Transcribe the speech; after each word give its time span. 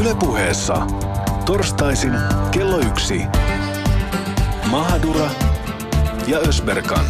Ylepuheessa 0.00 0.86
torstaisin 1.46 2.12
kello 2.50 2.78
yksi. 2.78 3.22
Mahadura 4.70 5.30
ja 6.26 6.38
Ösberkan. 6.38 7.04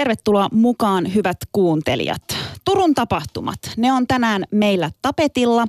Tervetuloa 0.00 0.48
mukaan 0.52 1.14
hyvät 1.14 1.36
kuuntelijat. 1.52 2.22
Turun 2.64 2.94
tapahtumat, 2.94 3.58
ne 3.76 3.92
on 3.92 4.06
tänään 4.06 4.44
meillä 4.50 4.90
tapetilla. 5.02 5.66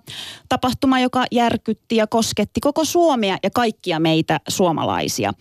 Tapahtuma, 0.50 1.00
joka 1.00 1.26
järkytti 1.32 1.96
ja 1.96 2.08
kosketti 2.08 2.60
koko 2.60 2.86
Suomea 2.86 3.38
ja 3.44 3.50
kaikkia 3.50 4.00
meitä 4.00 4.40
suomalaisia. 4.48 5.34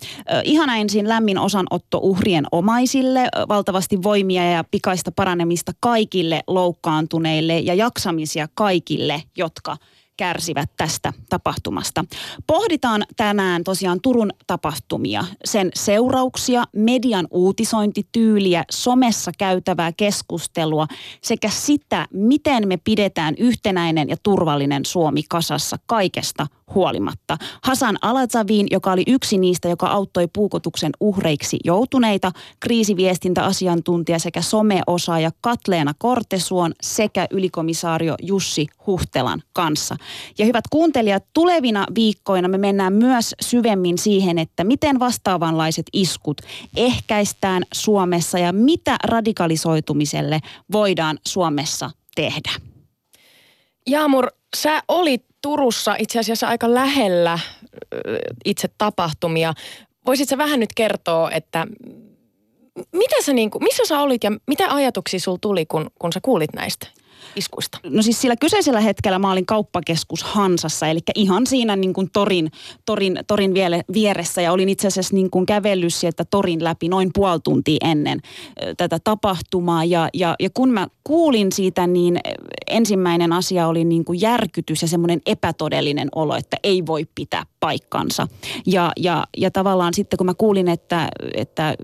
Ihan 0.44 0.70
ensin 0.70 1.08
lämmin 1.08 1.38
osanotto 1.38 1.98
uhrien 2.02 2.46
omaisille, 2.52 3.28
valtavasti 3.48 4.02
voimia 4.02 4.50
ja 4.50 4.64
pikaista 4.70 5.12
paranemista 5.12 5.72
kaikille 5.80 6.42
loukkaantuneille 6.46 7.58
ja 7.58 7.74
jaksamisia 7.74 8.48
kaikille, 8.54 9.22
jotka– 9.36 9.76
kärsivät 10.20 10.70
tästä 10.76 11.12
tapahtumasta. 11.28 12.04
Pohditaan 12.46 13.04
tänään 13.16 13.64
tosiaan 13.64 14.00
Turun 14.00 14.30
tapahtumia, 14.46 15.24
sen 15.44 15.70
seurauksia, 15.74 16.64
median 16.72 17.26
uutisointityyliä, 17.30 18.64
somessa 18.70 19.32
käytävää 19.38 19.92
keskustelua 19.92 20.86
sekä 21.22 21.48
sitä, 21.48 22.06
miten 22.12 22.68
me 22.68 22.76
pidetään 22.76 23.34
yhtenäinen 23.38 24.08
ja 24.08 24.16
turvallinen 24.22 24.84
Suomi 24.84 25.22
kasassa 25.28 25.76
kaikesta 25.86 26.46
huolimatta. 26.74 27.36
Hasan 27.62 27.96
Alatsaviin, 28.02 28.66
joka 28.70 28.92
oli 28.92 29.02
yksi 29.06 29.38
niistä, 29.38 29.68
joka 29.68 29.86
auttoi 29.86 30.28
puukotuksen 30.32 30.92
uhreiksi 31.00 31.58
joutuneita, 31.64 32.32
kriisiviestintäasiantuntija 32.60 34.18
sekä 34.18 34.42
someosaaja 34.42 35.30
Katleena 35.40 35.94
Kortesuon 35.98 36.72
sekä 36.82 37.26
ylikomissaario 37.30 38.14
Jussi 38.22 38.66
Huhtelan 38.86 39.42
kanssa. 39.52 39.96
Ja 40.38 40.46
hyvät 40.46 40.64
kuuntelijat, 40.70 41.24
tulevina 41.34 41.86
viikkoina 41.94 42.48
me 42.48 42.58
mennään 42.58 42.92
myös 42.92 43.34
syvemmin 43.40 43.98
siihen, 43.98 44.38
että 44.38 44.64
miten 44.64 44.98
vastaavanlaiset 44.98 45.86
iskut 45.92 46.40
ehkäistään 46.76 47.62
Suomessa 47.74 48.38
ja 48.38 48.52
mitä 48.52 48.96
radikalisoitumiselle 49.04 50.40
voidaan 50.72 51.18
Suomessa 51.28 51.90
tehdä. 52.14 52.50
Jaamur, 53.86 54.26
sä 54.56 54.82
olit 54.88 55.29
Turussa 55.42 55.94
itse 55.98 56.18
asiassa 56.18 56.48
aika 56.48 56.74
lähellä 56.74 57.38
itse 58.44 58.68
tapahtumia. 58.78 59.54
Voisitko 60.06 60.38
vähän 60.38 60.60
nyt 60.60 60.70
kertoa, 60.76 61.30
että 61.30 61.66
mitä 62.92 63.16
sä 63.24 63.32
niin 63.32 63.50
kuin, 63.50 63.62
missä 63.64 63.82
sä 63.86 64.00
olit 64.00 64.24
ja 64.24 64.30
mitä 64.46 64.74
ajatuksia 64.74 65.20
sul 65.20 65.36
tuli, 65.40 65.66
kun, 65.66 65.90
kun 65.98 66.12
sä 66.12 66.20
kuulit 66.22 66.52
näistä? 66.52 66.86
Iskuista? 67.36 67.78
No 67.84 68.02
siis 68.02 68.20
sillä 68.20 68.36
kyseisellä 68.36 68.80
hetkellä 68.80 69.18
mä 69.18 69.32
olin 69.32 69.46
kauppakeskus 69.46 70.22
Hansassa, 70.22 70.86
eli 70.86 71.00
ihan 71.14 71.46
siinä 71.46 71.76
niin 71.76 71.92
kuin 71.92 72.10
torin, 72.12 72.50
torin, 72.86 73.18
torin 73.26 73.54
vieressä 73.92 74.42
ja 74.42 74.52
olin 74.52 74.68
itse 74.68 74.88
asiassa 74.88 75.14
niin 75.14 75.30
kuin 75.30 75.46
kävellyt 75.46 75.94
sieltä 75.94 76.24
torin 76.24 76.64
läpi 76.64 76.88
noin 76.88 77.10
puoli 77.14 77.40
tuntia 77.44 77.78
ennen 77.84 78.20
tätä 78.76 78.98
tapahtumaa 79.04 79.84
ja, 79.84 80.08
ja, 80.14 80.34
ja 80.40 80.50
kun 80.54 80.70
mä 80.70 80.88
kuulin 81.04 81.52
siitä, 81.52 81.86
niin 81.86 82.20
ensimmäinen 82.70 83.32
asia 83.32 83.68
oli 83.68 83.84
niin 83.84 84.04
kuin 84.04 84.20
järkytys 84.20 84.82
ja 84.82 84.88
semmoinen 84.88 85.20
epätodellinen 85.26 86.08
olo, 86.14 86.36
että 86.36 86.56
ei 86.62 86.86
voi 86.86 87.06
pitää 87.14 87.42
paikkansa. 87.60 88.28
Ja, 88.66 88.92
ja, 88.96 89.24
ja 89.36 89.50
tavallaan 89.50 89.94
sitten 89.94 90.16
kun 90.16 90.26
mä 90.26 90.34
kuulin, 90.34 90.68
että, 90.68 91.08
että 91.34 91.74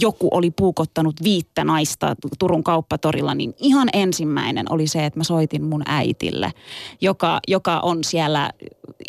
joku 0.00 0.28
oli 0.30 0.50
puukottanut 0.50 1.14
viittä 1.22 1.64
naista 1.64 2.16
Turun 2.38 2.64
kauppatorilla, 2.64 3.34
niin 3.34 3.54
ihan 3.58 3.88
ensimmäinen 3.92 4.66
oli 4.74 4.86
se, 4.86 5.06
että 5.06 5.20
mä 5.20 5.24
soitin 5.24 5.64
mun 5.64 5.82
äitille, 5.86 6.52
joka, 7.00 7.40
joka 7.48 7.80
on 7.80 8.04
siellä, 8.04 8.50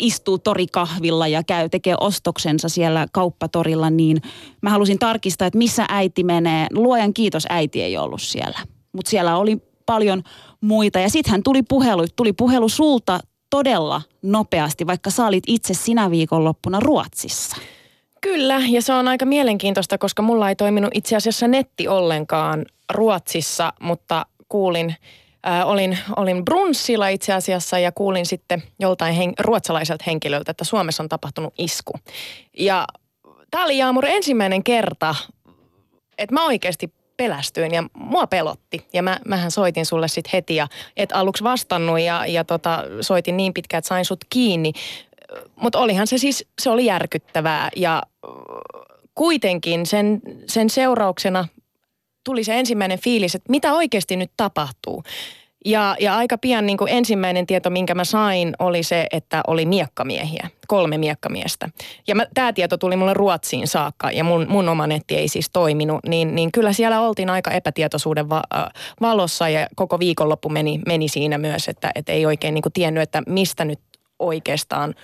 istuu 0.00 0.38
torikahvilla 0.38 1.28
ja 1.28 1.42
käy, 1.44 1.68
tekee 1.68 1.94
ostoksensa 2.00 2.68
siellä 2.68 3.06
kauppatorilla, 3.12 3.90
niin 3.90 4.22
mä 4.62 4.70
halusin 4.70 4.98
tarkistaa, 4.98 5.46
että 5.46 5.58
missä 5.58 5.86
äiti 5.88 6.24
menee. 6.24 6.66
Luojan 6.72 7.14
kiitos, 7.14 7.46
äiti 7.48 7.82
ei 7.82 7.96
ollut 7.96 8.22
siellä. 8.22 8.58
Mutta 8.92 9.10
siellä 9.10 9.36
oli 9.36 9.56
paljon 9.86 10.22
muita. 10.60 10.98
Ja 10.98 11.10
sitten 11.10 11.30
hän 11.30 11.42
tuli 11.42 11.62
puhelu, 11.62 12.06
tuli 12.16 12.32
puhelu 12.32 12.68
sulta 12.68 13.20
todella 13.50 14.02
nopeasti, 14.22 14.86
vaikka 14.86 15.10
sä 15.10 15.26
olit 15.26 15.44
itse 15.46 15.74
sinä 15.74 16.10
viikonloppuna 16.10 16.80
Ruotsissa. 16.80 17.56
Kyllä, 18.20 18.62
ja 18.68 18.82
se 18.82 18.92
on 18.92 19.08
aika 19.08 19.24
mielenkiintoista, 19.24 19.98
koska 19.98 20.22
mulla 20.22 20.48
ei 20.48 20.56
toiminut 20.56 20.90
itse 20.94 21.16
asiassa 21.16 21.48
netti 21.48 21.88
ollenkaan 21.88 22.66
Ruotsissa, 22.92 23.72
mutta 23.80 24.26
kuulin, 24.48 24.94
äh, 25.48 25.68
olin, 25.68 25.98
olin 26.16 26.44
brunssilla 26.44 27.08
itse 27.08 27.32
asiassa 27.32 27.78
ja 27.78 27.92
kuulin 27.92 28.26
sitten 28.26 28.62
joltain 28.78 29.14
hen, 29.14 29.32
ruotsalaiselta 29.38 30.04
henkilöltä, 30.06 30.50
että 30.50 30.64
Suomessa 30.64 31.02
on 31.02 31.08
tapahtunut 31.08 31.54
isku. 31.58 31.92
Ja 32.58 32.86
tämä 33.50 33.64
oli 33.64 33.78
Jaamur 33.78 34.06
ensimmäinen 34.06 34.64
kerta, 34.64 35.14
että 36.18 36.34
mä 36.34 36.46
oikeasti 36.46 36.92
pelästyin 37.16 37.74
ja 37.74 37.84
mua 37.94 38.26
pelotti. 38.26 38.86
Ja 38.92 39.02
mä, 39.02 39.18
mähän 39.26 39.50
soitin 39.50 39.86
sulle 39.86 40.08
sitten 40.08 40.30
heti 40.32 40.56
ja 40.56 40.68
et 40.96 41.12
aluksi 41.12 41.44
vastannut 41.44 42.00
ja, 42.00 42.26
ja 42.26 42.44
tota, 42.44 42.84
soitin 43.00 43.36
niin 43.36 43.54
pitkään, 43.54 43.78
että 43.78 43.88
sain 43.88 44.04
sut 44.04 44.24
kiinni. 44.30 44.72
Mutta 45.56 45.78
olihan 45.78 46.06
se 46.06 46.18
siis, 46.18 46.48
se 46.62 46.70
oli 46.70 46.84
järkyttävää 46.84 47.68
ja 47.76 48.02
kuitenkin 49.14 49.86
sen, 49.86 50.20
sen 50.48 50.70
seurauksena 50.70 51.48
tuli 52.26 52.44
se 52.44 52.58
ensimmäinen 52.58 52.98
fiilis, 52.98 53.34
että 53.34 53.50
mitä 53.50 53.72
oikeasti 53.72 54.16
nyt 54.16 54.30
tapahtuu. 54.36 55.02
Ja, 55.64 55.96
ja 56.00 56.16
aika 56.16 56.38
pian 56.38 56.66
niin 56.66 56.78
kuin 56.78 56.92
ensimmäinen 56.92 57.46
tieto, 57.46 57.70
minkä 57.70 57.94
mä 57.94 58.04
sain, 58.04 58.54
oli 58.58 58.82
se, 58.82 59.06
että 59.12 59.42
oli 59.46 59.66
miekkamiehiä, 59.66 60.50
kolme 60.68 60.98
miekkamiestä. 60.98 61.68
Ja 62.06 62.14
tämä 62.34 62.52
tieto 62.52 62.76
tuli 62.76 62.96
mulle 62.96 63.14
Ruotsiin 63.14 63.66
saakka 63.66 64.10
ja 64.10 64.24
mun, 64.24 64.46
mun 64.48 64.68
oma 64.68 64.86
netti 64.86 65.16
ei 65.16 65.28
siis 65.28 65.50
toiminut. 65.52 66.00
Niin, 66.08 66.34
niin 66.34 66.52
kyllä 66.52 66.72
siellä 66.72 67.00
oltiin 67.00 67.30
aika 67.30 67.50
epätietoisuuden 67.50 68.28
va, 68.28 68.42
äh, 68.54 68.64
valossa 69.00 69.48
ja 69.48 69.66
koko 69.76 69.98
viikonloppu 69.98 70.48
meni, 70.48 70.80
meni 70.86 71.08
siinä 71.08 71.38
myös, 71.38 71.68
että 71.68 71.90
et 71.94 72.08
ei 72.08 72.26
oikein 72.26 72.54
niin 72.54 72.62
kuin 72.62 72.72
tiennyt, 72.72 73.02
että 73.02 73.22
mistä 73.26 73.64
nyt 73.64 73.80
oikeastaan 74.18 74.94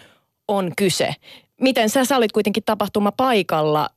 on 0.48 0.72
kyse. 0.76 1.14
Miten 1.60 1.90
sä, 1.90 2.04
sä 2.04 2.16
olit 2.16 2.32
kuitenkin 2.32 2.62
tapahtuma 2.66 3.12
paikalla. 3.12 3.90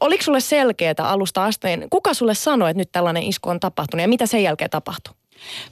Oliko 0.00 0.22
sulle 0.22 0.40
selkeää 0.40 0.94
alusta 0.98 1.44
asteen? 1.44 1.86
Kuka 1.90 2.14
sulle 2.14 2.34
sanoi, 2.34 2.70
että 2.70 2.78
nyt 2.80 2.92
tällainen 2.92 3.22
isku 3.22 3.48
on 3.48 3.60
tapahtunut 3.60 4.02
ja 4.02 4.08
mitä 4.08 4.26
sen 4.26 4.42
jälkeen 4.42 4.70
tapahtui? 4.70 5.14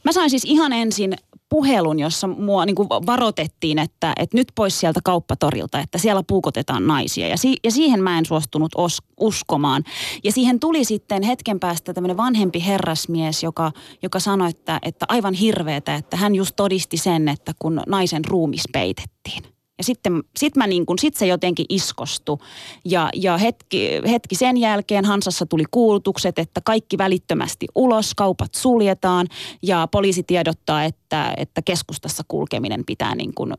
Mä 0.05 0.13
sain 0.13 0.31
siis 0.31 0.45
ihan 0.45 0.73
ensin 0.73 1.17
puhelun, 1.49 1.99
jossa 1.99 2.27
mua 2.27 2.67
niin 2.67 2.77
varoitettiin, 3.07 3.79
että, 3.79 4.13
että 4.17 4.37
nyt 4.37 4.49
pois 4.55 4.81
sieltä 4.81 5.01
kauppatorilta, 5.05 5.81
että 5.81 5.99
siellä 5.99 6.23
puukotetaan 6.27 6.87
naisia. 6.87 7.29
Ja, 7.29 7.37
si, 7.37 7.57
ja 7.65 7.71
siihen 7.71 8.03
mä 8.03 8.19
en 8.19 8.27
suostunut 8.27 8.73
os, 8.75 8.99
uskomaan. 9.21 9.85
Ja 10.25 10.33
siihen 10.33 10.61
tuli 10.61 10.85
sitten 10.85 11.23
hetken 11.23 11.61
päästä 11.61 11.95
tämmöinen 11.95 12.17
vanhempi 12.17 12.67
herrasmies, 12.67 13.43
joka, 13.43 13.73
joka 14.03 14.21
sanoi, 14.21 14.51
että, 14.51 14.79
että 14.83 15.07
aivan 15.09 15.35
hirveetä, 15.35 15.95
että 15.95 16.17
hän 16.17 16.35
just 16.35 16.57
todisti 16.57 16.97
sen, 16.97 17.29
että 17.29 17.53
kun 17.59 17.83
naisen 17.87 18.25
ruumis 18.25 18.63
peitettiin. 18.73 19.60
Ja 19.81 19.85
sitten 19.85 20.23
sit 20.37 20.57
mä 20.57 20.67
niin 20.67 20.87
kun, 20.87 20.99
sit 20.99 21.17
se 21.17 21.27
jotenkin 21.27 21.67
iskostui. 21.69 22.39
Ja, 22.85 23.11
ja 23.15 23.39
hetki, 23.39 23.91
hetki 24.11 24.35
sen 24.35 24.57
jälkeen 24.57 25.05
Hansassa 25.05 25.47
tuli 25.47 25.65
kuulutukset, 25.71 26.39
että 26.39 26.61
kaikki 26.65 26.99
välittömästi 26.99 27.67
ulos, 27.75 28.15
kaupat 28.15 28.55
suljetaan 28.55 29.27
ja 29.63 29.89
poliisi 29.93 30.23
tiedottaa, 30.23 30.85
että, 30.85 31.35
että 31.37 31.63
keskustassa 31.63 32.23
kulkeminen 32.29 32.83
pitää 32.87 33.15
niin 33.15 33.35
kun 33.35 33.55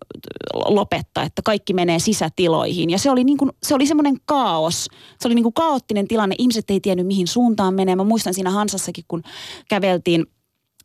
lopettaa, 0.65 1.23
että 1.23 1.41
kaikki 1.45 1.73
menee 1.73 1.99
sisätiloihin. 1.99 2.89
Ja 2.89 2.97
se 2.97 3.11
oli, 3.11 3.23
niin 3.23 3.37
kun, 3.37 3.53
se 3.63 3.75
oli 3.75 3.87
semmoinen 3.87 4.17
kaos. 4.25 4.87
Se 5.19 5.27
oli 5.27 5.35
niin 5.35 5.43
kuin 5.43 5.53
kaoottinen 5.53 6.07
tilanne. 6.07 6.35
Ihmiset 6.37 6.69
ei 6.69 6.79
tiennyt 6.79 7.07
mihin 7.07 7.27
suuntaan 7.27 7.73
menee. 7.73 7.95
Mä 7.95 8.03
muistan 8.03 8.33
siinä 8.33 8.49
Hansassakin, 8.49 9.05
kun 9.07 9.23
käveltiin– 9.69 10.25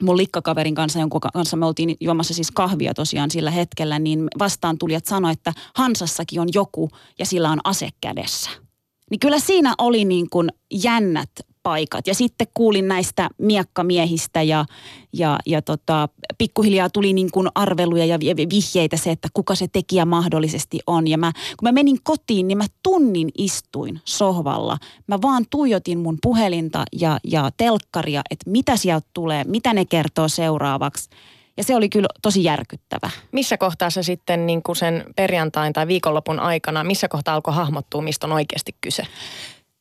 mun 0.02 0.16
likkakaverin 0.16 0.74
kanssa, 0.74 0.98
jonka 0.98 1.20
kanssa 1.32 1.56
me 1.56 1.66
oltiin 1.66 1.96
juomassa 2.00 2.34
siis 2.34 2.50
kahvia 2.50 2.94
tosiaan 2.94 3.30
sillä 3.30 3.50
hetkellä, 3.50 3.98
niin 3.98 4.28
vastaan 4.38 4.78
tulijat 4.78 5.06
sanoi, 5.06 5.32
että 5.32 5.52
Hansassakin 5.74 6.40
on 6.40 6.48
joku 6.54 6.90
ja 7.18 7.26
sillä 7.26 7.50
on 7.50 7.60
ase 7.64 7.88
kädessä. 8.00 8.50
Niin 9.10 9.20
kyllä 9.20 9.38
siinä 9.38 9.74
oli 9.78 10.04
niin 10.04 10.30
kuin 10.30 10.48
jännät 10.74 11.30
paikat. 11.66 12.06
Ja 12.06 12.14
sitten 12.14 12.46
kuulin 12.54 12.88
näistä 12.88 13.28
miekkamiehistä 13.38 14.42
ja, 14.42 14.64
ja, 15.12 15.38
ja 15.46 15.62
tota, 15.62 16.08
pikkuhiljaa 16.38 16.90
tuli 16.90 17.12
niin 17.12 17.30
kuin 17.30 17.48
arveluja 17.54 18.06
ja 18.06 18.18
vihjeitä 18.20 18.96
se, 18.96 19.10
että 19.10 19.28
kuka 19.34 19.54
se 19.54 19.68
tekijä 19.72 20.04
mahdollisesti 20.04 20.80
on. 20.86 21.08
Ja 21.08 21.18
mä, 21.18 21.32
kun 21.32 21.68
mä 21.68 21.72
menin 21.72 21.98
kotiin, 22.02 22.48
niin 22.48 22.58
mä 22.58 22.64
tunnin 22.82 23.28
istuin 23.38 24.00
sohvalla. 24.04 24.78
Mä 25.06 25.22
vaan 25.22 25.44
tuijotin 25.50 25.98
mun 25.98 26.18
puhelinta 26.22 26.84
ja, 26.92 27.18
ja 27.24 27.50
telkkaria, 27.56 28.22
että 28.30 28.50
mitä 28.50 28.76
sieltä 28.76 29.06
tulee, 29.12 29.44
mitä 29.44 29.74
ne 29.74 29.84
kertoo 29.84 30.28
seuraavaksi. 30.28 31.10
Ja 31.56 31.64
se 31.64 31.76
oli 31.76 31.88
kyllä 31.88 32.08
tosi 32.22 32.44
järkyttävä. 32.44 33.10
Missä 33.32 33.56
kohtaa 33.56 33.90
se 33.90 34.02
sitten 34.02 34.46
niin 34.46 34.62
kuin 34.62 34.76
sen 34.76 35.04
perjantain 35.16 35.72
tai 35.72 35.86
viikonlopun 35.86 36.40
aikana, 36.40 36.84
missä 36.84 37.08
kohtaa 37.08 37.34
alkoi 37.34 37.54
hahmottua, 37.54 38.02
mistä 38.02 38.26
on 38.26 38.32
oikeasti 38.32 38.74
kyse? 38.80 39.02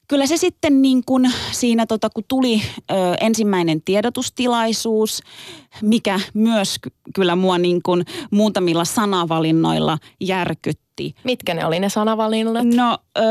Kyllä 0.07 0.27
se 0.27 0.37
sitten 0.37 0.81
niin 0.81 1.03
kuin 1.05 1.31
siinä, 1.51 1.85
tota, 1.85 2.09
kun 2.09 2.23
tuli 2.27 2.61
ö, 2.91 2.93
ensimmäinen 3.21 3.81
tiedotustilaisuus, 3.81 5.21
mikä 5.81 6.19
myös 6.33 6.75
kyllä 7.15 7.35
mua 7.35 7.57
niin 7.57 7.81
kuin 7.83 8.05
muutamilla 8.31 8.85
sanavalinnoilla 8.85 9.97
järkytti. 10.21 11.15
Mitkä 11.23 11.53
ne 11.53 11.65
oli 11.65 11.79
ne 11.79 11.89
sanavalinnat? 11.89 12.65
No, 12.75 12.97
ö, 13.17 13.21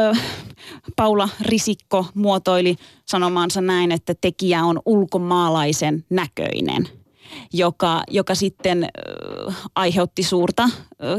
Paula 0.97 1.29
Risikko 1.41 2.07
muotoili 2.15 2.77
sanomaansa 3.07 3.61
näin, 3.61 3.93
että 3.93 4.15
tekijä 4.21 4.65
on 4.65 4.81
ulkomaalaisen 4.87 6.05
näköinen– 6.11 6.89
joka, 7.53 8.03
joka 8.11 8.35
sitten 8.35 8.85
äh, 8.85 9.57
aiheutti 9.75 10.23
suurta 10.23 10.63
äh, 10.63 10.71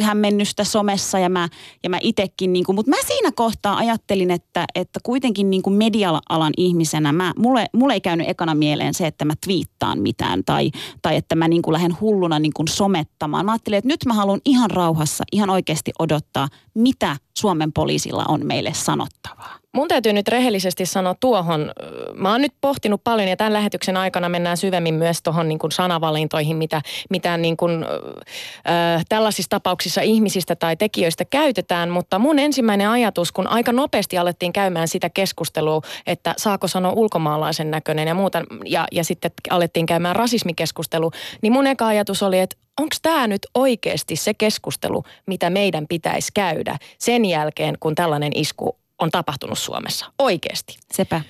hämmennystä 0.01 0.63
somessa 0.63 1.19
ja 1.19 1.29
mä, 1.29 1.50
ja 1.83 1.89
mä 1.89 1.97
itekin, 2.01 2.53
niin 2.53 2.65
mutta 2.73 2.89
mä 2.89 2.97
siinä 3.07 3.31
kohtaa 3.31 3.77
ajattelin, 3.77 4.31
että, 4.31 4.65
että 4.75 5.00
kuitenkin 5.03 5.50
niin 5.50 5.62
kuin 5.62 5.73
media-alan 5.73 6.53
ihmisenä 6.57 7.12
mä, 7.12 7.33
mulle, 7.38 7.65
mulle 7.73 7.94
ei 7.94 8.01
käynyt 8.01 8.29
ekana 8.29 8.56
mieleen 8.56 8.94
se, 8.94 9.07
että 9.07 9.25
mä 9.25 9.33
twiittaan 9.45 10.00
mitään 10.00 10.44
tai, 10.45 10.71
tai 11.01 11.15
että 11.15 11.35
mä 11.35 11.47
niin 11.47 11.62
kuin 11.62 11.73
lähden 11.73 11.97
hulluna 12.01 12.39
niin 12.39 12.53
kuin 12.53 12.67
somettamaan. 12.67 13.45
Mä 13.45 13.51
ajattelin, 13.51 13.77
että 13.77 13.88
nyt 13.88 14.06
mä 14.06 14.13
haluan 14.13 14.41
ihan 14.45 14.71
rauhassa, 14.71 15.23
ihan 15.31 15.50
oikeasti 15.50 15.91
odottaa, 16.00 16.47
mitä 16.73 17.17
Suomen 17.38 17.74
poliisilla 17.74 18.26
on 18.28 18.46
meille 18.46 18.74
sanottavaa. 18.74 19.58
Mun 19.76 19.88
täytyy 19.88 20.14
nyt 20.14 20.28
rehellisesti 20.28 20.86
sanoa 20.86 21.16
tuohon, 21.20 21.72
mä 22.14 22.32
oon 22.32 22.42
nyt 22.42 22.54
pohtinut 22.62 23.04
paljon 23.04 23.28
ja 23.28 23.38
tämän 23.38 23.54
lähetyksen 23.54 23.98
aikana 23.98 24.30
mennään 24.30 24.58
syvemmin 24.58 24.94
myös 24.94 25.22
tuohon 25.24 25.48
niin 25.48 25.60
sanavalintoihin, 25.72 26.58
mitä, 26.58 26.82
mitä 27.10 27.38
niin 27.38 27.58
kuin, 27.58 27.84
äh, 27.84 29.06
tällaisissa 29.10 29.50
tapauksissa 29.50 30.02
ihmisistä 30.02 30.56
tai 30.56 30.78
tekijöistä 30.78 31.26
käytetään, 31.26 31.90
mutta 31.90 32.20
mun 32.20 32.40
ensimmäinen 32.40 32.90
ajatus, 32.90 33.32
kun 33.32 33.48
aika 33.48 33.72
nopeasti 33.72 34.18
alettiin 34.18 34.54
käymään 34.54 34.88
sitä 34.88 35.10
keskustelua, 35.10 35.82
että 36.08 36.34
saako 36.38 36.68
sanoa 36.68 36.92
ulkomaalaisen 36.92 37.72
näköinen 37.72 38.08
ja 38.08 38.14
muuta, 38.14 38.42
ja, 38.66 38.88
ja 38.92 39.04
sitten 39.04 39.32
alettiin 39.50 39.86
käymään 39.86 40.16
rasismikeskustelu, 40.16 41.12
niin 41.42 41.54
mun 41.54 41.68
eka 41.68 41.88
ajatus 41.88 42.24
oli, 42.24 42.40
että 42.40 42.64
onko 42.80 42.95
tämä 43.01 43.27
nyt 43.27 43.42
oikeasti 43.54 44.16
se 44.16 44.33
keskustelu, 44.33 45.04
mitä 45.25 45.50
meidän 45.50 45.88
pitäisi 45.88 46.31
käydä 46.33 46.77
sen 46.98 47.25
jälkeen, 47.25 47.77
kun 47.80 47.95
tällainen 47.95 48.31
isku 48.36 48.77
on 49.00 49.12
tapahtunut 49.12 49.60
Suomessa. 49.60 50.06
Oikeasti. 50.19 50.77
Sepä. 50.94 51.22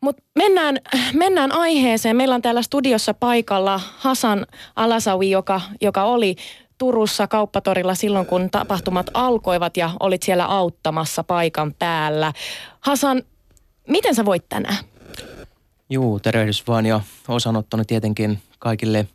Mutta 0.00 0.22
mennään, 0.34 0.78
mennään 1.12 1.52
aiheeseen. 1.52 2.16
Meillä 2.16 2.34
on 2.34 2.42
täällä 2.42 2.62
studiossa 2.62 3.14
paikalla 3.14 3.80
Hasan 3.98 4.46
Alasawi, 4.76 5.30
joka, 5.30 5.60
joka 5.80 6.04
oli 6.04 6.36
Turussa 6.78 7.26
kauppatorilla 7.26 7.94
silloin, 7.94 8.26
kun 8.26 8.50
tapahtumat 8.50 9.06
alkoivat 9.14 9.76
ja 9.76 9.90
olit 10.00 10.22
siellä 10.22 10.44
auttamassa 10.44 11.24
paikan 11.24 11.74
päällä. 11.78 12.32
Hasan, 12.80 13.22
miten 13.88 14.14
sä 14.14 14.24
voit 14.24 14.48
tänään? 14.48 14.76
Juu, 15.90 16.20
tervehdys 16.20 16.66
vaan 16.66 16.86
ja 16.86 17.00
osanottonu 17.28 17.84
tietenkin 17.84 18.38
kaikille 18.58 19.06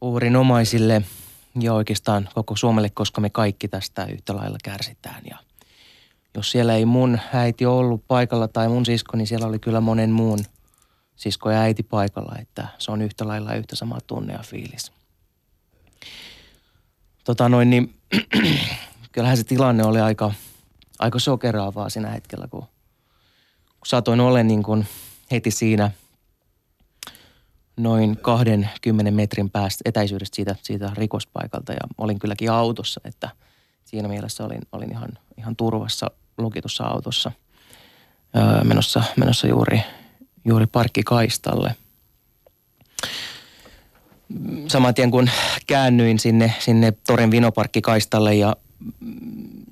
uhrinomaisille 0.00 1.02
ja 1.60 1.74
oikeastaan 1.74 2.28
koko 2.34 2.56
Suomelle, 2.56 2.90
koska 2.90 3.20
me 3.20 3.30
kaikki 3.30 3.68
tästä 3.68 4.04
yhtä 4.04 4.36
lailla 4.36 4.58
kärsitään 4.64 5.22
ja– 5.24 5.36
jos 6.34 6.50
siellä 6.50 6.74
ei 6.74 6.84
mun 6.84 7.18
äiti 7.32 7.66
ollut 7.66 8.04
paikalla 8.08 8.48
tai 8.48 8.68
mun 8.68 8.86
sisko, 8.86 9.16
niin 9.16 9.26
siellä 9.26 9.46
oli 9.46 9.58
kyllä 9.58 9.80
monen 9.80 10.10
muun 10.10 10.38
sisko 11.16 11.50
ja 11.50 11.60
äiti 11.60 11.82
paikalla, 11.82 12.36
että 12.38 12.68
se 12.78 12.90
on 12.90 13.02
yhtä 13.02 13.28
lailla 13.28 13.54
yhtä 13.54 13.76
sama 13.76 13.98
tunne 14.06 14.32
ja 14.32 14.38
fiilis. 14.42 14.92
Tota 17.24 17.48
noin, 17.48 17.70
niin 17.70 17.94
kyllähän 19.12 19.36
se 19.36 19.44
tilanne 19.44 19.84
oli 19.84 20.00
aika, 20.00 20.32
aika 20.98 21.18
sokeraavaa 21.18 21.90
siinä 21.90 22.10
hetkellä, 22.10 22.48
kun, 22.48 22.60
kun 22.60 23.86
satoin 23.86 24.20
olla 24.20 24.42
niin 24.42 24.62
kuin 24.62 24.86
heti 25.30 25.50
siinä 25.50 25.90
noin 27.82 28.16
20 28.22 29.10
metrin 29.10 29.50
päästä 29.50 29.82
etäisyydestä 29.84 30.36
siitä, 30.36 30.56
siitä 30.62 30.90
rikospaikalta 30.94 31.72
ja 31.72 31.80
olin 31.98 32.18
kylläkin 32.18 32.50
autossa, 32.50 33.00
että 33.04 33.30
siinä 33.84 34.08
mielessä 34.08 34.44
olin, 34.44 34.62
olin 34.72 34.92
ihan, 34.92 35.08
ihan 35.38 35.56
turvassa 35.56 36.10
lukitussa 36.38 36.84
autossa 36.84 37.32
öö, 38.36 38.64
menossa, 38.64 39.02
menossa 39.16 39.46
juuri, 39.46 39.82
juuri 40.44 40.66
parkkikaistalle. 40.66 41.74
Saman 44.68 44.94
tien 44.94 45.10
kun 45.10 45.30
käännyin 45.66 46.18
sinne, 46.18 46.54
sinne 46.58 46.92
Toren 47.06 47.30
vinoparkkikaistalle 47.30 48.34
ja 48.34 48.56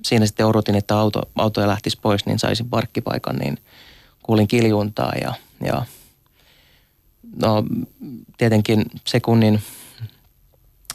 siinä 0.05 0.25
sitten 0.25 0.45
odotin, 0.45 0.75
että 0.75 0.97
auto, 0.97 1.21
autoja 1.35 1.67
lähtisi 1.67 1.97
pois, 2.01 2.25
niin 2.25 2.39
saisin 2.39 2.69
parkkipaikan, 2.69 3.35
niin 3.35 3.57
kuulin 4.23 4.47
kiljuntaa 4.47 5.13
ja, 5.21 5.33
ja 5.65 5.85
no, 7.35 7.63
tietenkin 8.37 8.85
sekunnin 9.07 9.61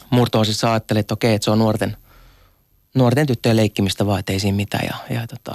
murtoosissa 0.09 0.71
ajattelin, 0.71 0.99
että 0.99 1.13
okei, 1.13 1.35
että 1.35 1.45
se 1.45 1.51
on 1.51 1.59
nuorten– 1.59 1.97
nuorten 2.95 3.27
tyttöjen 3.27 3.57
leikkimistä 3.57 4.05
vaan, 4.05 4.19
että 4.19 4.33
ei 4.33 4.39
siinä 4.39 4.55
mitään. 4.55 4.85
Ja, 4.85 5.15
ja 5.15 5.27
tota, 5.27 5.53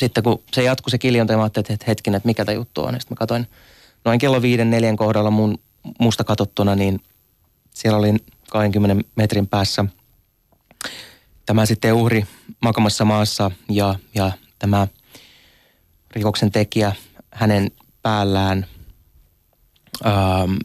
sitten 0.00 0.22
kun 0.22 0.42
se 0.52 0.62
jatkui 0.62 0.90
se 0.90 0.98
kiljonta, 0.98 1.36
mä 1.36 1.42
ajattelin, 1.42 1.72
että 1.72 1.86
hetkinen, 1.88 2.16
että 2.16 2.26
mikä 2.26 2.44
tämä 2.44 2.54
juttu 2.54 2.82
on. 2.82 2.94
Sitten 3.00 3.14
mä 3.14 3.18
katsoin 3.18 3.46
noin 4.04 4.18
kello 4.18 4.42
viiden 4.42 4.70
neljän 4.70 4.96
kohdalla 4.96 5.30
mun 5.30 5.58
musta 5.98 6.24
katsottuna, 6.24 6.76
niin 6.76 7.00
siellä 7.74 7.98
oli 7.98 8.14
20 8.50 9.08
metrin 9.16 9.46
päässä 9.46 9.84
tämä 11.46 11.66
sitten 11.66 11.94
uhri 11.94 12.26
makamassa 12.60 13.04
maassa 13.04 13.50
ja, 13.68 13.94
ja 14.14 14.32
tämä 14.58 14.88
rikoksen 16.10 16.52
tekijä 16.52 16.92
hänen 17.30 17.70
päällään 18.02 18.66
ähm, 20.06 20.56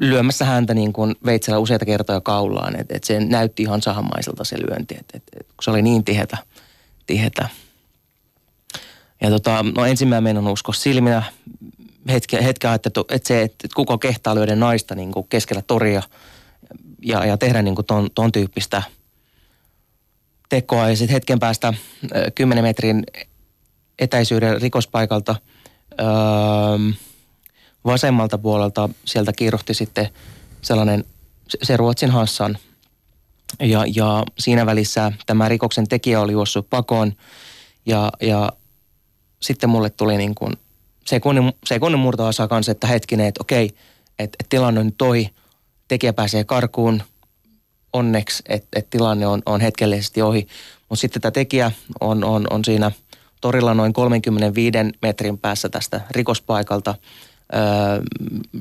lyömässä 0.00 0.44
häntä 0.44 0.74
niin 0.74 0.92
kuin 0.92 1.14
veitsellä 1.26 1.58
useita 1.58 1.84
kertoja 1.84 2.20
kaulaan. 2.20 2.80
Että 2.80 2.96
et 2.96 3.04
se 3.04 3.20
näytti 3.20 3.62
ihan 3.62 3.82
sahamaiselta 3.82 4.44
se 4.44 4.56
lyönti, 4.58 4.94
että 5.00 5.16
et, 5.16 5.22
et, 5.40 5.46
kun 5.46 5.62
se 5.62 5.70
oli 5.70 5.82
niin 5.82 6.04
tihetä. 6.04 6.38
tihetä. 7.06 7.48
Ja 9.20 9.30
tota, 9.30 9.64
no 9.76 9.84
ensimmäinen 9.84 10.22
meidän 10.22 10.52
usko 10.52 10.72
silminä. 10.72 11.22
Hetken, 12.08 12.42
hetken 12.42 12.70
että 12.74 13.00
se, 13.24 13.42
että 13.42 13.68
kuka 13.74 13.98
kehtaa 13.98 14.34
lyödä 14.34 14.56
naista 14.56 14.94
niin 14.94 15.12
kuin 15.12 15.26
keskellä 15.28 15.62
toria 15.62 16.02
ja, 17.02 17.24
ja 17.24 17.38
tehdä 17.38 17.62
niin 17.62 17.74
kuin 17.74 17.86
ton, 17.86 18.10
ton 18.14 18.32
tyyppistä 18.32 18.82
tekoa. 20.48 20.88
Ja 20.88 20.96
sitten 20.96 21.12
hetken 21.12 21.38
päästä 21.38 21.74
10 22.34 22.64
metrin 22.64 23.04
etäisyyden 23.98 24.62
rikospaikalta 24.62 25.36
öö, 26.00 26.92
vasemmalta 27.84 28.38
puolelta 28.38 28.88
sieltä 29.04 29.32
kiiruhti 29.32 29.74
sitten 29.74 30.08
sellainen, 30.62 31.04
se 31.62 31.76
Ruotsin 31.76 32.10
Hassan. 32.10 32.58
Ja, 33.60 33.84
ja 33.94 34.24
siinä 34.38 34.66
välissä 34.66 35.12
tämä 35.26 35.48
rikoksen 35.48 35.88
tekijä 35.88 36.20
oli 36.20 36.32
juossut 36.32 36.70
pakoon 36.70 37.12
ja, 37.86 38.12
ja 38.20 38.52
sitten 39.42 39.70
mulle 39.70 39.90
tuli 39.90 40.16
niin 40.16 40.34
kuin 40.34 40.52
sekunnin, 41.04 41.52
sekunnin 41.66 41.98
murtoasa 41.98 42.48
kanssa, 42.48 42.72
että 42.72 42.86
hetkinen, 42.86 43.26
että 43.26 43.40
okei, 43.40 43.64
että, 43.64 44.36
että 44.40 44.46
tilanne 44.48 44.80
on 44.80 44.92
toi, 44.92 45.28
tekijä 45.88 46.12
pääsee 46.12 46.44
karkuun, 46.44 47.02
onneksi, 47.92 48.42
että, 48.48 48.68
että 48.76 48.90
tilanne 48.90 49.26
on, 49.26 49.42
on 49.46 49.60
hetkellisesti 49.60 50.22
ohi. 50.22 50.46
Mutta 50.88 51.00
sitten 51.00 51.22
tämä 51.22 51.32
tekijä 51.32 51.72
on, 52.00 52.24
on, 52.24 52.46
on 52.50 52.64
siinä 52.64 52.92
torilla 53.44 53.74
noin 53.74 53.92
35 53.92 54.78
metrin 55.02 55.38
päässä 55.38 55.68
tästä 55.68 56.00
rikospaikalta– 56.10 56.94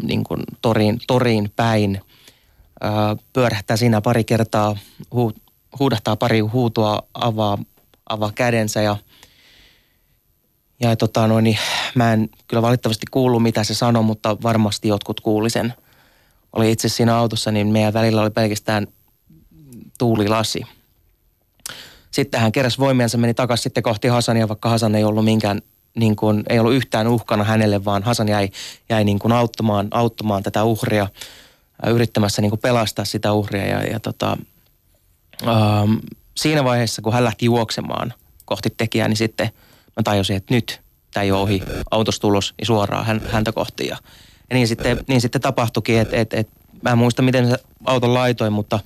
niin 0.04 0.24
kuin 0.24 0.44
toriin, 0.62 1.00
toriin 1.08 1.52
päin. 1.56 2.02
Ö, 2.84 2.88
pyörähtää 3.34 3.78
siinä 3.78 4.02
pari 4.02 4.24
kertaa, 4.24 4.78
hu, 5.14 5.34
huudahtaa 5.80 6.16
pari 6.16 6.40
huutoa, 6.40 7.02
avaa, 7.14 7.58
avaa 8.10 8.32
kädensä 8.36 8.82
ja, 8.82 8.98
ja 10.80 10.96
tota 10.96 11.28
noin, 11.28 11.44
niin 11.44 11.58
mä 11.96 12.14
en 12.14 12.30
kyllä 12.48 12.62
valitettavasti 12.62 13.06
kuulu 13.12 13.40
mitä 13.40 13.64
se 13.64 13.74
sanoi, 13.74 14.04
mutta 14.04 14.38
varmasti 14.44 14.88
jotkut 14.88 15.20
kuuli 15.20 15.50
sen. 15.50 15.74
Oli 16.54 16.72
itse 16.72 16.90
siinä 16.90 17.18
autossa, 17.18 17.52
niin 17.52 17.68
meidän 17.68 17.94
välillä 17.94 18.22
oli 18.22 18.30
pelkästään 18.30 18.88
tuulilasi. 19.98 20.62
Sitten 22.14 22.42
hän 22.42 22.52
keräsi 22.52 22.78
voimiansa, 22.78 23.18
meni 23.18 23.34
takaisin 23.34 23.64
sitten 23.64 23.84
kohti 23.84 24.08
Hasania, 24.08 24.48
vaikka 24.48 24.70
Hasan 24.70 24.96
ei 24.96 25.04
ollut 25.04 25.26
minkään, 25.26 25.62
niin 25.96 26.16
kuin, 26.16 26.44
ei 26.50 26.60
ollut 26.60 26.74
yhtään 26.74 27.08
uhkana 27.08 27.44
hänelle, 27.44 27.86
vaan 27.86 28.04
Hasan 28.04 28.28
jäi, 28.28 28.50
jäi 28.90 29.04
niin 29.04 29.20
kuin 29.20 29.32
auttamaan, 29.32 29.88
auttamaan 29.92 30.44
tätä 30.44 30.64
uhria, 30.64 31.08
yrittämässä 31.88 32.42
niin 32.42 32.50
kuin 32.50 32.60
pelastaa 32.60 33.06
sitä 33.06 33.34
uhria. 33.34 33.66
Ja, 33.66 33.84
ja 33.84 34.00
tota, 34.00 34.38
ähm, 35.48 35.94
siinä 36.38 36.64
vaiheessa, 36.64 37.02
kun 37.02 37.14
hän 37.14 37.24
lähti 37.24 37.46
juoksemaan 37.46 38.14
kohti 38.46 38.70
tekijää, 38.78 39.08
niin 39.08 39.18
sitten 39.18 39.50
mä 39.98 40.04
tajusin, 40.04 40.36
että 40.36 40.54
nyt 40.54 40.82
tämä 41.14 41.24
ei 41.24 41.32
ole 41.32 41.42
ohi, 41.42 41.64
autostulos 41.92 42.54
ja 42.60 42.66
suoraan 42.66 43.06
hän, 43.06 43.22
häntä 43.32 43.52
kohti. 43.52 43.88
Ja, 43.88 43.98
ja 44.50 44.56
niin, 44.56 44.68
sitten, 44.68 45.00
niin 45.08 45.22
sitten 45.22 45.42
tapahtuikin, 45.42 46.00
että 46.00 46.18
et, 46.18 46.34
et, 46.34 46.50
mä 46.82 46.90
en 46.90 46.98
muista 46.98 47.22
miten 47.22 47.50
se 47.50 47.58
auton 47.86 48.14
laitoi, 48.14 48.50
mutta 48.50 48.80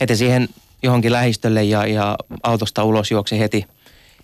heti 0.00 0.16
siihen 0.16 0.48
johonkin 0.82 1.12
lähistölle 1.12 1.64
ja, 1.64 1.86
ja 1.86 2.16
autosta 2.42 2.84
ulos 2.84 3.10
juoksi 3.10 3.38
heti, 3.38 3.66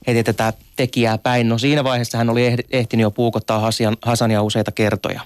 heti 0.07 0.25
tätä 0.25 0.53
tekijää 0.77 1.19
päin. 1.19 1.49
No 1.49 1.59
siinä 1.59 1.85
vaiheessa 1.85 2.19
hän 2.19 2.31
oli 2.31 2.43
ehtinyt 2.71 3.03
jo 3.03 3.11
puukottaa 3.11 3.59
Hasan, 3.59 3.97
Hasania 4.03 4.43
useita 4.43 4.73
kertoja. 4.73 5.21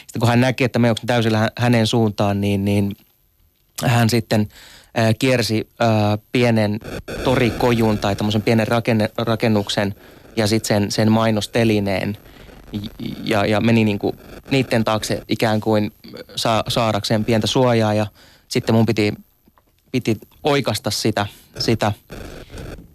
Sitten 0.00 0.20
kun 0.20 0.28
hän 0.28 0.40
näki, 0.40 0.64
että 0.64 0.78
me 0.78 0.94
täysillä 1.06 1.50
hänen 1.58 1.86
suuntaan, 1.86 2.40
niin, 2.40 2.64
niin 2.64 2.96
hän 3.84 4.10
sitten 4.10 4.48
äh, 4.98 5.14
kiersi 5.18 5.68
äh, 5.82 5.88
pienen 6.32 6.80
torikojun 7.24 7.98
tai 7.98 8.16
tämmöisen 8.16 8.42
pienen 8.42 8.68
rakenne, 8.68 9.10
rakennuksen 9.18 9.94
ja 10.36 10.46
sitten 10.46 10.68
sen, 10.68 10.90
sen 10.90 11.12
mainostelineen 11.12 12.18
ja, 13.24 13.46
ja 13.46 13.60
meni 13.60 13.84
niinku 13.84 14.14
niiden 14.50 14.84
taakse 14.84 15.22
ikään 15.28 15.60
kuin 15.60 15.92
sa, 16.36 16.64
saadakseen 16.68 17.24
pientä 17.24 17.46
suojaa 17.46 17.94
ja 17.94 18.06
sitten 18.48 18.74
mun 18.74 18.86
piti 18.86 19.14
piti 19.92 20.18
oikasta 20.42 20.90
sitä, 20.90 21.26
sitä 21.58 21.92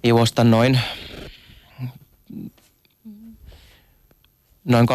juosta 0.03 0.43
noin, 0.43 0.79
noin 4.65 4.87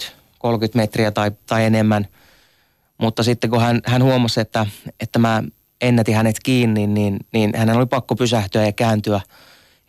20-30 0.00 0.26
30 0.38 0.78
metriä 0.78 1.10
tai, 1.10 1.30
tai 1.46 1.64
enemmän. 1.64 2.06
Mutta 2.98 3.22
sitten 3.22 3.50
kun 3.50 3.60
hän, 3.60 3.80
hän 3.86 4.02
huomasi, 4.02 4.40
että, 4.40 4.66
että 5.00 5.18
mä 5.18 5.42
ennätin 5.80 6.14
hänet 6.14 6.36
kiinni, 6.42 6.86
niin, 6.86 7.18
niin 7.32 7.52
hänen 7.56 7.76
oli 7.76 7.86
pakko 7.86 8.16
pysähtyä 8.16 8.66
ja 8.66 8.72
kääntyä, 8.72 9.20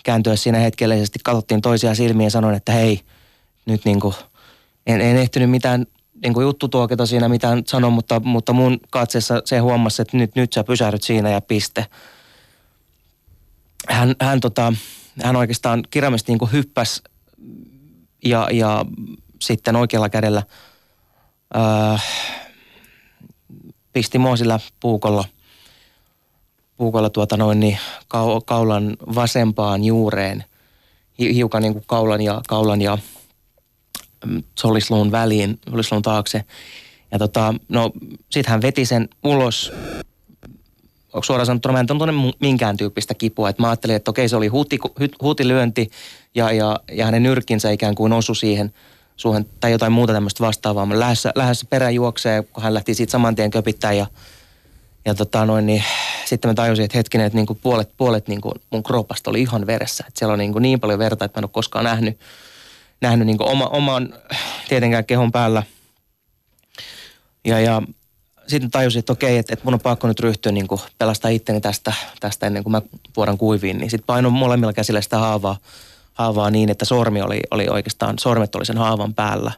kääntyä 0.04 0.36
siinä 0.36 0.58
hetkellisesti. 0.58 1.20
Katsottiin 1.24 1.62
toisia 1.62 1.96
silmiä 1.96 2.28
ja 2.28 2.32
sanoin, 2.32 2.56
että 2.56 2.72
hei, 2.72 3.02
nyt 3.66 3.86
niin 3.86 4.00
kuin, 4.00 4.16
en, 4.88 5.02
en 5.02 5.18
ehtinyt 5.18 5.50
mitään 5.50 5.86
niin 6.24 6.34
kuin 6.34 6.44
juttutuoketa 6.44 7.06
siinä 7.06 7.30
mitään 7.30 7.64
sano, 7.68 7.90
mutta, 7.90 8.20
mutta 8.20 8.54
mun 8.54 8.80
katseessa 8.90 9.42
se 9.46 9.60
huomasi, 9.60 10.02
että 10.02 10.18
nyt, 10.18 10.36
nyt 10.36 10.54
sä 10.54 10.64
pysähdyt 10.64 11.04
siinä 11.04 11.30
ja 11.30 11.42
piste. 11.42 11.86
Hän, 13.90 14.16
hän, 14.22 14.40
tota, 14.40 14.74
hän 15.24 15.36
oikeastaan 15.36 15.84
kirjaimesti 15.90 16.32
niin 16.32 16.52
hyppäsi 16.52 17.02
ja, 18.26 18.48
ja 18.52 18.86
sitten 19.42 19.76
oikealla 19.76 20.10
kädellä 20.10 20.44
ää, 21.54 22.00
pisti 23.94 24.18
mua 24.18 24.38
sillä 24.38 24.60
puukolla, 24.80 25.26
puukolla 26.78 27.10
tuota 27.10 27.38
noin, 27.38 27.60
niin 27.60 27.78
kaulan 28.46 28.98
vasempaan 29.16 29.84
juureen, 29.84 30.44
hiukan 31.20 31.62
niin 31.62 31.74
kuin 31.74 31.84
kaulan 31.88 32.22
ja, 32.22 32.42
kaulan 32.48 32.82
ja 32.82 32.98
solisluun 34.60 35.12
väliin, 35.12 35.60
solisluun 35.70 36.02
taakse. 36.02 36.44
Ja 37.12 37.20
tota, 37.20 37.54
no 37.70 37.92
sit 38.30 38.46
hän 38.46 38.62
veti 38.62 38.86
sen 38.86 39.10
ulos. 39.24 39.72
Onko 41.14 41.24
suoraan 41.24 41.46
sanottuna, 41.46 41.72
mä 41.72 41.80
en 41.80 41.88
tunne 41.88 42.14
minkään 42.40 42.78
tyyppistä 42.78 43.14
kipua. 43.14 43.50
Et 43.50 43.60
mä 43.60 43.70
ajattelin, 43.70 43.96
että 43.96 44.12
okei 44.12 44.30
se 44.30 44.36
oli 44.36 44.48
huuti, 44.48 44.80
huutilyönti 45.22 45.90
ja, 46.36 46.52
ja, 46.52 46.80
ja 46.92 47.06
hänen 47.06 47.24
nyrkinsä 47.24 47.72
ikään 47.72 47.96
kuin 47.96 48.14
osui 48.14 48.36
siihen 48.36 48.74
suuhun 49.16 49.46
tai 49.60 49.72
jotain 49.72 49.92
muuta 49.92 50.14
tämmöistä 50.14 50.44
vastaavaa. 50.44 50.86
Mä 50.86 51.00
lähdössä, 51.00 51.32
lähdössä 51.36 51.66
perä 51.70 51.90
juoksee, 51.90 52.44
kun 52.44 52.64
hän 52.64 52.74
lähti 52.74 52.94
siitä 52.94 53.12
saman 53.12 53.36
tien 53.36 53.52
köpittää 53.52 53.94
ja, 53.94 54.06
ja 55.06 55.16
tota 55.16 55.46
noin, 55.46 55.66
niin 55.66 55.84
sitten 56.26 56.50
mä 56.50 56.54
tajusin, 56.56 56.86
että 56.86 56.98
hetkinen, 56.98 57.28
että 57.28 57.38
niinku 57.38 57.56
puolet, 57.56 57.90
puolet 57.98 58.28
niinku 58.28 58.52
mun 58.70 58.84
kropasta 58.84 59.30
oli 59.30 59.42
ihan 59.42 59.68
veressä. 59.68 60.04
Että 60.08 60.20
siellä 60.20 60.34
on 60.34 60.40
niinku 60.40 60.60
niin 60.60 60.80
paljon 60.80 61.00
verta, 61.00 61.26
että 61.26 61.38
mä 61.38 61.40
en 61.40 61.46
ole 61.46 61.52
koskaan 61.54 61.86
nähnyt 61.86 62.20
nähnyt 63.02 63.28
niin 63.28 63.44
oma, 63.44 63.68
oman 63.68 64.14
tietenkään 64.70 65.06
kehon 65.06 65.32
päällä. 65.32 65.64
Ja, 67.46 67.60
ja 67.60 67.82
sitten 68.48 68.72
tajusin, 68.72 69.00
että 69.00 69.14
okei, 69.14 69.38
että, 69.38 69.54
että 69.54 69.66
mun 69.66 69.74
on 69.74 69.80
pakko 69.80 70.08
nyt 70.08 70.20
ryhtyä 70.20 70.52
niin 70.52 70.68
kuin 70.68 70.82
pelastaa 70.98 71.32
itteni 71.32 71.62
tästä, 71.62 71.94
tästä 72.20 72.48
ennen 72.48 72.64
kuin 72.64 72.72
mä 72.72 72.82
vuodan 73.18 73.38
kuiviin. 73.38 73.78
Niin 73.78 73.90
sitten 73.90 74.06
painoin 74.06 74.34
molemmilla 74.34 74.74
käsillä 74.74 75.02
sitä 75.02 75.18
haavaa, 75.18 75.58
haavaa 76.14 76.52
niin, 76.52 76.70
että 76.70 76.86
sormi 76.86 77.22
oli, 77.22 77.40
oli 77.52 77.68
oikeastaan, 77.70 78.20
sormet 78.20 78.56
oli 78.56 78.66
sen 78.66 78.78
haavan 78.78 79.14
päällä. 79.14 79.52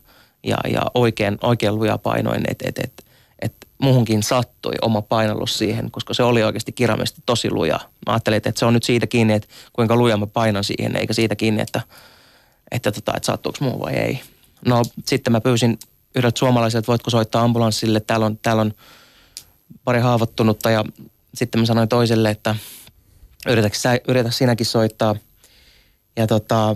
Ja, 0.44 0.58
ja 0.72 0.82
oikein, 0.94 1.38
oikein 1.44 1.76
luja 1.76 1.98
painoin, 1.98 2.44
että 2.48 2.66
että 2.68 2.82
että 2.84 3.04
että 3.42 3.68
muhunkin 3.78 4.24
sattui 4.24 4.74
oma 4.82 5.02
painallus 5.02 5.58
siihen, 5.58 5.92
koska 5.92 6.14
se 6.14 6.24
oli 6.24 6.44
oikeasti 6.44 6.72
kirjaimesti 6.72 7.22
tosi 7.26 7.52
luja. 7.52 7.80
Mä 8.08 8.14
ajattelin, 8.14 8.38
että 8.38 8.52
se 8.56 8.66
on 8.66 8.74
nyt 8.74 8.84
siitä 8.84 9.08
kiinni, 9.08 9.34
että 9.34 9.48
kuinka 9.74 9.96
luja 9.96 10.18
mä 10.18 10.28
painan 10.28 10.64
siihen, 10.64 10.96
eikä 10.96 11.14
siitä 11.14 11.36
kiinni, 11.36 11.62
että 11.62 11.82
että, 12.72 12.92
tota, 12.92 13.14
että 13.18 13.26
sattuuko 13.26 13.58
muu 13.62 13.80
vai 13.80 13.94
ei. 13.94 14.20
No 14.66 14.82
sitten 15.06 15.34
mä 15.34 15.42
pyysin 15.42 15.80
yhdeltä 16.16 16.40
suomalaiselta, 16.40 16.80
että 16.80 16.92
voitko 16.92 17.10
soittaa 17.10 17.44
ambulanssille, 17.44 18.00
täällä 18.00 18.26
on, 18.26 18.38
täällä 18.38 18.62
on 18.62 18.74
pari 19.84 20.00
haavoittunutta 20.00 20.70
ja 20.70 20.86
sitten 21.34 21.62
mä 21.62 21.66
sanoin 21.66 21.90
toiselle, 21.90 22.30
että 22.30 22.56
yritä, 23.48 23.70
yritä 24.08 24.32
sinäkin 24.32 24.66
soittaa. 24.66 25.16
Ja 26.18 26.28
tota, 26.28 26.76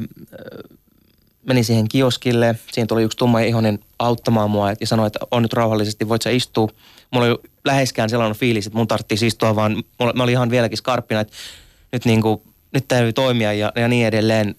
menin 1.48 1.66
siihen 1.66 1.88
kioskille, 1.90 2.56
siinä 2.72 2.88
tuli 2.88 3.04
yksi 3.04 3.18
tumma 3.18 3.40
ihonen 3.40 3.80
auttamaan 4.00 4.52
mua 4.52 4.72
ja 4.72 4.88
sanoi, 4.88 5.08
että 5.08 5.20
on 5.32 5.42
nyt 5.42 5.54
rauhallisesti, 5.54 6.10
voit 6.10 6.22
sä 6.22 6.30
istua. 6.30 6.68
Mulla 7.12 7.28
oli 7.28 7.38
läheskään 7.66 8.10
sellainen 8.10 8.38
fiilis, 8.38 8.68
että 8.68 8.78
mun 8.78 8.88
tarvitsisi 8.88 9.28
istua, 9.28 9.56
vaan 9.56 9.84
mä 10.16 10.24
olin 10.24 10.34
ihan 10.34 10.50
vieläkin 10.50 10.78
skarppina, 10.78 11.22
että 11.22 11.34
nyt, 11.92 12.06
niin 12.06 12.22
kuin, 12.22 12.42
nyt 12.74 12.88
täytyy 12.88 13.14
toimia 13.14 13.54
ja, 13.54 13.72
ja 13.76 13.88
niin 13.88 14.08
edelleen 14.08 14.56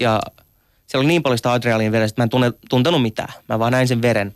ja 0.00 0.20
siellä 0.86 1.02
oli 1.02 1.06
niin 1.06 1.22
paljon 1.22 1.38
sitä 1.38 1.52
adrenaliin 1.52 1.92
veressä, 1.92 2.12
että 2.12 2.20
mä 2.20 2.24
en 2.24 2.30
tunne, 2.30 2.52
tuntenut 2.70 3.02
mitään. 3.02 3.32
Mä 3.48 3.58
vaan 3.58 3.72
näin 3.72 3.88
sen 3.88 4.02
veren. 4.02 4.34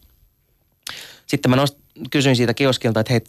Sitten 1.26 1.50
mä 1.50 1.56
nost, 1.56 1.78
kysyin 2.10 2.36
siitä 2.36 2.54
kioskilta, 2.54 3.00
että 3.00 3.12
hei, 3.12 3.20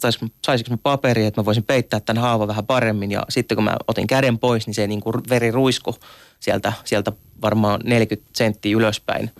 saisinko 0.46 0.70
mä 0.70 0.76
paperi, 0.82 1.26
että 1.26 1.40
mä 1.40 1.44
voisin 1.44 1.64
peittää 1.64 2.00
tämän 2.00 2.22
haavan 2.22 2.48
vähän 2.48 2.66
paremmin. 2.66 3.10
Ja 3.10 3.22
sitten 3.28 3.56
kun 3.56 3.64
mä 3.64 3.76
otin 3.88 4.06
käden 4.06 4.38
pois, 4.38 4.66
niin 4.66 4.74
se 4.74 4.86
niin 4.86 5.00
kuin 5.00 5.14
veri 5.28 5.50
ruisku 5.50 5.96
sieltä, 6.40 6.72
sieltä 6.84 7.12
varmaan 7.42 7.80
40 7.84 8.30
senttiä 8.36 8.76
ylöspäin. 8.76 9.30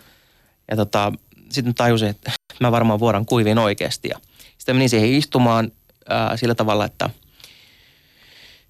Ja 0.71 0.77
tota, 0.77 1.13
sitten 1.49 1.75
tajusin, 1.75 2.09
että 2.09 2.31
mä 2.61 2.73
varmaan 2.73 3.01
vuodan 3.01 3.27
kuiviin 3.27 3.59
oikeasti. 3.59 4.09
Ja 4.09 4.19
sitten 4.59 4.77
menin 4.77 4.89
siihen 4.89 5.13
istumaan 5.13 5.73
ää, 6.09 6.37
sillä 6.37 6.55
tavalla, 6.55 6.85
että, 6.85 7.11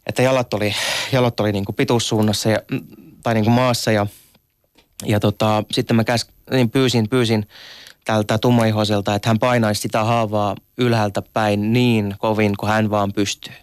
että 0.07 0.23
jalat 0.23 0.55
oli, 0.55 0.75
jalat 1.13 1.41
oli 1.41 1.53
niin 1.53 1.65
kuin 1.65 1.77
pituussuunnassa 1.77 2.51
ja 2.51 2.59
tai 3.23 3.35
niin 3.35 3.45
kuin 3.45 3.55
maassa 3.55 3.93
ja, 3.93 4.07
ja 5.07 5.21
tota, 5.21 5.65
sitten 5.71 5.97
mä 5.97 6.05
käs, 6.05 6.27
niin 6.51 6.71
pyysin, 6.71 7.09
pyysin 7.09 7.49
tältä 8.05 8.39
tummaihoiselta, 8.39 9.15
että 9.15 9.29
hän 9.29 9.39
painaisi 9.39 9.81
sitä 9.81 10.05
haavaa 10.05 10.57
ylhäältä 10.79 11.23
päin 11.33 11.73
niin 11.73 12.15
kovin 12.19 12.57
kuin 12.57 12.71
hän 12.71 12.91
vaan 12.91 13.13
pystyy. 13.13 13.55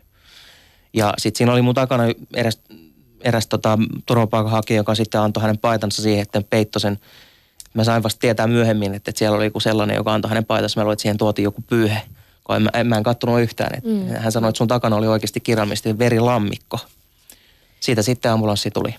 Ja 0.93 1.13
sitten 1.17 1.37
siinä 1.37 1.51
oli 1.53 1.61
mun 1.61 1.75
takana 1.75 2.03
eräs, 2.33 2.61
eräs 3.21 3.47
tota, 3.47 3.77
turvapaikanhakija, 4.05 4.77
joka 4.77 4.95
sitten 4.95 5.21
antoi 5.21 5.41
hänen 5.41 5.57
paitansa 5.57 6.01
siihen, 6.01 6.21
että 6.21 6.41
peittoi 6.49 6.81
sen. 6.81 6.99
Mä 7.73 7.83
sain 7.83 8.03
vasta 8.03 8.19
tietää 8.19 8.47
myöhemmin, 8.47 8.93
että, 8.93 9.11
että 9.11 9.19
siellä 9.19 9.37
oli 9.37 9.45
joku 9.45 9.59
sellainen, 9.59 9.95
joka 9.95 10.13
antoi 10.13 10.29
hänen 10.29 10.45
paitansa. 10.45 10.79
Mä 10.79 10.83
luulen, 10.83 10.93
että 10.93 11.01
siihen 11.01 11.17
tuotiin 11.17 11.43
joku 11.43 11.63
pyyhe, 11.67 12.01
kun 12.43 12.55
en, 12.55 12.69
en, 12.73 12.87
mä 12.87 12.97
en 12.97 13.03
kattonut 13.03 13.41
yhtään. 13.41 13.77
Että 13.77 13.89
mm. 13.89 14.07
Hän 14.07 14.31
sanoi, 14.31 14.49
että 14.49 14.57
sun 14.57 14.67
takana 14.67 14.95
oli 14.95 15.07
oikeasti 15.07 15.39
kirjallisesti 15.39 15.99
verilammikko. 15.99 16.79
Siitä 17.79 18.01
sitten 18.01 18.31
ambulanssi 18.31 18.71
tuli. 18.71 18.95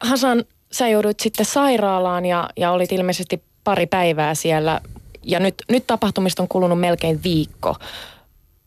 Hasan, 0.00 0.44
sä 0.72 0.88
joudut 0.88 1.20
sitten 1.20 1.46
sairaalaan 1.46 2.26
ja, 2.26 2.50
ja 2.56 2.70
olit 2.70 2.92
ilmeisesti 2.92 3.42
pari 3.64 3.86
päivää 3.86 4.34
siellä. 4.34 4.80
Ja 5.22 5.40
nyt, 5.40 5.54
nyt 5.68 5.86
tapahtumista 5.86 6.42
on 6.42 6.48
kulunut 6.48 6.80
melkein 6.80 7.22
viikko. 7.22 7.76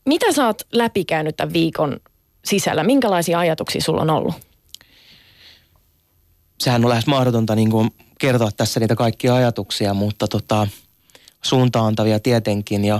Mitä 0.05 0.31
sä 0.31 0.45
oot 0.45 0.61
läpikäynyt 0.71 1.35
tämän 1.35 1.53
viikon 1.53 1.99
sisällä? 2.45 2.83
Minkälaisia 2.83 3.39
ajatuksia 3.39 3.81
sulla 3.81 4.01
on 4.01 4.09
ollut? 4.09 4.35
Sehän 6.59 6.83
on 6.85 6.89
lähes 6.89 7.07
mahdotonta 7.07 7.55
niin 7.55 7.71
kuin 7.71 7.89
kertoa 8.19 8.51
tässä 8.57 8.79
niitä 8.79 8.95
kaikkia 8.95 9.35
ajatuksia, 9.35 9.93
mutta 9.93 10.27
tota, 10.27 10.67
suuntaantavia 11.41 12.19
tietenkin 12.19 12.85
ja 12.85 12.99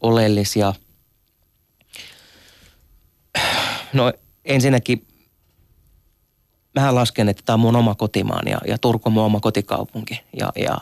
oleellisia. 0.00 0.74
No 3.92 4.12
ensinnäkin 4.44 5.06
mähän 6.76 6.94
lasken, 6.94 7.28
että 7.28 7.42
tämä 7.46 7.54
on 7.54 7.60
mun 7.60 7.76
oma 7.76 7.94
kotimaan 7.94 8.48
ja, 8.48 8.58
ja 8.68 8.78
Turku 8.78 9.08
on 9.08 9.12
mun 9.12 9.24
oma 9.24 9.40
kotikaupunki. 9.40 10.20
Ja, 10.40 10.52
ja, 10.56 10.78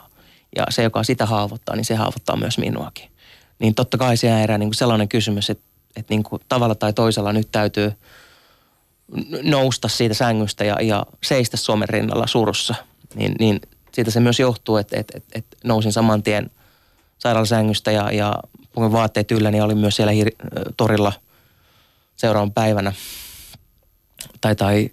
ja 0.57 0.67
se, 0.69 0.83
joka 0.83 1.03
sitä 1.03 1.27
haavoittaa, 1.27 1.77
niin 1.77 1.85
se 1.85 1.95
haavoittaa 1.95 2.37
myös 2.37 2.59
minuakin. 2.59 3.11
Niin 3.59 3.75
totta 3.75 3.99
kai 3.99 4.17
se 4.17 4.31
herää 4.31 4.59
niin 4.59 4.69
kuin 4.69 4.75
sellainen 4.75 5.09
kysymys, 5.09 5.51
että, 5.51 5.65
että 5.97 6.15
niin 6.15 6.23
kuin 6.23 6.43
tavalla 6.49 6.75
tai 6.75 6.93
toisella 6.93 7.33
nyt 7.33 7.49
täytyy 7.53 7.93
nousta 9.43 9.89
siitä 9.89 10.15
sängystä 10.15 10.65
ja, 10.65 10.77
ja 10.83 11.07
seistä 11.25 11.57
Suomen 11.57 11.89
rinnalla 11.89 12.27
surussa. 12.27 12.75
Niin, 13.15 13.35
niin 13.39 13.61
siitä 13.93 14.11
se 14.11 14.21
myös 14.21 14.41
johtuu, 14.41 14.77
että, 14.77 15.01
että, 15.01 15.13
että, 15.17 15.39
että 15.39 15.57
nousin 15.65 15.93
saman 15.93 16.23
tien 16.23 16.51
sairaalasängystä 17.19 17.91
ja, 17.91 18.13
ja 18.13 18.35
puhuin 18.73 18.93
vaatteet 18.93 19.31
yllä, 19.31 19.51
niin 19.51 19.63
olin 19.63 19.79
myös 19.79 19.97
siellä 19.97 20.13
hir- 20.13 20.73
torilla 20.77 21.13
seuraavan 22.17 22.53
päivänä. 22.53 22.93
Tai, 24.41 24.57
tai 24.57 24.91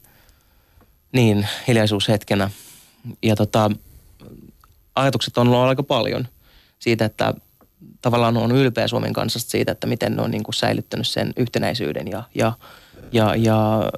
niin, 1.12 1.48
hiljaisuushetkenä. 1.68 2.50
Ja 3.24 3.36
tota, 3.36 3.72
ajatukset 4.96 5.38
on 5.38 5.48
ollut 5.48 5.70
aika 5.70 5.84
paljon 5.84 6.28
siitä, 6.80 7.06
että 7.06 7.34
tavallaan 8.02 8.38
on 8.38 8.52
ylpeä 8.52 8.88
Suomen 8.88 9.14
kansasta 9.14 9.52
siitä, 9.52 9.72
että 9.72 9.88
miten 9.88 10.16
ne 10.16 10.22
on 10.22 10.32
niin 10.32 10.44
kuin 10.44 10.56
säilyttänyt 10.56 11.08
sen 11.08 11.34
yhtenäisyyden 11.38 12.08
ja, 12.08 12.24
ja, 12.36 12.54
ja, 13.12 13.36
ja 13.36 13.92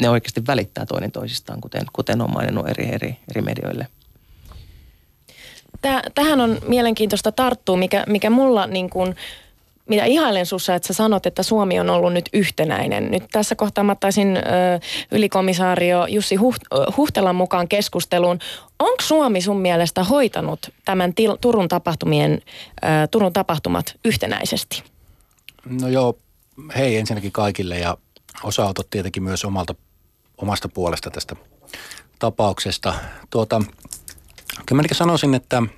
ne 0.00 0.10
oikeasti 0.10 0.46
välittää 0.46 0.86
toinen 0.86 1.12
toisistaan, 1.12 1.60
kuten, 1.60 1.82
kuten 1.92 2.20
on 2.20 2.32
maininnut 2.32 2.68
eri, 2.68 2.94
eri, 2.94 3.16
eri 3.30 3.42
medioille. 3.42 3.86
Tähän 6.14 6.40
on 6.40 6.58
mielenkiintoista 6.68 7.32
tarttua, 7.32 7.76
mikä, 7.76 8.04
mikä 8.08 8.30
mulla 8.30 8.66
niin 8.66 8.90
kuin, 8.90 9.16
mitä 9.88 10.04
ihailen 10.04 10.46
sussa, 10.46 10.74
että 10.74 10.88
sä 10.88 10.94
sanot, 10.94 11.26
että 11.26 11.42
Suomi 11.42 11.80
on 11.80 11.90
ollut 11.90 12.12
nyt 12.12 12.28
yhtenäinen. 12.32 13.10
Nyt 13.10 13.24
tässä 13.32 13.54
kohtaa 13.54 13.84
mä 13.84 13.92
ottaisin 13.92 14.36
ö, 14.36 14.40
ylikomissaario 15.10 16.06
Jussi 16.06 16.36
Huht, 16.36 16.62
Huhtelan 16.96 17.36
mukaan 17.36 17.68
keskusteluun. 17.68 18.38
Onko 18.78 19.02
Suomi 19.02 19.40
sun 19.40 19.60
mielestä 19.60 20.04
hoitanut 20.04 20.72
tämän 20.84 21.14
til, 21.14 21.36
Turun, 21.40 21.68
tapahtumien, 21.68 22.42
ö, 22.84 22.86
Turun 23.10 23.32
tapahtumat 23.32 23.96
yhtenäisesti? 24.04 24.82
No 25.80 25.88
joo, 25.88 26.18
hei 26.76 26.96
ensinnäkin 26.96 27.32
kaikille 27.32 27.78
ja 27.78 27.96
osautot 28.42 28.90
tietenkin 28.90 29.22
myös 29.22 29.44
omalta, 29.44 29.74
omasta 30.38 30.68
puolesta 30.68 31.10
tästä 31.10 31.36
tapauksesta. 32.18 32.94
Tuota, 33.30 33.62
kyllä 34.66 34.82
mä 34.82 34.88
sanoisin, 34.92 35.34
että– 35.34 35.62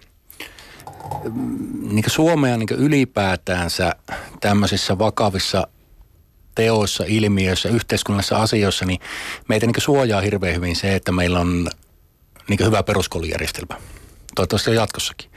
niin 1.91 2.05
Suomea 2.07 2.57
niin 2.57 2.69
ylipäätäänsä 2.79 3.93
tämmöisissä 4.41 4.99
vakavissa 4.99 5.67
teoissa, 6.55 7.05
ilmiöissä, 7.07 7.69
yhteiskunnallisissa 7.69 8.43
asioissa, 8.43 8.85
niin 8.85 9.01
meitä 9.49 9.67
niin 9.67 9.75
suojaa 9.79 10.21
hirveän 10.21 10.57
hyvin 10.57 10.77
se, 10.77 10.95
että 10.95 11.13
meillä 11.13 11.41
on 11.41 11.69
niin 12.49 12.67
hyvä 12.67 12.83
peruskoulujärjestelmä. 12.83 13.75
Toivottavasti 14.35 14.71
on 14.71 14.77
jatkossakin. 14.77 15.31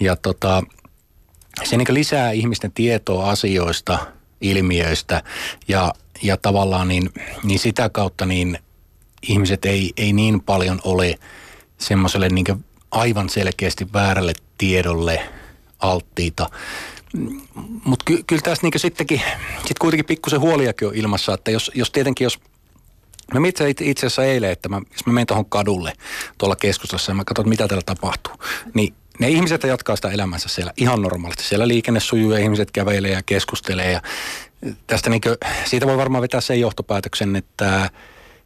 Ja 0.00 0.16
tota, 0.16 0.62
se 1.64 1.76
niin 1.76 1.94
lisää 1.94 2.30
ihmisten 2.30 2.72
tietoa 2.72 3.30
asioista, 3.30 3.98
ilmiöistä 4.40 5.22
ja, 5.68 5.94
ja 6.22 6.36
tavallaan 6.36 6.88
niin, 6.88 7.10
niin 7.42 7.58
sitä 7.58 7.88
kautta 7.88 8.26
niin 8.26 8.58
ihmiset 9.22 9.64
ei, 9.64 9.92
ei 9.96 10.12
niin 10.12 10.40
paljon 10.40 10.80
ole 10.84 11.14
semmoiselle 11.78 12.28
niin 12.28 12.64
aivan 12.94 13.28
selkeästi 13.28 13.92
väärälle 13.92 14.32
tiedolle 14.58 15.28
alttiita. 15.78 16.50
Mutta 17.84 18.04
ky- 18.04 18.24
kyllä 18.26 18.42
tässä 18.42 18.62
niinku 18.62 18.78
sittenkin, 18.78 19.22
sit 19.66 19.78
kuitenkin 19.78 20.06
pikkusen 20.06 20.40
huoliakin 20.40 20.88
on 20.88 20.94
ilmassa, 20.94 21.34
että 21.34 21.50
jos, 21.50 21.70
jos 21.74 21.90
tietenkin 21.90 22.24
jos 22.24 22.38
Mä 23.34 23.48
itse, 23.48 23.66
asiassa 24.06 24.24
eilen, 24.24 24.50
että 24.50 24.68
mä, 24.68 24.80
jos 24.92 25.06
mä 25.06 25.12
menen 25.12 25.26
tuohon 25.26 25.46
kadulle 25.46 25.92
tuolla 26.38 26.56
keskustassa 26.56 27.10
ja 27.10 27.14
mä 27.14 27.24
katson, 27.24 27.48
mitä 27.48 27.68
täällä 27.68 27.82
tapahtuu, 27.86 28.32
niin 28.74 28.94
ne 29.18 29.28
ihmiset 29.28 29.62
jatkaa 29.62 29.96
sitä 29.96 30.10
elämänsä 30.10 30.48
siellä 30.48 30.72
ihan 30.76 31.02
normaalisti. 31.02 31.44
Siellä 31.44 31.68
liikenne 31.68 32.00
sujuu 32.00 32.32
ja 32.32 32.38
ihmiset 32.38 32.70
kävelee 32.70 33.10
ja 33.10 33.22
keskustelee 33.26 33.92
ja 33.92 34.02
tästä 34.86 35.10
niin 35.10 35.20
kuin, 35.20 35.36
siitä 35.64 35.86
voi 35.86 35.96
varmaan 35.96 36.22
vetää 36.22 36.40
sen 36.40 36.60
johtopäätöksen, 36.60 37.36
että 37.36 37.90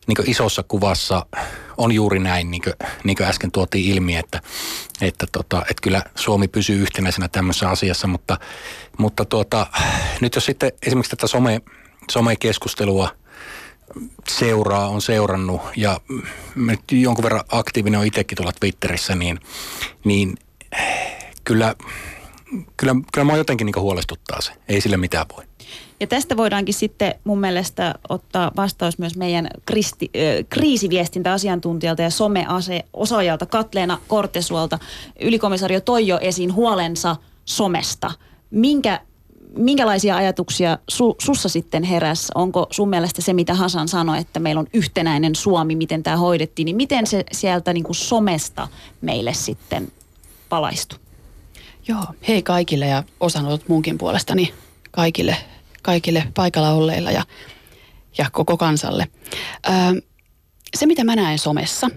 niin 0.07 0.31
isossa 0.31 0.63
kuvassa 0.63 1.27
on 1.79 1.93
juuri 1.93 2.19
näin, 2.19 2.51
niin 2.51 2.63
kuin, 2.63 2.75
niin 3.05 3.17
kuin 3.17 3.27
äsken 3.27 3.51
tuotiin 3.51 3.95
ilmi, 3.95 4.17
että, 4.17 4.41
että, 5.01 5.27
tota, 5.33 5.61
että 5.61 5.83
kyllä 5.83 6.03
Suomi 6.15 6.49
pysyy 6.49 6.83
yhtenäisenä 6.83 7.29
tämmöisessä 7.29 7.71
asiassa, 7.71 8.07
mutta, 8.07 8.39
mutta 8.99 9.25
tuota, 9.25 9.67
nyt 10.21 10.35
jos 10.35 10.45
sitten 10.45 10.73
esimerkiksi 10.87 11.17
tätä 11.17 11.27
some, 11.27 11.61
some-keskustelua 12.11 13.09
seuraa, 14.29 14.89
on 14.89 15.03
seurannut 15.03 15.61
ja 15.77 16.01
nyt 16.55 16.81
jonkun 16.93 17.23
verran 17.23 17.45
aktiivinen 17.49 18.01
on 18.01 18.07
itsekin 18.07 18.37
tuolla 18.37 18.53
Twitterissä, 18.61 19.15
niin, 19.15 19.41
niin 20.05 20.35
kyllä, 21.45 21.75
kyllä, 22.77 22.95
kyllä 23.13 23.25
mä 23.25 23.37
jotenkin 23.37 23.65
niin 23.65 23.77
huolestuttaa 23.77 24.41
se. 24.41 24.53
Ei 24.69 24.81
sille 24.81 24.97
mitään 24.97 25.27
voi. 25.37 25.45
Ja 26.01 26.07
tästä 26.07 26.37
voidaankin 26.37 26.75
sitten 26.75 27.15
mun 27.25 27.41
mielestä 27.41 27.95
ottaa 28.09 28.53
vastaus 28.57 28.99
myös 28.99 29.17
meidän 29.17 29.49
kristi, 29.67 30.11
äh, 30.17 30.47
kriisiviestintäasiantuntijalta 30.51 32.03
ja 32.03 32.11
someosaajalta 32.11 33.47
Katleena 33.47 33.99
Kortesuolta. 34.09 34.79
Ylikomisario 35.21 35.81
toi 35.81 36.07
jo 36.07 36.19
esiin 36.21 36.55
huolensa 36.55 37.17
somesta. 37.45 38.11
Minkä, 38.51 39.01
minkälaisia 39.57 40.17
ajatuksia 40.17 40.79
su, 40.89 41.17
sussa 41.19 41.49
sitten 41.49 41.83
heräs? 41.85 42.31
Onko 42.35 42.67
sun 42.71 42.89
mielestä 42.89 43.23
se, 43.23 43.33
mitä 43.33 43.55
Hasan 43.55 43.89
sanoi, 43.89 44.19
että 44.19 44.41
meillä 44.41 44.59
on 44.59 44.67
yhtenäinen 44.75 45.35
Suomi, 45.35 45.77
miten 45.77 46.03
tämä 46.03 46.17
hoidettiin, 46.17 46.67
niin 46.67 46.77
miten 46.77 47.07
se 47.07 47.25
sieltä 47.33 47.73
niin 47.73 47.85
kuin 47.85 47.97
somesta 47.97 48.69
meille 49.01 49.35
sitten 49.35 49.93
palaistui? 50.49 50.99
Joo, 51.89 52.05
hei 52.29 52.43
kaikille 52.43 52.87
ja 52.87 53.03
osanotot 53.21 53.69
munkin 53.69 53.99
puolestani 53.99 54.53
kaikille 54.91 55.37
kaikille 55.83 56.25
paikalla 56.35 56.71
olleilla 56.71 57.11
ja, 57.11 57.23
ja 58.19 58.31
koko 58.33 58.57
kansalle. 58.57 59.09
Ö, 59.67 60.03
se, 60.77 60.87
mitä 60.87 61.05
mä 61.05 61.17
näen 61.17 61.39
somessa, 61.39 61.91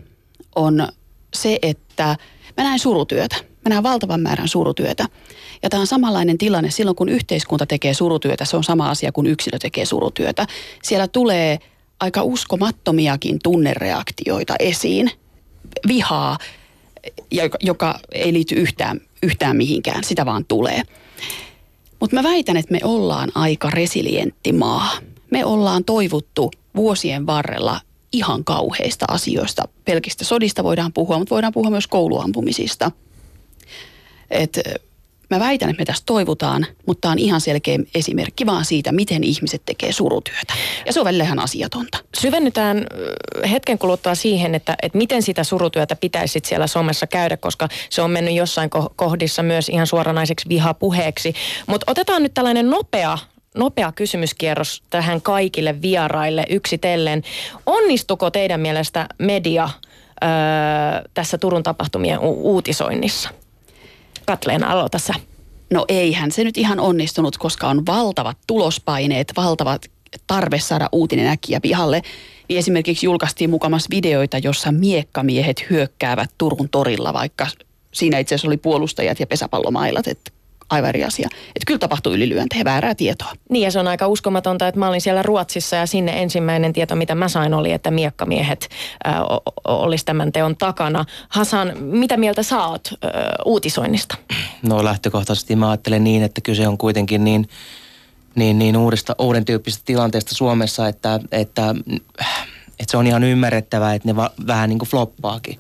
on 0.56 0.88
se, 1.34 1.60
että 1.62 2.18
mä 2.58 2.64
näen 2.64 2.80
surutyötä. 2.80 3.36
Mä 3.66 3.70
näen 3.70 3.84
valtavan 3.84 4.22
määrän 4.22 4.48
surutyötä. 4.48 5.06
Ja 5.64 5.70
tämä 5.70 5.82
on 5.82 5.88
samanlainen 5.88 6.38
tilanne 6.38 6.72
silloin, 6.72 6.96
kun 6.96 7.10
yhteiskunta 7.10 7.66
tekee 7.66 7.94
surutyötä. 7.94 8.46
Se 8.46 8.58
on 8.58 8.64
sama 8.64 8.90
asia 8.90 9.12
kuin 9.12 9.28
yksilö 9.28 9.60
tekee 9.60 9.86
surutyötä. 9.86 10.48
Siellä 10.84 11.08
tulee 11.08 11.60
aika 12.00 12.24
uskomattomiakin 12.24 13.40
tunnereaktioita 13.44 14.56
esiin. 14.60 15.12
Vihaa, 15.88 16.38
joka 17.60 18.00
ei 18.12 18.34
liity 18.34 18.56
yhtään, 18.56 19.02
yhtään 19.24 19.58
mihinkään. 19.58 20.04
Sitä 20.04 20.26
vaan 20.26 20.46
tulee. 20.46 20.82
Mutta 22.02 22.16
mä 22.16 22.24
väitän, 22.24 22.58
että 22.58 22.72
me 22.72 22.80
ollaan 22.84 23.32
aika 23.36 23.70
resilientti 23.70 24.54
maa. 24.54 24.92
Me 25.32 25.46
ollaan 25.46 25.84
toivuttu 25.84 26.52
vuosien 26.76 27.26
varrella 27.26 27.82
ihan 28.14 28.44
kauheista 28.44 29.06
asioista. 29.08 29.64
Pelkistä 29.86 30.24
sodista 30.24 30.64
voidaan 30.64 30.94
puhua, 30.94 31.20
mutta 31.20 31.36
voidaan 31.36 31.54
puhua 31.54 31.70
myös 31.70 31.88
kouluampumisista. 31.88 32.92
Et 34.30 34.60
mä 35.32 35.40
väitän, 35.40 35.70
että 35.70 35.82
me 35.82 35.86
tässä 35.86 36.04
toivutaan, 36.06 36.66
mutta 36.88 37.02
tämä 37.02 37.12
on 37.12 37.20
ihan 37.20 37.42
selkeä 37.42 37.80
esimerkki 37.96 38.46
vaan 38.46 38.66
siitä, 38.66 38.92
miten 38.92 39.24
ihmiset 39.24 39.62
tekee 39.66 39.92
surutyötä. 39.92 40.54
Ja 40.86 40.94
se 40.94 41.00
on 41.00 41.06
välillä 41.06 41.24
ihan 41.24 41.40
asiatonta. 41.40 41.98
Syvennytään 42.20 42.86
hetken 43.52 43.78
kuluttua 43.78 44.16
siihen, 44.16 44.56
että, 44.56 44.76
että 44.82 44.98
miten 44.98 45.22
sitä 45.22 45.44
surutyötä 45.44 45.96
pitäisi 45.96 46.40
siellä 46.44 46.68
somessa 46.68 47.08
käydä, 47.08 47.38
koska 47.38 47.68
se 47.90 48.02
on 48.02 48.12
mennyt 48.12 48.36
jossain 48.36 48.70
kohdissa 48.96 49.44
myös 49.44 49.70
ihan 49.70 49.88
suoranaiseksi 49.88 50.50
vihapuheeksi. 50.50 51.34
Mutta 51.68 51.92
otetaan 51.92 52.24
nyt 52.24 52.34
tällainen 52.34 52.70
nopea 52.70 53.18
nopea 53.58 53.92
kysymyskierros 53.92 54.84
tähän 54.90 55.22
kaikille 55.22 55.82
vieraille 55.82 56.46
yksitellen. 56.50 57.24
Onnistuko 57.66 58.32
teidän 58.32 58.60
mielestä 58.60 59.08
media 59.18 59.70
öö, 60.24 60.30
tässä 61.14 61.38
Turun 61.38 61.64
tapahtumien 61.64 62.20
u- 62.20 62.54
uutisoinnissa? 62.54 63.30
Katleena, 64.26 64.72
aloita 64.72 65.00
sä. 65.00 65.14
No 65.74 65.86
eihän 65.88 66.32
se 66.32 66.44
nyt 66.44 66.58
ihan 66.58 66.80
onnistunut, 66.80 67.38
koska 67.38 67.68
on 67.68 67.86
valtavat 67.86 68.38
tulospaineet, 68.48 69.34
valtavat 69.38 69.86
tarve 70.28 70.60
saada 70.60 70.90
uutinen 70.92 71.28
äkkiä 71.28 71.62
pihalle. 71.62 72.02
Niin 72.50 72.60
esimerkiksi 72.60 73.06
julkaistiin 73.06 73.50
mukamas 73.50 73.88
videoita, 73.90 74.38
jossa 74.38 74.72
miekkamiehet 74.72 75.66
hyökkäävät 75.70 76.30
Turun 76.38 76.70
torilla, 76.70 77.14
vaikka 77.14 77.48
siinä 77.92 78.18
itse 78.20 78.36
asiassa 78.36 78.48
oli 78.48 78.58
puolustajat 78.58 79.20
ja 79.20 79.28
pesäpallomailat. 79.28 80.08
Että 80.08 80.32
aivan 80.72 80.90
eri 80.90 81.04
asia. 81.04 81.30
Että 81.48 81.66
kyllä 81.68 81.80
tapahtuu 81.80 82.14
ylilyöntejä, 82.14 82.64
väärää 82.64 82.96
tietoa. 82.96 83.34
Niin 83.50 83.64
ja 83.64 83.72
se 83.72 83.80
on 83.80 83.88
aika 83.88 84.08
uskomatonta, 84.08 84.68
että 84.68 84.80
mä 84.80 84.88
olin 84.88 85.02
siellä 85.02 85.22
Ruotsissa 85.22 85.76
ja 85.76 85.86
sinne 85.86 86.22
ensimmäinen 86.22 86.74
tieto, 86.74 86.96
mitä 86.96 87.16
mä 87.16 87.28
sain, 87.28 87.54
oli, 87.54 87.72
että 87.72 87.92
miekkamiehet 87.92 88.70
äh, 89.08 89.16
olisi 89.66 90.06
tämän 90.06 90.32
teon 90.32 90.58
takana. 90.58 91.06
Hasan, 91.30 91.78
mitä 91.80 92.18
mieltä 92.18 92.44
sä 92.44 92.66
oot 92.66 92.88
äh, 92.94 93.12
uutisoinnista? 93.46 94.18
No 94.64 94.84
lähtökohtaisesti 94.84 95.56
mä 95.56 95.70
ajattelen 95.70 96.04
niin, 96.04 96.24
että 96.24 96.42
kyse 96.42 96.68
on 96.68 96.78
kuitenkin 96.78 97.24
niin, 97.24 97.50
niin, 98.36 98.60
niin 98.60 98.78
uudesta, 98.78 99.16
uuden 99.20 99.46
tyyppisestä 99.46 99.86
tilanteesta 99.86 100.36
Suomessa, 100.36 100.88
että, 100.88 101.20
että, 101.32 101.76
että 102.80 102.92
se 102.92 102.98
on 102.98 103.08
ihan 103.08 103.24
ymmärrettävää, 103.24 103.94
että 103.94 104.08
ne 104.08 104.16
va, 104.16 104.32
vähän 104.48 104.70
niin 104.70 104.80
kuin 104.80 104.90
floppaakin 104.90 105.60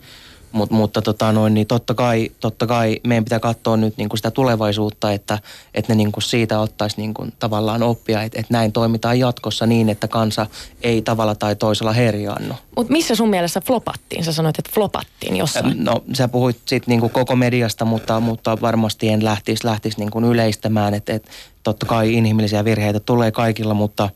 Mut, 0.51 0.71
mutta 0.71 1.01
tota 1.01 1.31
noin, 1.31 1.53
niin 1.53 1.67
totta, 1.67 1.93
kai, 1.93 2.31
totta 2.39 2.67
kai 2.67 2.99
meidän 3.07 3.23
pitää 3.23 3.39
katsoa 3.39 3.77
nyt 3.77 3.97
niin 3.97 4.09
kuin 4.09 4.17
sitä 4.17 4.31
tulevaisuutta, 4.31 5.11
että, 5.11 5.39
että 5.73 5.91
ne 5.91 5.95
niin 5.95 6.11
kuin 6.11 6.23
siitä 6.23 6.59
ottaisi 6.59 6.97
niin 6.97 7.13
kuin 7.13 7.33
tavallaan 7.39 7.83
oppia, 7.83 8.23
että, 8.23 8.39
että 8.39 8.53
näin 8.53 8.71
toimitaan 8.71 9.19
jatkossa 9.19 9.65
niin, 9.65 9.89
että 9.89 10.07
kansa 10.07 10.47
ei 10.81 11.01
tavalla 11.01 11.35
tai 11.35 11.55
toisella 11.55 11.93
herjaannu. 11.93 12.55
Mutta 12.75 12.91
missä 12.91 13.15
sun 13.15 13.29
mielestä 13.29 13.61
flopattiin? 13.61 14.23
Sä 14.23 14.33
sanoit, 14.33 14.59
että 14.59 14.71
flopattiin 14.73 15.37
jossain. 15.37 15.83
No 15.83 16.03
sä 16.13 16.27
puhuit 16.27 16.57
sitten 16.65 16.91
niin 16.91 16.99
kuin 16.99 17.11
koko 17.11 17.35
mediasta, 17.35 17.85
mutta, 17.85 18.19
mutta 18.19 18.61
varmasti 18.61 19.09
en 19.09 19.23
lähtisi, 19.23 19.67
lähtisi 19.67 19.99
niin 19.99 20.11
kuin 20.11 20.25
yleistämään, 20.25 20.93
että, 20.93 21.13
että 21.13 21.31
totta 21.63 21.85
kai 21.85 22.13
inhimillisiä 22.13 22.65
virheitä 22.65 22.99
tulee 22.99 23.31
kaikilla, 23.31 23.73
mutta, 23.73 24.09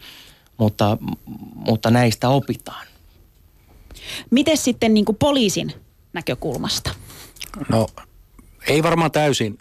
mutta, 0.58 0.98
mutta 1.54 1.92
näistä 1.92 2.30
opitaan. 2.30 2.88
Miten 4.32 4.58
sitten 4.58 4.94
niin 4.94 5.06
kuin 5.06 5.18
poliisin 5.18 5.85
näkökulmasta? 6.16 6.96
No 7.70 7.88
ei 8.68 8.84
varmaan 8.84 9.12
täysin 9.12 9.58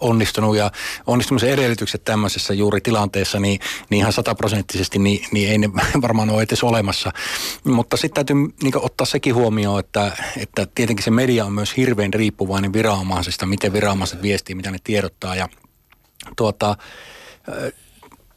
onnistunut 0.00 0.56
ja 0.56 0.70
onnistumisen 1.06 1.50
edellytykset 1.50 2.04
tämmöisessä 2.04 2.54
juuri 2.54 2.80
tilanteessa, 2.80 3.40
niin, 3.40 3.60
niin 3.90 3.98
ihan 3.98 4.12
sataprosenttisesti 4.12 4.98
niin, 4.98 5.26
niin 5.32 5.50
ei 5.50 5.58
ne 5.58 5.70
varmaan 6.02 6.30
ole 6.30 6.42
edes 6.42 6.64
olemassa. 6.64 7.12
Mutta 7.64 7.96
sitten 7.96 8.14
täytyy 8.14 8.36
niin 8.62 8.78
ottaa 8.78 9.06
sekin 9.06 9.34
huomioon, 9.34 9.80
että, 9.80 10.12
että 10.36 10.66
tietenkin 10.74 11.04
se 11.04 11.10
media 11.10 11.44
on 11.44 11.52
myös 11.52 11.76
hirveän 11.76 12.14
riippuvainen 12.14 12.72
viranomaisesta, 12.72 13.46
miten 13.46 13.72
viranomaiset 13.72 14.22
viestii, 14.22 14.54
mitä 14.54 14.70
ne 14.70 14.78
tiedottaa 14.84 15.36
ja 15.36 15.48
tuota, 16.36 16.76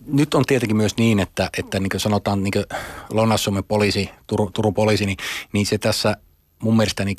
nyt 0.05 0.33
on 0.33 0.45
tietenkin 0.45 0.77
myös 0.77 0.97
niin, 0.97 1.19
että, 1.19 1.49
että 1.57 1.79
niin 1.79 1.89
kuin 1.89 2.01
sanotaan 2.01 2.43
niin 2.43 2.53
Lounais-Suomen 3.09 3.63
poliisi, 3.63 4.09
Turun, 4.27 4.53
Turun 4.53 4.73
poliisi, 4.73 5.05
niin, 5.05 5.17
niin 5.53 5.65
se 5.65 5.77
tässä 5.77 6.17
mun 6.59 6.77
mielestä 6.77 7.05
niin 7.05 7.15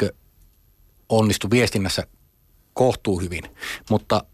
onnistui 1.08 1.50
viestinnässä 1.50 2.06
kohtuu 2.74 3.20
hyvin. 3.20 3.44
Mutta 3.90 4.24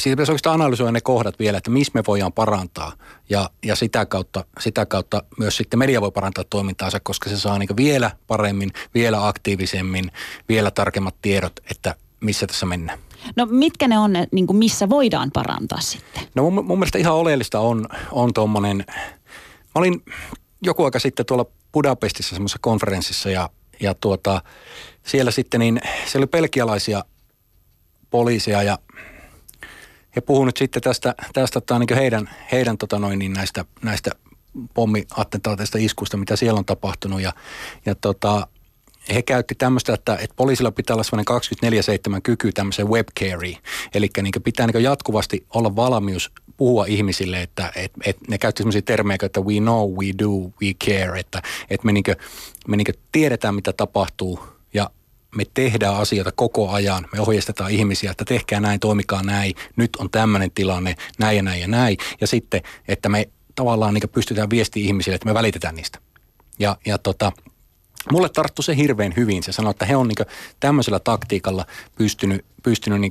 siitä 0.00 0.16
pitäisi 0.16 0.32
oikeastaan 0.32 0.54
analysoida 0.54 0.92
ne 0.92 1.00
kohdat 1.00 1.38
vielä, 1.38 1.58
että 1.58 1.70
missä 1.70 1.92
me 1.94 2.02
voidaan 2.06 2.32
parantaa. 2.32 2.92
Ja, 3.30 3.50
ja 3.64 3.76
sitä, 3.76 4.06
kautta, 4.06 4.44
sitä 4.60 4.86
kautta 4.86 5.22
myös 5.38 5.56
sitten 5.56 5.78
media 5.78 6.00
voi 6.00 6.10
parantaa 6.10 6.44
toimintaansa, 6.44 7.00
koska 7.00 7.30
se 7.30 7.38
saa 7.38 7.58
niin 7.58 7.76
vielä 7.76 8.10
paremmin, 8.26 8.70
vielä 8.94 9.26
aktiivisemmin, 9.26 10.12
vielä 10.48 10.70
tarkemmat 10.70 11.14
tiedot, 11.22 11.60
että 11.70 11.94
missä 12.20 12.46
tässä 12.46 12.66
mennään. 12.66 12.98
No 13.36 13.46
mitkä 13.46 13.88
ne 13.88 13.98
on, 13.98 14.12
niin 14.32 14.46
kuin 14.46 14.56
missä 14.56 14.88
voidaan 14.88 15.30
parantaa 15.32 15.80
sitten? 15.80 16.22
No 16.34 16.50
mun, 16.50 16.64
mun 16.64 16.78
mielestä 16.78 16.98
ihan 16.98 17.14
oleellista 17.14 17.60
on, 17.60 17.86
on 18.12 18.34
tuommoinen, 18.34 18.84
mä 19.64 19.74
olin 19.74 20.04
joku 20.62 20.84
aika 20.84 20.98
sitten 20.98 21.26
tuolla 21.26 21.46
Budapestissa 21.72 22.34
semmoisessa 22.34 22.58
konferenssissa 22.62 23.30
ja, 23.30 23.50
ja 23.80 23.94
tuota, 23.94 24.42
siellä 25.06 25.30
sitten 25.30 25.60
niin, 25.60 25.80
siellä 25.84 26.18
oli 26.24 26.26
pelkialaisia 26.26 27.04
poliiseja 28.10 28.62
ja 28.62 28.78
he 30.16 30.20
puhuivat 30.20 30.56
sitten 30.56 30.82
tästä, 30.82 31.14
tästä 31.32 31.60
tota, 31.60 31.78
niin 31.78 31.96
heidän, 31.96 32.30
heidän 32.52 32.78
tota 32.78 32.98
noin, 32.98 33.18
niin 33.18 33.32
näistä, 33.32 33.64
näistä 33.82 34.10
pommiattentaateista 34.74 35.78
iskuista, 35.78 36.16
mitä 36.16 36.36
siellä 36.36 36.58
on 36.58 36.64
tapahtunut 36.64 37.20
ja, 37.20 37.32
ja 37.86 37.94
tota, 37.94 38.46
he 39.14 39.22
käytti 39.22 39.54
tämmöistä, 39.54 39.94
että, 39.94 40.14
että 40.14 40.36
poliisilla 40.36 40.72
pitää 40.72 40.94
olla 40.94 41.02
semmoinen 41.02 42.16
24-7 42.16 42.20
kyky 42.22 42.52
tämmöiseen 42.52 42.88
webcareen. 42.88 43.56
Eli 43.94 44.10
niin 44.22 44.32
pitää 44.44 44.66
niin 44.66 44.82
jatkuvasti 44.82 45.46
olla 45.54 45.76
valmius 45.76 46.32
puhua 46.56 46.86
ihmisille, 46.86 47.42
että 47.42 47.72
et, 47.76 47.92
et 48.04 48.16
ne 48.28 48.38
käytti 48.38 48.60
semmoisia 48.60 48.82
termejä, 48.82 49.18
että 49.22 49.40
we 49.40 49.60
know, 49.60 49.90
we 49.90 50.06
do, 50.18 50.30
we 50.30 50.74
care, 50.84 51.20
että 51.20 51.42
et 51.70 51.84
me, 51.84 51.92
niin 51.92 52.04
kuin, 52.04 52.16
me 52.68 52.76
niin 52.76 52.86
tiedetään, 53.12 53.54
mitä 53.54 53.72
tapahtuu 53.72 54.40
ja 54.74 54.90
me 55.36 55.44
tehdään 55.54 55.96
asioita 55.96 56.32
koko 56.32 56.70
ajan. 56.70 57.06
Me 57.12 57.20
ohjeistetaan 57.20 57.70
ihmisiä, 57.70 58.10
että 58.10 58.24
tehkää 58.24 58.60
näin, 58.60 58.80
toimikaa 58.80 59.22
näin, 59.22 59.54
nyt 59.76 59.96
on 59.96 60.10
tämmöinen 60.10 60.50
tilanne, 60.50 60.96
näin 61.18 61.36
ja 61.36 61.42
näin 61.42 61.60
ja 61.60 61.68
näin. 61.68 61.96
Ja 62.20 62.26
sitten, 62.26 62.62
että 62.88 63.08
me 63.08 63.28
tavallaan 63.54 63.94
niin 63.94 64.08
pystytään 64.08 64.50
viestiä 64.50 64.84
ihmisille, 64.84 65.14
että 65.14 65.28
me 65.28 65.34
välitetään 65.34 65.74
niistä. 65.74 65.98
Ja, 66.58 66.76
ja 66.86 66.98
tota, 66.98 67.32
mulle 68.12 68.28
tarttu 68.28 68.62
se 68.62 68.76
hirveän 68.76 69.12
hyvin. 69.16 69.42
Se 69.42 69.52
sanoi, 69.52 69.70
että 69.70 69.84
he 69.84 69.96
on 69.96 70.08
niin 70.08 70.26
tämmöisellä 70.60 70.98
taktiikalla 70.98 71.66
pystynyt, 71.96 72.44
pystynyt 72.62 73.00
niin 73.00 73.10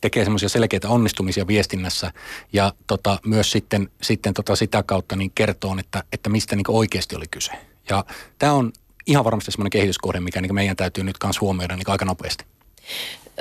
tekemään 0.00 0.26
semmoisia 0.26 0.48
selkeitä 0.48 0.88
onnistumisia 0.88 1.46
viestinnässä 1.46 2.12
ja 2.52 2.72
tota, 2.86 3.18
myös 3.26 3.50
sitten, 3.50 3.90
sitten 4.02 4.34
tota 4.34 4.56
sitä 4.56 4.82
kautta 4.82 5.16
niin 5.16 5.32
kertoo, 5.34 5.76
että, 5.78 6.04
että 6.12 6.30
mistä 6.30 6.56
niin 6.56 6.64
oikeasti 6.68 7.16
oli 7.16 7.26
kyse. 7.30 7.52
Ja 7.88 8.04
tämä 8.38 8.52
on 8.52 8.72
ihan 9.06 9.24
varmasti 9.24 9.50
semmoinen 9.50 9.70
kehityskohde, 9.70 10.20
mikä 10.20 10.40
niin 10.40 10.54
meidän 10.54 10.76
täytyy 10.76 11.04
nyt 11.04 11.16
myös 11.24 11.40
huomioida 11.40 11.76
niin 11.76 11.90
aika 11.90 12.04
nopeasti 12.04 12.44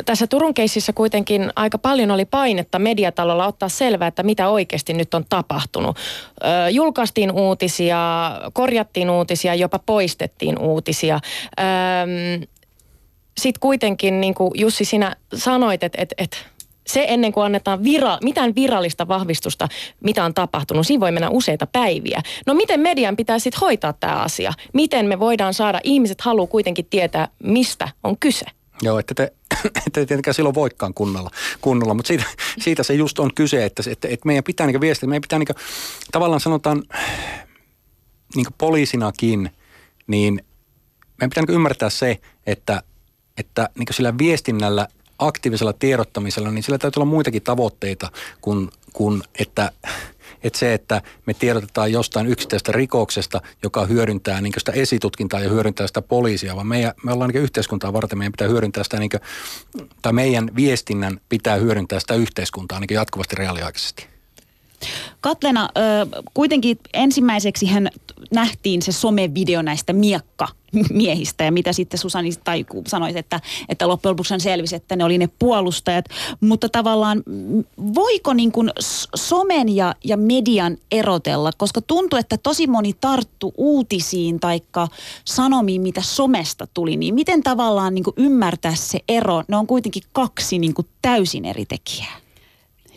tässä 0.06 0.28
Turun 0.28 0.54
keississä 0.54 0.94
kuitenkin 0.94 1.52
aika 1.56 1.78
paljon 1.78 2.12
oli 2.12 2.26
painetta 2.26 2.80
mediatalolla 2.80 3.48
ottaa 3.48 3.70
selvää, 3.70 4.08
että 4.08 4.24
mitä 4.24 4.50
oikeasti 4.50 4.94
nyt 4.94 5.14
on 5.14 5.26
tapahtunut. 5.30 5.98
Ö, 5.98 6.70
julkaistiin 6.70 7.32
uutisia, 7.32 8.32
korjattiin 8.54 9.10
uutisia, 9.10 9.56
jopa 9.56 9.80
poistettiin 9.80 10.60
uutisia. 10.60 11.20
Sitten 13.38 13.60
kuitenkin, 13.60 14.22
niin 14.22 14.34
kuin 14.34 14.52
Jussi 14.56 14.86
sinä 14.86 15.16
sanoit, 15.34 15.84
että 15.84 16.02
et, 16.02 16.14
et, 16.18 16.46
se 16.88 17.06
ennen 17.08 17.32
kuin 17.32 17.46
annetaan 17.46 17.84
vira, 17.84 18.18
mitään 18.24 18.56
virallista 18.56 19.08
vahvistusta, 19.08 19.68
mitä 20.04 20.26
on 20.26 20.34
tapahtunut, 20.34 20.88
siinä 20.88 21.02
voi 21.02 21.12
mennä 21.12 21.30
useita 21.30 21.68
päiviä. 21.68 22.22
No 22.46 22.54
miten 22.54 22.80
median 22.80 23.16
pitää 23.16 23.40
sitten 23.40 23.60
hoitaa 23.60 23.94
tämä 23.94 24.14
asia? 24.16 24.54
Miten 24.74 25.06
me 25.06 25.20
voidaan 25.20 25.54
saada, 25.54 25.80
ihmiset 25.84 26.22
haluaa 26.22 26.48
kuitenkin 26.48 26.86
tietää, 26.90 27.28
mistä 27.44 27.90
on 28.04 28.18
kyse? 28.18 28.46
Joo, 28.82 29.00
että 29.00 29.14
te, 29.14 29.34
ette 29.88 30.06
tietenkään 30.06 30.34
silloin 30.34 30.56
voikaan 30.56 30.94
kunnolla, 30.94 31.32
kunnolla 31.62 31.94
mutta 31.94 32.08
siitä, 32.08 32.24
siitä 32.60 32.84
se 32.84 32.94
just 32.94 33.20
on 33.20 33.34
kyse, 33.36 33.66
että, 33.66 33.84
että, 33.92 34.08
että 34.08 34.26
meidän 34.26 34.44
pitää 34.44 34.68
niin 34.68 34.82
viestiä, 34.82 35.10
meidän 35.10 35.22
pitää 35.22 35.40
niin 35.40 35.48
kuin, 35.48 35.56
tavallaan 36.12 36.40
sanotaan 36.40 36.84
niin 38.36 38.46
poliisinakin, 38.58 39.50
niin 40.08 40.46
meidän 41.18 41.30
pitää 41.30 41.44
niin 41.48 41.56
ymmärtää 41.56 41.90
se, 41.90 42.20
että, 42.46 42.84
että 43.38 43.70
niin 43.78 43.88
sillä 43.92 44.18
viestinnällä, 44.18 44.88
aktiivisella 45.20 45.74
tiedottamisella, 45.74 46.52
niin 46.52 46.64
sillä 46.64 46.78
täytyy 46.78 47.00
olla 47.00 47.12
muitakin 47.12 47.42
tavoitteita 47.42 48.12
kuin, 48.42 48.70
kuin 48.94 49.24
että 49.40 49.72
että 50.46 50.60
se, 50.60 50.74
että 50.74 51.02
me 51.26 51.34
tiedotetaan 51.34 51.92
jostain 51.92 52.28
yksittäisestä 52.28 52.72
rikoksesta, 52.72 53.42
joka 53.64 53.86
hyödyntää 53.86 54.42
niin 54.42 54.54
sitä 54.58 54.72
esitutkintaa 54.72 55.40
ja 55.40 55.50
hyödyntää 55.50 55.88
sitä 55.88 56.02
poliisia, 56.02 56.56
vaan 56.56 56.68
meidän, 56.68 56.94
me 57.04 57.12
ollaan 57.12 57.30
niin 57.30 57.44
yhteiskuntaa 57.44 57.94
varten, 57.94 58.18
meidän 58.18 58.32
pitää 58.32 58.48
hyödyntää 58.48 58.84
sitä, 58.84 59.00
niin 59.00 59.10
kuin, 59.10 59.22
tai 60.02 60.14
meidän 60.14 60.50
viestinnän 60.56 61.20
pitää 61.30 61.56
hyödyntää 61.56 62.00
sitä 62.00 62.14
yhteiskuntaa 62.14 62.80
niin 62.80 62.88
jatkuvasti 62.94 63.36
reaaliaikaisesti. 63.36 64.15
Katlena, 65.26 65.70
kuitenkin 66.34 66.80
ensimmäiseksi 66.94 67.66
hän 67.66 67.90
nähtiin 68.32 68.82
se 68.82 68.92
somevideo 68.92 69.62
näistä 69.62 69.94
miekka 69.94 70.48
miehistä 70.90 71.44
ja 71.44 71.52
mitä 71.52 71.74
sitten 71.74 71.98
Susani 71.98 72.30
tai 72.44 72.66
sanoit, 72.88 73.16
että, 73.16 73.42
että 73.70 73.88
loppujen 73.88 74.12
lopuksi 74.12 74.34
selvisi, 74.38 74.76
että 74.76 74.96
ne 74.96 75.04
oli 75.04 75.18
ne 75.18 75.30
puolustajat. 75.40 76.06
Mutta 76.42 76.70
tavallaan 76.70 77.24
voiko 77.96 78.34
niin 78.34 78.52
kuin 78.52 78.72
somen 79.16 79.76
ja, 79.76 79.96
ja 80.04 80.18
median 80.18 80.78
erotella, 80.92 81.52
koska 81.58 81.82
tuntuu, 81.82 82.20
että 82.20 82.38
tosi 82.38 82.68
moni 82.68 82.94
tarttu 83.02 83.54
uutisiin 83.58 84.40
tai 84.40 84.62
sanomiin, 85.26 85.82
mitä 85.82 86.02
somesta 86.02 86.68
tuli, 86.74 86.98
niin 86.98 87.16
miten 87.16 87.44
tavallaan 87.44 87.96
niin 87.96 88.04
kuin 88.04 88.14
ymmärtää 88.18 88.76
se 88.76 89.00
ero? 89.10 89.44
Ne 89.48 89.58
on 89.58 89.68
kuitenkin 89.68 90.04
kaksi 90.14 90.60
niin 90.60 90.74
kuin 90.74 90.88
täysin 91.02 91.46
eri 91.46 91.66
tekijää. 91.66 92.25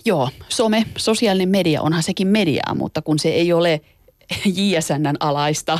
Joo, 0.08 0.28
some, 0.48 0.84
sosiaalinen 0.98 1.48
media, 1.48 1.82
onhan 1.82 2.02
sekin 2.02 2.28
mediaa, 2.28 2.74
mutta 2.74 3.02
kun 3.02 3.18
se 3.18 3.28
ei 3.28 3.52
ole 3.52 3.80
JSNn 4.56 5.16
alaista 5.20 5.78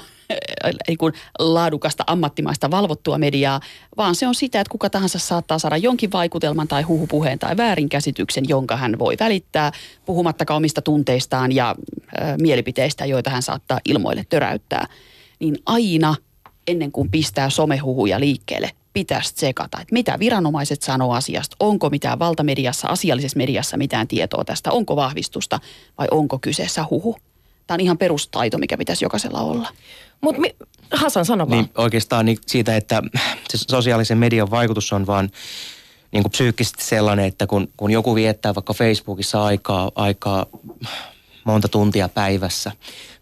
ei 0.88 0.96
kun 0.96 1.12
laadukasta, 1.38 2.04
ammattimaista, 2.06 2.70
valvottua 2.70 3.18
mediaa, 3.18 3.60
vaan 3.96 4.14
se 4.14 4.26
on 4.26 4.34
sitä, 4.34 4.60
että 4.60 4.70
kuka 4.70 4.90
tahansa 4.90 5.18
saattaa 5.18 5.58
saada 5.58 5.76
jonkin 5.76 6.12
vaikutelman 6.12 6.68
tai 6.68 6.82
huhupuheen 6.82 7.38
tai 7.38 7.56
väärinkäsityksen, 7.56 8.44
jonka 8.48 8.76
hän 8.76 8.98
voi 8.98 9.16
välittää, 9.20 9.72
puhumattakaan 10.06 10.56
omista 10.56 10.82
tunteistaan 10.82 11.52
ja 11.52 11.74
äh, 12.22 12.36
mielipiteistä, 12.38 13.06
joita 13.06 13.30
hän 13.30 13.42
saattaa 13.42 13.80
ilmoille 13.84 14.26
töräyttää. 14.28 14.86
Niin 15.40 15.58
aina 15.66 16.14
ennen 16.66 16.92
kuin 16.92 17.10
pistää 17.10 17.50
somehuhuja 17.50 18.20
liikkeelle, 18.20 18.70
pitäisi 18.98 19.34
tsekata, 19.34 19.80
että 19.80 19.92
mitä 19.92 20.18
viranomaiset 20.18 20.82
sanoo 20.82 21.12
asiasta, 21.12 21.56
onko 21.60 21.90
mitään 21.90 22.18
valtamediassa, 22.18 22.88
asiallisessa 22.88 23.36
mediassa 23.36 23.76
mitään 23.76 24.08
tietoa 24.08 24.44
tästä, 24.44 24.72
onko 24.72 24.96
vahvistusta 24.96 25.60
vai 25.98 26.06
onko 26.10 26.38
kyseessä 26.38 26.84
huhu. 26.90 27.16
Tämä 27.66 27.76
on 27.76 27.80
ihan 27.80 27.98
perustaito, 27.98 28.58
mikä 28.58 28.78
pitäisi 28.78 29.04
jokaisella 29.04 29.40
olla. 29.40 29.68
Mutta 30.20 30.40
mi- 30.40 30.56
Hasan, 30.92 31.24
sano 31.24 31.48
vaan. 31.48 31.58
Niin, 31.58 31.70
oikeastaan 31.76 32.26
niin 32.26 32.38
siitä, 32.46 32.76
että 32.76 33.02
se 33.48 33.58
sosiaalisen 33.70 34.18
median 34.18 34.50
vaikutus 34.50 34.92
on 34.92 35.06
vaan 35.06 35.30
niin 36.12 36.22
kuin 36.22 36.32
psyykkisesti 36.32 36.84
sellainen, 36.84 37.24
että 37.24 37.46
kun, 37.46 37.68
kun 37.76 37.90
joku 37.90 38.14
viettää 38.14 38.54
vaikka 38.54 38.74
Facebookissa 38.74 39.44
aikaa, 39.44 39.90
aikaa 39.94 40.46
monta 41.52 41.68
tuntia 41.68 42.08
päivässä, 42.08 42.72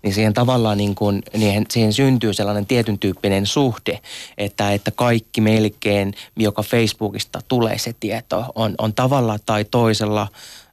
niin 0.03 0.15
siihen 0.15 0.35
tavallaan 0.35 0.79
niin 0.79 0.95
kuin, 0.95 1.23
niin 1.37 1.67
siihen 1.71 1.93
syntyy 1.93 2.35
sellainen 2.35 2.67
tietyn 2.67 2.99
tyyppinen 2.99 3.47
suhde, 3.47 4.01
että, 4.39 4.73
että 4.73 4.91
kaikki 4.91 5.41
melkein, 5.41 6.15
joka 6.37 6.63
Facebookista 6.63 7.41
tulee 7.49 7.79
se 7.79 7.95
tieto, 8.01 8.45
on, 8.55 8.75
on 8.79 8.95
tavalla 8.95 9.39
tai 9.47 9.65
toisella 9.65 10.29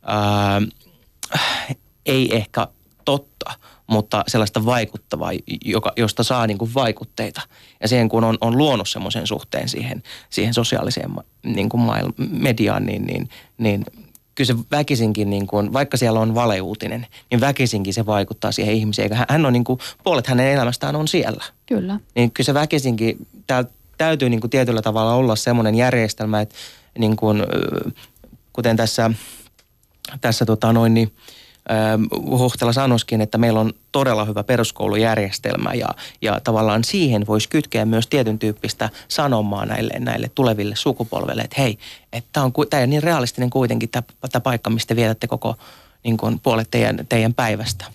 ää, 0.05 0.61
ei 2.05 2.35
ehkä 2.35 2.67
totta, 3.05 3.51
mutta 3.87 4.23
sellaista 4.27 4.65
vaikuttavaa, 4.65 5.31
joka, 5.65 5.93
josta 5.97 6.23
saa 6.23 6.47
niin 6.47 6.57
kuin 6.57 6.73
vaikutteita. 6.73 7.41
Ja 7.81 7.87
siihen 7.87 8.09
kun 8.09 8.23
on, 8.23 8.37
on 8.41 8.57
luonut 8.57 8.89
semmoisen 8.89 9.27
suhteen 9.27 9.69
siihen, 9.69 10.03
siihen 10.29 10.53
sosiaaliseen 10.53 11.11
niin 11.43 11.69
kuin 11.69 11.83
mediaan, 12.17 12.85
niin, 12.85 13.05
niin, 13.05 13.29
niin 13.57 13.85
kyllä 14.35 14.47
se 14.47 14.55
väkisinkin, 14.71 15.29
niin 15.29 15.47
kuin, 15.47 15.73
vaikka 15.73 15.97
siellä 15.97 16.19
on 16.19 16.35
valeuutinen, 16.35 17.07
niin 17.31 17.41
väkisinkin 17.41 17.93
se 17.93 18.05
vaikuttaa 18.05 18.51
siihen 18.51 18.75
ihmiseen. 18.75 19.13
Hän, 19.13 19.25
hän 19.29 19.45
on 19.45 19.53
niin 19.53 19.63
kuin, 19.63 19.79
puolet 20.03 20.27
hänen 20.27 20.51
elämästään 20.51 20.95
on 20.95 21.07
siellä. 21.07 21.43
Kyllä. 21.65 21.99
Niin 22.15 22.31
kyllä 22.31 22.45
se 22.45 22.53
väkisinkin, 22.53 23.27
täällä 23.47 23.69
täytyy 23.97 24.29
niin 24.29 24.41
kuin 24.41 24.51
tietyllä 24.51 24.81
tavalla 24.81 25.13
olla 25.13 25.35
semmoinen 25.35 25.75
järjestelmä, 25.75 26.41
että 26.41 26.55
niin 26.97 27.15
kuin, 27.15 27.43
kuten 28.53 28.77
tässä, 28.77 29.11
tässä 30.21 30.45
tota 30.45 30.73
noin, 30.73 30.93
niin, 30.93 31.11
Huhtela 32.29 32.73
sanoisikin, 32.73 33.21
että 33.21 33.37
meillä 33.37 33.59
on 33.59 33.73
todella 33.91 34.25
hyvä 34.25 34.43
peruskoulujärjestelmä 34.43 35.73
ja, 35.73 35.87
ja 36.21 36.39
tavallaan 36.43 36.83
siihen 36.83 37.27
voisi 37.27 37.49
kytkeä 37.49 37.85
myös 37.85 38.07
tietyn 38.07 38.39
tyyppistä 38.39 38.89
sanomaa 39.07 39.65
näille, 39.65 39.93
näille 39.99 40.31
tuleville 40.35 40.75
sukupolville, 40.75 41.41
että 41.41 41.61
hei, 41.61 41.77
että 42.13 42.29
tämä 42.33 42.45
on, 42.45 42.53
tämä 42.69 42.83
on 42.83 42.89
niin 42.89 43.03
realistinen 43.03 43.49
kuitenkin 43.49 43.89
tämä 43.89 44.41
paikka, 44.43 44.69
mistä 44.69 44.95
vietätte 44.95 45.27
koko 45.27 45.55
niin 46.03 46.17
kuin 46.17 46.39
puolet 46.39 46.67
teidän, 46.71 47.05
teidän 47.09 47.33
päivästä. 47.33 47.85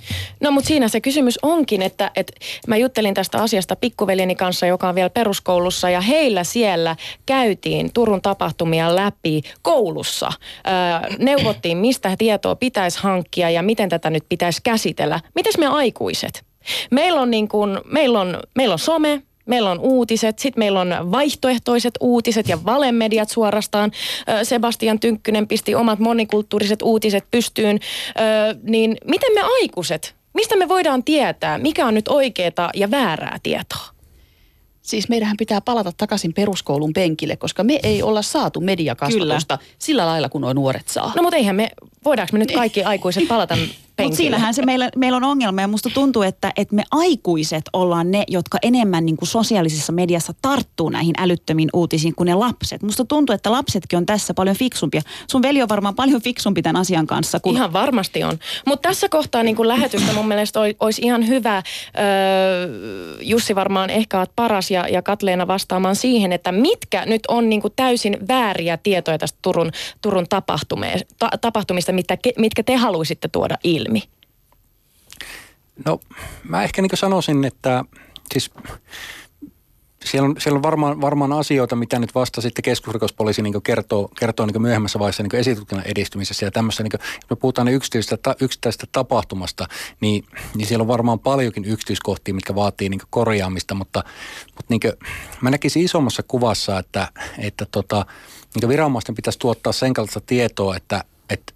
No 0.40 0.50
mutta 0.50 0.68
siinä 0.68 0.88
se 0.88 1.00
kysymys 1.00 1.38
onkin, 1.42 1.82
että, 1.82 2.10
että 2.16 2.32
mä 2.66 2.76
juttelin 2.76 3.14
tästä 3.14 3.42
asiasta 3.42 3.76
pikkuveljeni 3.76 4.34
kanssa, 4.34 4.66
joka 4.66 4.88
on 4.88 4.94
vielä 4.94 5.10
peruskoulussa 5.10 5.90
ja 5.90 6.00
heillä 6.00 6.44
siellä 6.44 6.96
käytiin 7.26 7.90
Turun 7.94 8.22
tapahtumia 8.22 8.96
läpi 8.96 9.42
koulussa. 9.62 10.32
Öö, 10.66 11.16
neuvottiin, 11.18 11.78
mistä 11.78 12.16
tietoa 12.18 12.56
pitäisi 12.56 12.98
hankkia 13.02 13.50
ja 13.50 13.62
miten 13.62 13.88
tätä 13.88 14.10
nyt 14.10 14.24
pitäisi 14.28 14.60
käsitellä. 14.64 15.20
Mites 15.34 15.58
me 15.58 15.66
aikuiset? 15.66 16.44
Meillä 16.90 17.20
on, 17.20 17.30
niin 17.30 17.48
kuin, 17.48 17.78
meillä 17.84 18.20
on, 18.20 18.40
meillä 18.54 18.72
on 18.72 18.78
some, 18.78 19.22
Meillä 19.48 19.70
on 19.70 19.80
uutiset, 19.80 20.38
sitten 20.38 20.60
meillä 20.60 20.80
on 20.80 20.94
vaihtoehtoiset 21.10 21.94
uutiset 22.00 22.48
ja 22.48 22.64
valemediat 22.64 23.30
suorastaan. 23.30 23.92
Sebastian 24.42 25.00
Tynkkynen 25.00 25.48
pisti 25.48 25.74
omat 25.74 25.98
monikulttuuriset 25.98 26.82
uutiset 26.82 27.24
pystyyn. 27.30 27.80
Niin 28.62 28.96
miten 29.04 29.34
me 29.34 29.40
aikuiset, 29.40 30.14
mistä 30.34 30.56
me 30.56 30.68
voidaan 30.68 31.04
tietää, 31.04 31.58
mikä 31.58 31.86
on 31.86 31.94
nyt 31.94 32.08
oikeaa 32.08 32.70
ja 32.74 32.90
väärää 32.90 33.38
tietoa? 33.42 33.88
Siis 34.82 35.08
meidän 35.08 35.36
pitää 35.38 35.60
palata 35.60 35.92
takaisin 35.96 36.34
peruskoulun 36.34 36.92
penkille, 36.92 37.36
koska 37.36 37.64
me 37.64 37.80
ei 37.82 38.02
olla 38.02 38.22
saatu 38.22 38.60
mediakasvatusta 38.60 39.58
Kyllä. 39.58 39.74
sillä 39.78 40.06
lailla, 40.06 40.28
kun 40.28 40.40
nuo 40.40 40.52
nuoret 40.52 40.88
saa. 40.88 41.12
No 41.16 41.22
mutta 41.22 41.36
eihän 41.36 41.56
me, 41.56 41.70
voidaanko 42.04 42.32
me 42.32 42.38
nyt 42.38 42.52
kaikki 42.52 42.82
aikuiset 42.82 43.28
palata 43.28 43.56
Mutta 44.02 44.16
siinähän 44.16 44.54
se 44.54 44.62
meillä, 44.66 44.90
meillä 44.96 45.16
on 45.16 45.24
ongelma 45.24 45.60
ja 45.60 45.68
musta 45.68 45.90
tuntuu, 45.94 46.22
että, 46.22 46.52
että 46.56 46.74
me 46.74 46.82
aikuiset 46.90 47.64
ollaan 47.72 48.10
ne, 48.10 48.24
jotka 48.28 48.58
enemmän 48.62 49.06
niin 49.06 49.16
kuin 49.16 49.28
sosiaalisessa 49.28 49.92
mediassa 49.92 50.34
tarttuu 50.42 50.88
näihin 50.88 51.14
älyttömiin 51.18 51.68
uutisiin 51.72 52.14
kuin 52.14 52.26
ne 52.26 52.34
lapset. 52.34 52.82
Musta 52.82 53.04
tuntuu, 53.04 53.34
että 53.34 53.52
lapsetkin 53.52 53.96
on 53.96 54.06
tässä 54.06 54.34
paljon 54.34 54.56
fiksumpia. 54.56 55.02
Sun 55.30 55.42
veli 55.42 55.62
on 55.62 55.68
varmaan 55.68 55.94
paljon 55.94 56.22
fiksumpi 56.22 56.62
tämän 56.62 56.80
asian 56.80 57.06
kanssa. 57.06 57.40
Kun... 57.40 57.56
Ihan 57.56 57.72
varmasti 57.72 58.24
on. 58.24 58.38
Mutta 58.66 58.88
tässä 58.88 59.08
kohtaa 59.08 59.42
niin 59.42 59.56
kuin 59.56 59.68
lähetystä 59.68 60.12
mun 60.12 60.28
mielestä 60.28 60.60
olisi 60.80 61.02
ihan 61.02 61.28
hyvä, 61.28 61.62
öö, 61.98 63.18
Jussi 63.22 63.54
varmaan 63.54 63.90
ehkä 63.90 64.18
oot 64.18 64.30
paras 64.36 64.70
ja, 64.70 64.88
ja 64.88 65.02
Katleena 65.02 65.46
vastaamaan 65.46 65.96
siihen, 65.96 66.32
että 66.32 66.52
mitkä 66.52 67.06
nyt 67.06 67.22
on 67.28 67.48
niin 67.48 67.60
kuin 67.60 67.72
täysin 67.76 68.16
vääriä 68.28 68.76
tietoja 68.76 69.18
tästä 69.18 69.38
Turun, 69.42 69.70
Turun 70.02 70.26
tapahtumista, 71.40 71.92
mitkä, 71.92 72.16
mitkä 72.38 72.62
te 72.62 72.76
haluaisitte 72.76 73.28
tuoda 73.28 73.58
ilmi 73.64 73.87
ilmi? 73.88 74.02
No 75.86 76.00
mä 76.44 76.64
ehkä 76.64 76.82
niin 76.82 76.90
sanoisin, 76.94 77.44
että 77.44 77.84
siis 78.32 78.50
siellä 80.04 80.26
on, 80.28 80.36
siellä 80.38 80.56
on 80.56 80.62
varmaan, 80.62 81.00
varmaan 81.00 81.32
asioita, 81.32 81.76
mitä 81.76 81.98
nyt 81.98 82.14
vasta 82.14 82.40
sitten 82.40 82.62
keskusrikospoliisi 82.62 83.42
niin 83.42 83.62
kertoo, 83.62 84.08
kertoo 84.18 84.46
niin 84.46 84.62
myöhemmässä 84.62 84.98
vaiheessa 84.98 85.22
niin 85.22 85.36
esitutkinnan 85.36 85.86
edistymisessä 85.86 86.46
ja 86.46 86.50
tämmössä, 86.50 86.82
niin 86.82 86.90
kuin, 86.90 87.00
me 87.30 87.36
puhutaan 87.36 87.66
niin 87.66 87.76
yksittäisestä, 87.76 88.36
yksittäisestä 88.40 88.86
tapahtumasta, 88.92 89.66
niin, 90.00 90.24
niin 90.54 90.66
siellä 90.66 90.82
on 90.82 90.88
varmaan 90.88 91.18
paljonkin 91.18 91.64
yksityiskohtia, 91.64 92.34
mitkä 92.34 92.54
vaatii 92.54 92.88
niin 92.88 93.00
korjaamista, 93.10 93.74
mutta, 93.74 94.04
mutta 94.46 94.66
niin 94.68 94.80
kuin, 94.80 94.92
mä 95.40 95.50
näkisin 95.50 95.84
isommassa 95.84 96.22
kuvassa, 96.22 96.78
että, 96.78 97.08
että 97.38 97.66
tota, 97.70 98.06
niin 98.54 98.68
viranomaisten 98.68 99.14
pitäisi 99.14 99.38
tuottaa 99.38 99.72
sen 99.72 99.94
kaltaista 99.94 100.20
tietoa, 100.20 100.76
että, 100.76 101.04
että 101.30 101.52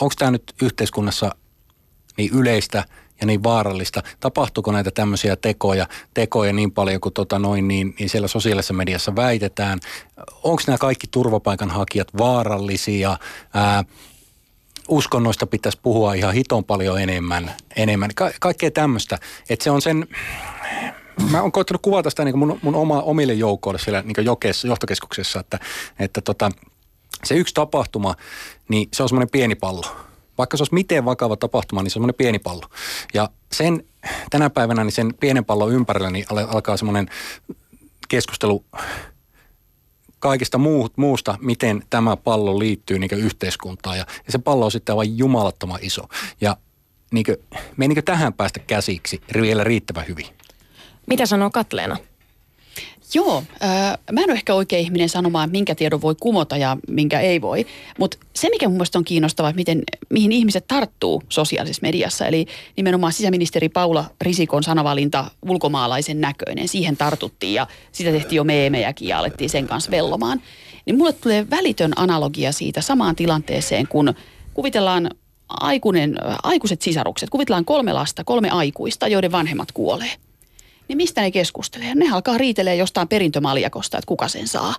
onko 0.00 0.14
tämä 0.18 0.30
nyt 0.30 0.54
yhteiskunnassa– 0.62 1.34
niin 2.18 2.30
yleistä 2.34 2.84
ja 3.20 3.26
niin 3.26 3.42
vaarallista. 3.42 4.02
Tapahtuuko 4.20 4.72
näitä 4.72 4.90
tämmöisiä 4.90 5.36
tekoja, 5.36 5.86
tekoja 6.14 6.52
niin 6.52 6.72
paljon 6.72 7.00
kuin 7.00 7.14
tota 7.14 7.38
noin, 7.38 7.68
niin, 7.68 7.94
niin 7.98 8.08
siellä 8.08 8.28
sosiaalisessa 8.28 8.74
mediassa 8.74 9.16
väitetään? 9.16 9.78
Onko 10.42 10.62
nämä 10.66 10.78
kaikki 10.78 11.06
turvapaikanhakijat 11.10 12.08
vaarallisia? 12.18 13.16
Ää, 13.54 13.84
uskonnoista 14.88 15.46
pitäisi 15.46 15.78
puhua 15.82 16.14
ihan 16.14 16.34
hiton 16.34 16.64
paljon 16.64 17.00
enemmän. 17.00 17.52
enemmän. 17.76 18.10
Ka- 18.14 18.32
kaikkea 18.40 18.70
tämmöistä. 18.70 19.18
Että 19.48 19.64
se 19.64 19.70
on 19.70 19.82
sen, 19.82 20.06
mä 21.30 21.42
oon 21.42 21.52
koittanut 21.52 21.82
kuvata 21.82 22.10
sitä 22.10 22.24
niin 22.24 22.38
mun, 22.38 22.58
mun 22.62 22.74
oma, 22.74 23.02
omille 23.02 23.34
joukoille 23.34 23.78
siellä 23.78 24.02
niin 24.02 24.24
jokessa, 24.24 24.68
johtokeskuksessa, 24.68 25.40
että, 25.40 25.58
että 25.98 26.20
tota, 26.20 26.50
se 27.24 27.34
yksi 27.34 27.54
tapahtuma, 27.54 28.14
niin 28.68 28.88
se 28.92 29.02
on 29.02 29.08
semmoinen 29.08 29.30
pieni 29.30 29.54
pallo 29.54 30.07
vaikka 30.38 30.56
se 30.56 30.62
olisi 30.62 30.74
miten 30.74 31.04
vakava 31.04 31.36
tapahtuma, 31.36 31.82
niin 31.82 31.90
se 31.90 31.92
on 31.92 32.00
semmoinen 32.00 32.14
pieni 32.14 32.38
pallo. 32.38 32.66
Ja 33.14 33.30
sen 33.52 33.84
tänä 34.30 34.50
päivänä 34.50 34.84
niin 34.84 34.92
sen 34.92 35.14
pienen 35.20 35.44
pallon 35.44 35.72
ympärillä 35.72 36.10
niin 36.10 36.26
alkaa 36.28 36.76
semmoinen 36.76 37.08
keskustelu 38.08 38.64
kaikista 40.18 40.58
muu, 40.58 40.88
muusta, 40.96 41.38
miten 41.40 41.82
tämä 41.90 42.16
pallo 42.16 42.58
liittyy 42.58 42.98
niin 42.98 43.10
yhteiskuntaan. 43.14 43.98
Ja, 43.98 44.06
ja 44.26 44.32
se 44.32 44.38
pallo 44.38 44.64
on 44.64 44.70
sitten 44.70 44.92
aivan 44.92 45.18
jumalattoman 45.18 45.78
iso. 45.82 46.02
Ja 46.40 46.56
niin 47.12 47.24
kuin, 47.24 47.36
me 47.76 47.84
ei 47.84 47.88
niin 47.88 48.04
tähän 48.04 48.32
päästä 48.32 48.58
käsiksi 48.58 49.20
vielä 49.32 49.64
riittävän 49.64 50.08
hyvin. 50.08 50.26
Mitä 51.06 51.26
sanoo 51.26 51.50
Katleena? 51.50 51.96
Joo, 53.14 53.42
äh, 53.62 53.98
mä 54.12 54.20
en 54.20 54.30
ole 54.30 54.32
ehkä 54.32 54.54
oikea 54.54 54.78
ihminen 54.78 55.08
sanomaan, 55.08 55.50
minkä 55.50 55.74
tiedon 55.74 56.02
voi 56.02 56.14
kumota 56.20 56.56
ja 56.56 56.76
minkä 56.88 57.20
ei 57.20 57.40
voi. 57.40 57.66
Mutta 57.98 58.18
se, 58.34 58.48
mikä 58.50 58.68
mun 58.68 58.76
mielestä 58.76 58.98
on 58.98 59.04
kiinnostavaa, 59.04 59.50
että 59.50 59.56
miten, 59.56 59.82
mihin 60.10 60.32
ihmiset 60.32 60.64
tarttuu 60.68 61.22
sosiaalisessa 61.28 61.82
mediassa. 61.82 62.26
Eli 62.26 62.46
nimenomaan 62.76 63.12
sisäministeri 63.12 63.68
Paula 63.68 64.04
Risikon 64.20 64.62
sanavalinta 64.62 65.30
ulkomaalaisen 65.48 66.20
näköinen. 66.20 66.68
Siihen 66.68 66.96
tartuttiin 66.96 67.54
ja 67.54 67.66
sitä 67.92 68.10
tehtiin 68.10 68.36
jo 68.36 68.44
meemejäkin 68.44 69.08
ja 69.08 69.18
alettiin 69.18 69.50
sen 69.50 69.66
kanssa 69.66 69.90
vellomaan. 69.90 70.42
Niin 70.86 70.98
mulle 70.98 71.12
tulee 71.12 71.50
välitön 71.50 71.92
analogia 71.96 72.52
siitä 72.52 72.80
samaan 72.80 73.16
tilanteeseen, 73.16 73.88
kun 73.88 74.14
kuvitellaan 74.54 75.10
aikuinen, 75.48 76.16
aikuiset 76.42 76.82
sisarukset. 76.82 77.30
Kuvitellaan 77.30 77.64
kolme 77.64 77.92
lasta, 77.92 78.24
kolme 78.24 78.50
aikuista, 78.50 79.08
joiden 79.08 79.32
vanhemmat 79.32 79.72
kuolee– 79.72 80.10
niin 80.88 80.96
mistä 80.96 81.20
ne 81.20 81.30
keskustelee? 81.30 81.94
Ne 81.94 82.10
alkaa 82.12 82.38
riitelee 82.38 82.76
jostain 82.76 83.08
perintömaljakosta, 83.08 83.98
että 83.98 84.08
kuka 84.08 84.28
sen 84.28 84.48
saa. 84.48 84.74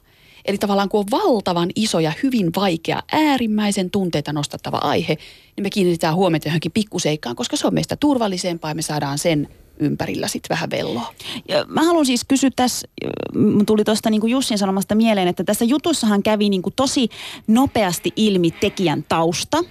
Eli 0.46 0.58
tavallaan 0.58 0.90
kun 0.90 1.00
on 1.00 1.06
valtavan 1.12 1.70
iso 1.76 2.00
ja 2.00 2.14
hyvin 2.24 2.52
vaikea, 2.56 3.04
äärimmäisen 3.12 3.92
tunteita 3.92 4.34
nostattava 4.34 4.78
aihe, 4.78 5.18
niin 5.56 5.64
me 5.64 5.70
kiinnitetään 5.70 6.16
huomiota 6.16 6.48
johonkin 6.48 6.72
pikkuseikkaan, 6.72 7.36
koska 7.36 7.58
se 7.58 7.68
on 7.68 7.74
meistä 7.74 7.96
turvallisempaa 7.96 8.72
ja 8.72 8.76
me 8.76 8.82
saadaan 8.82 9.18
sen 9.18 9.48
ympärillä 9.80 10.28
sitten 10.28 10.50
vähän 10.50 10.70
velloa. 10.70 11.14
Ja 11.48 11.66
mä 11.68 11.84
haluan 11.84 12.06
siis 12.06 12.26
kysyä 12.28 12.50
tässä, 12.56 12.88
tuli 13.66 13.84
tuosta 13.84 14.10
niin 14.10 14.30
Jussin 14.30 14.58
sanomasta 14.58 14.96
mieleen, 14.96 15.28
että 15.28 15.44
tässä 15.44 15.66
jutussahan 15.66 16.24
kävi 16.24 16.50
niin 16.50 16.62
kuin 16.62 16.74
tosi 16.76 17.10
nopeasti 17.48 18.14
ilmi 18.16 18.52
tekijän 18.52 19.06
tausta, 19.10 19.64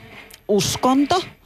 uskonto– 0.49 1.23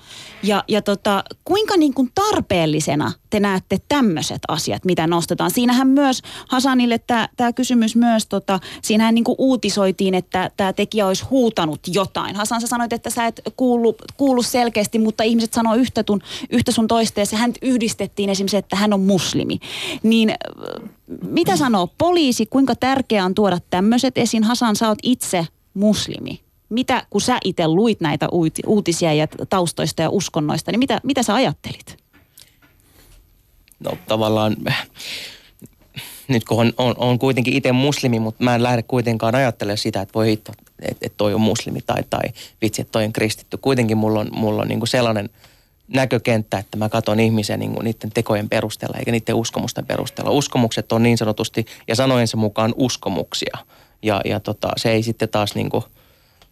ja, 0.43 0.65
ja 0.69 0.83
tota, 0.83 1.25
kuinka 1.45 1.77
niin 1.77 1.95
kuin 1.95 2.11
tarpeellisena 2.15 3.13
te 3.31 3.41
näette 3.41 3.79
tämmöiset 3.89 4.43
asiat, 4.49 4.85
mitä 4.85 5.07
nostetaan? 5.07 5.51
Siinähän 5.51 5.89
myös 5.89 6.23
Hasanille 6.49 6.99
tämä 7.37 7.53
kysymys 7.55 7.97
myös, 7.97 8.27
tota, 8.27 8.61
siinähän 8.83 9.15
niin 9.15 9.25
kuin 9.25 9.37
uutisoitiin, 9.39 10.15
että 10.15 10.51
tämä 10.57 10.73
tekijä 10.73 11.07
olisi 11.07 11.25
huutanut 11.25 11.81
jotain. 11.87 12.37
Hasan, 12.37 12.61
sä 12.61 12.67
sanoit, 12.67 12.93
että 12.93 13.11
sä 13.11 13.27
et 13.27 13.41
kuulu, 13.57 13.97
kuulu 14.17 14.43
selkeästi, 14.43 14.99
mutta 14.99 15.23
ihmiset 15.23 15.53
sanoo 15.53 15.75
yhtä, 15.75 16.05
tun, 16.05 16.23
yhtä 16.51 16.73
sun 16.73 16.89
toista 16.89 17.21
ja 17.21 17.27
se 17.27 17.37
hän 17.37 17.53
yhdistettiin 17.63 18.31
esimerkiksi, 18.31 18.57
että 18.57 18.77
hän 18.77 18.93
on 18.93 19.01
muslimi. 19.01 19.59
Niin 20.03 20.35
mitä 21.27 21.57
sanoo 21.57 21.89
poliisi, 21.99 22.47
kuinka 22.47 22.75
tärkeää 22.75 23.25
on 23.25 23.35
tuoda 23.35 23.59
tämmöiset 23.71 24.19
esiin? 24.19 24.45
Hasan, 24.45 24.77
sä 24.77 24.89
oot 24.89 24.99
itse 25.03 25.47
muslimi. 25.75 26.41
Mitä, 26.73 27.07
kun 27.11 27.21
sä 27.21 27.39
itse 27.45 27.69
luit 27.69 28.01
näitä 28.01 28.27
uut- 28.27 28.67
uutisia 28.67 29.15
ja 29.15 29.27
taustoista 29.49 30.03
ja 30.03 30.11
uskonnoista, 30.11 30.71
niin 30.71 30.79
mitä, 30.79 31.01
mitä 31.03 31.23
sä 31.23 31.35
ajattelit? 31.35 32.03
no 33.85 33.99
tavallaan 34.09 34.57
nyt 36.29 36.45
kun 36.45 36.61
on, 36.61 36.73
on, 36.79 36.95
on 36.97 37.19
kuitenkin 37.19 37.55
itse 37.55 37.73
muslimi, 37.73 38.19
mutta 38.19 38.45
mä 38.45 38.55
en 38.55 38.63
lähde 38.63 38.83
kuitenkaan 38.83 39.35
ajattelemaan 39.35 39.79
sitä, 39.79 40.01
että 40.01 40.15
voi 40.15 40.27
hitto, 40.27 40.53
että, 40.79 41.07
että 41.07 41.17
toi 41.17 41.35
on 41.35 41.41
muslimi 41.41 41.81
tai, 41.87 42.03
tai 42.11 42.23
vitsi, 42.63 42.83
että 42.83 42.93
toi 42.93 43.05
on 43.05 43.13
kristitty. 43.13 43.57
Kuitenkin 43.57 43.97
mulla 43.97 44.21
on, 44.21 44.29
mulla 44.33 44.63
on 44.63 44.69
niin 44.69 44.81
kuin 44.81 44.89
sellainen 44.89 45.31
näkökenttä, 45.89 46.59
että 46.59 46.77
mä 46.77 46.89
katson 46.89 47.21
ihmisiä 47.21 47.57
niin 47.57 47.73
kuin 47.73 47.85
niiden 47.85 48.11
tekojen 48.15 48.49
perusteella 48.49 48.99
eikä 48.99 49.11
niiden 49.11 49.35
uskomusten 49.35 49.87
perusteella. 49.87 50.31
Uskomukset 50.31 50.93
on 50.93 51.03
niin 51.03 51.19
sanotusti 51.19 51.67
ja 51.89 51.95
sanojensa 51.95 52.37
mukaan 52.37 52.75
uskomuksia 52.77 53.59
ja, 54.03 54.21
ja 54.25 54.41
tota, 54.41 54.69
se 54.77 54.91
ei 54.91 55.03
sitten 55.03 55.29
taas 55.29 55.55
niin 55.55 55.71
kuin– 55.71 55.85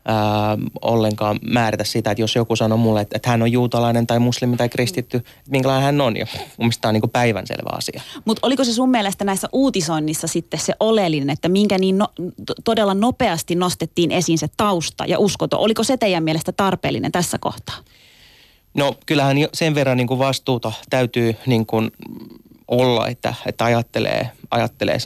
ää, 0.05 0.59
ollenkaan 0.83 1.39
määritä 1.51 1.85
sitä, 1.85 2.11
että 2.11 2.23
jos 2.23 2.37
joku 2.37 2.57
sanoo 2.57 2.79
mulle, 2.79 3.01
että, 3.01 3.17
että 3.17 3.31
hän 3.31 3.43
on 3.43 3.53
juutalainen 3.53 4.07
tai 4.07 4.19
muslimi 4.19 4.57
tai 4.57 4.69
kristitty, 4.69 5.17
että 5.17 5.51
minkälainen 5.51 5.85
hän 5.85 6.01
on. 6.01 6.17
Ja 6.17 6.27
mun 6.35 6.51
mielestä 6.59 6.81
tämä 6.81 6.91
on 6.91 6.95
niin 6.95 7.11
päivänselvä 7.11 7.71
asia. 7.73 8.03
Mutta 8.25 8.47
oliko 8.47 8.65
se 8.65 8.73
sun 8.73 8.91
mielestä 8.91 9.25
näissä 9.25 9.49
uutisoinnissa 9.53 10.27
sitten 10.27 10.61
se 10.61 10.75
oleellinen, 10.81 11.31
että 11.31 11.49
minkä 11.49 11.79
niin 11.79 11.99
no, 11.99 12.09
todella 12.65 12.95
nopeasti 12.95 13.55
nostettiin 13.55 14.11
esiin 14.11 14.39
se 14.39 14.47
tausta 14.57 15.07
ja 15.07 15.19
uskonto? 15.19 15.59
Oliko 15.59 15.85
se 15.85 15.97
teidän 15.97 16.25
mielestä 16.25 16.53
tarpeellinen 16.53 17.13
tässä 17.13 17.39
kohtaa? 17.39 17.77
No 18.75 18.95
kyllähän 19.07 19.37
sen 19.55 19.75
verran 19.75 19.97
niin 19.97 20.07
kuin 20.07 20.19
vastuuta 20.19 20.73
täytyy 20.91 21.37
niin 21.47 21.67
kuin 21.67 21.91
olla, 22.69 23.09
että, 23.09 23.35
että 23.47 23.65
ajattelee, 23.65 24.31
ajattelee, 24.51 24.99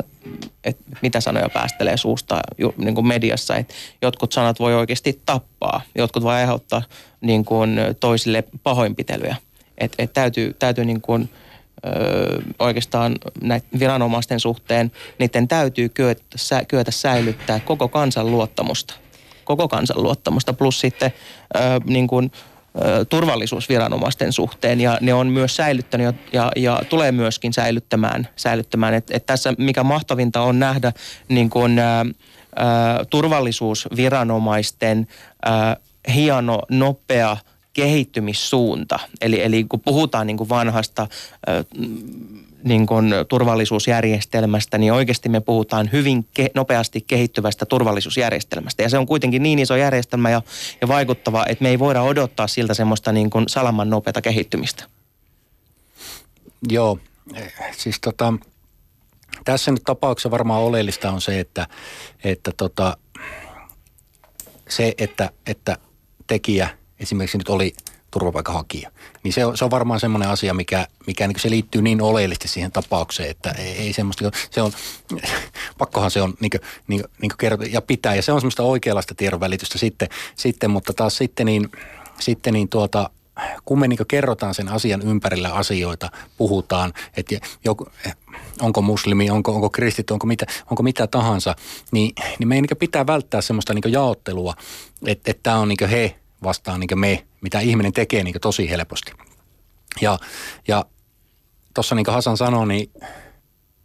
että 0.65 0.85
mitä 1.03 1.21
sanoja 1.21 1.49
päästelee 1.49 1.97
suusta 1.97 2.41
niin 2.77 2.95
kuin 2.95 3.07
mediassa. 3.07 3.57
Että 3.57 3.75
jotkut 4.03 4.33
sanat 4.33 4.61
voi 4.61 4.75
oikeasti 4.75 5.21
tappaa, 5.27 5.81
jotkut 5.95 6.23
voi 6.23 6.35
aiheuttaa 6.35 6.83
niin 7.21 7.45
kuin 7.45 7.81
toisille 8.01 8.45
pahoinpitelyjä. 8.63 9.37
Että 9.79 10.03
et 10.03 10.13
täytyy, 10.13 10.55
täytyy 10.59 10.85
niin 10.85 11.01
kuin, 11.01 11.31
ö, 11.87 12.43
oikeastaan 12.59 13.17
näiden 13.41 13.69
viranomaisten 13.79 14.41
suhteen, 14.41 14.93
niiden 15.19 15.49
täytyy 15.49 15.89
kyetä, 15.89 16.23
kyetä 16.69 16.91
säilyttää 16.91 17.61
koko 17.61 17.89
kansan 17.89 18.31
luottamusta. 18.31 18.95
Koko 19.45 19.69
kansan 19.69 20.03
luottamusta 20.03 20.53
plus 20.53 20.81
sitten 20.81 21.13
ö, 21.57 21.59
niin 21.85 22.07
kuin, 22.07 22.33
turvallisuusviranomaisten 23.09 24.33
suhteen 24.33 24.81
ja 24.81 24.99
ne 25.01 25.15
on 25.15 25.27
myös 25.27 25.57
säilyttänyt 25.57 26.17
ja, 26.33 26.53
ja, 26.57 26.81
tulee 26.89 27.13
myöskin 27.13 27.53
säilyttämään. 27.53 28.29
säilyttämään. 28.37 28.95
Et, 28.95 29.11
et 29.11 29.27
tässä 29.27 29.55
mikä 29.59 29.83
mahtavinta 29.83 30.41
on 30.41 30.59
nähdä 30.59 30.93
niin 31.29 31.51
kun, 31.51 31.79
ä, 31.79 32.05
turvallisuusviranomaisten 33.11 35.07
ä, 35.47 35.77
hieno, 36.15 36.63
nopea 36.71 37.37
kehittymissuunta. 37.75 38.99
Eli, 39.21 39.43
eli 39.43 39.65
kun 39.65 39.81
puhutaan 39.81 40.27
niin 40.27 40.37
kuin 40.37 40.49
vanhasta 40.49 41.09
niin 42.65 42.87
kuin 42.87 43.15
turvallisuusjärjestelmästä, 43.29 44.79
niin 44.79 44.93
oikeasti 44.93 45.29
me 45.29 45.41
puhutaan 45.41 45.89
hyvin 45.93 46.27
ke- 46.41 46.51
nopeasti 46.55 47.01
kehittyvästä 47.01 47.67
turvallisuusjärjestelmästä. 47.67 48.83
Ja 48.83 48.89
se 48.89 48.99
on 48.99 49.07
kuitenkin 49.07 49.43
niin 49.43 49.59
iso 49.59 49.77
järjestelmä 49.77 50.31
ja, 50.31 50.43
ja 50.81 50.89
vaikuttava, 50.89 51.45
että 51.49 51.63
me 51.63 51.69
ei 51.69 51.79
voida 51.79 52.03
odottaa 52.03 52.47
siltä 52.47 52.75
semmoista 52.75 53.13
niin 53.13 53.31
kuin 53.31 53.49
salaman 53.49 53.91
nopeata 53.91 54.23
kehittymistä. 54.23 54.85
Joo, 56.69 56.99
siis 57.77 58.01
tota, 58.01 58.33
tässä 59.45 59.71
nyt 59.71 59.83
tapauksessa 59.85 60.31
varmaan 60.31 60.63
oleellista 60.63 61.11
on 61.11 61.21
se, 61.21 61.41
että, 61.41 61.67
että 62.25 62.53
tota, 62.57 62.97
se, 64.69 64.95
että, 64.99 65.31
että 65.47 65.77
tekijä 66.27 66.69
esimerkiksi 67.01 67.39
nyt 67.39 67.49
oli– 67.49 67.73
turvapaikanhakija. 68.15 68.91
Niin 69.23 69.33
se 69.33 69.45
on, 69.45 69.57
se 69.57 69.65
on 69.65 69.71
varmaan 69.71 70.01
semmoinen 70.01 70.29
asia, 70.29 70.55
mikä, 70.55 70.87
mikä 71.07 71.29
niin 71.29 71.41
se 71.41 71.51
liittyy 71.51 71.83
niin 71.83 72.03
oleellisesti 72.03 72.49
siihen 72.49 72.73
tapaukseen, 72.73 73.31
että 73.31 73.51
ei, 73.51 73.73
ei 73.73 73.93
semmoista, 73.93 74.31
se 74.51 74.63
on, 74.63 74.73
pakkohan 75.79 76.11
se 76.11 76.23
on 76.23 76.35
niin 76.41 76.51
kuin, 76.51 76.61
niin, 76.89 77.05
niin 77.21 77.31
kuin 77.31 77.39
kerrota 77.39 77.65
ja 77.65 77.83
pitää. 77.83 78.15
Ja 78.15 78.23
se 78.23 78.33
on 78.33 78.41
semmoista 78.41 78.63
oikeanlaista 78.63 79.15
tiedonvälitystä 79.15 79.79
sitten, 79.79 80.09
sitten 80.37 80.71
mutta 80.71 80.93
taas 80.93 81.17
sitten 81.17 81.47
niin, 81.47 81.73
sitten 82.21 82.53
niin 82.53 82.69
tuota, 82.69 83.11
kun 83.65 83.81
me 83.81 83.89
niin 83.89 83.99
kerrotaan 84.09 84.55
sen 84.55 84.69
asian 84.69 85.03
ympärillä 85.03 85.53
asioita, 85.53 86.11
puhutaan, 86.37 86.93
että 87.17 87.35
joku, 87.65 87.87
onko 88.61 88.83
muslimi, 88.83 89.31
onko, 89.31 89.53
onko 89.55 89.71
kristitty, 89.71 90.13
onko 90.13 90.27
mitä, 90.27 90.47
onko 90.71 90.83
mitä 90.83 91.07
tahansa, 91.07 91.57
niin, 91.93 92.13
niin 92.39 92.49
meidän 92.49 92.67
niin 92.71 92.79
pitää 92.79 93.07
välttää 93.07 93.41
semmoista 93.41 93.75
niin 93.75 93.93
jaottelua, 93.93 94.55
että, 95.07 95.31
että 95.31 95.43
tämä 95.43 95.59
on 95.59 95.69
niin 95.69 95.91
he 95.91 96.17
vastaan 96.43 96.81
niin 96.81 96.99
me, 96.99 97.27
mitä 97.41 97.61
ihminen 97.61 97.93
tekee 97.93 98.25
niin 98.25 98.35
tosi 98.41 98.71
helposti. 98.71 99.13
Ja, 100.01 100.19
ja 100.69 100.85
tuossa 101.75 101.95
niin 101.95 102.07
Hasan 102.09 102.37
sanoi, 102.37 102.69
niin 102.69 102.91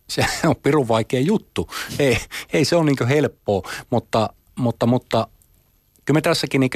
se 0.10 0.26
on 0.46 0.56
pirun 0.56 0.88
vaikea 0.88 1.20
juttu. 1.20 1.70
Ei, 2.00 2.18
ei 2.54 2.66
se 2.66 2.76
ole 2.76 2.86
niin 2.86 3.08
helppoa, 3.08 3.72
mutta, 3.90 4.30
mutta, 4.56 4.86
mutta 4.86 5.28
kyllä 6.06 6.18
me 6.18 6.22
tässäkin 6.22 6.62
niin 6.62 6.72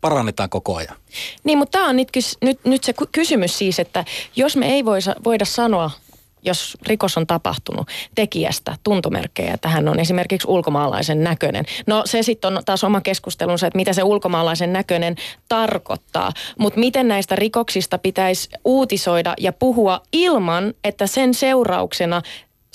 parannetaan 0.00 0.50
koko 0.50 0.76
ajan. 0.76 0.96
Niin, 1.44 1.58
mutta 1.58 1.78
tämä 1.78 1.88
on 1.88 1.96
nyt, 1.96 2.08
nyt, 2.42 2.64
nyt 2.64 2.84
se 2.84 2.94
kysymys 3.12 3.58
siis, 3.58 3.78
että 3.78 4.04
jos 4.36 4.56
me 4.56 4.66
ei 4.66 4.84
voida, 4.84 5.14
voida 5.24 5.44
sanoa 5.44 5.90
jos 6.42 6.76
rikos 6.86 7.16
on 7.16 7.26
tapahtunut 7.26 7.88
tekijästä 8.14 8.76
tuntomerkkejä, 8.82 9.54
että 9.54 9.68
hän 9.68 9.88
on 9.88 10.00
esimerkiksi 10.00 10.48
ulkomaalaisen 10.48 11.24
näköinen. 11.24 11.64
No 11.86 12.02
se 12.04 12.22
sitten 12.22 12.56
on 12.56 12.62
taas 12.64 12.84
oma 12.84 13.00
keskustelunsa, 13.00 13.66
että 13.66 13.76
mitä 13.76 13.92
se 13.92 14.02
ulkomaalaisen 14.02 14.72
näköinen 14.72 15.16
tarkoittaa. 15.48 16.32
Mutta 16.58 16.80
miten 16.80 17.08
näistä 17.08 17.36
rikoksista 17.36 17.98
pitäisi 17.98 18.48
uutisoida 18.64 19.34
ja 19.38 19.52
puhua 19.52 20.00
ilman, 20.12 20.74
että 20.84 21.06
sen 21.06 21.34
seurauksena 21.34 22.22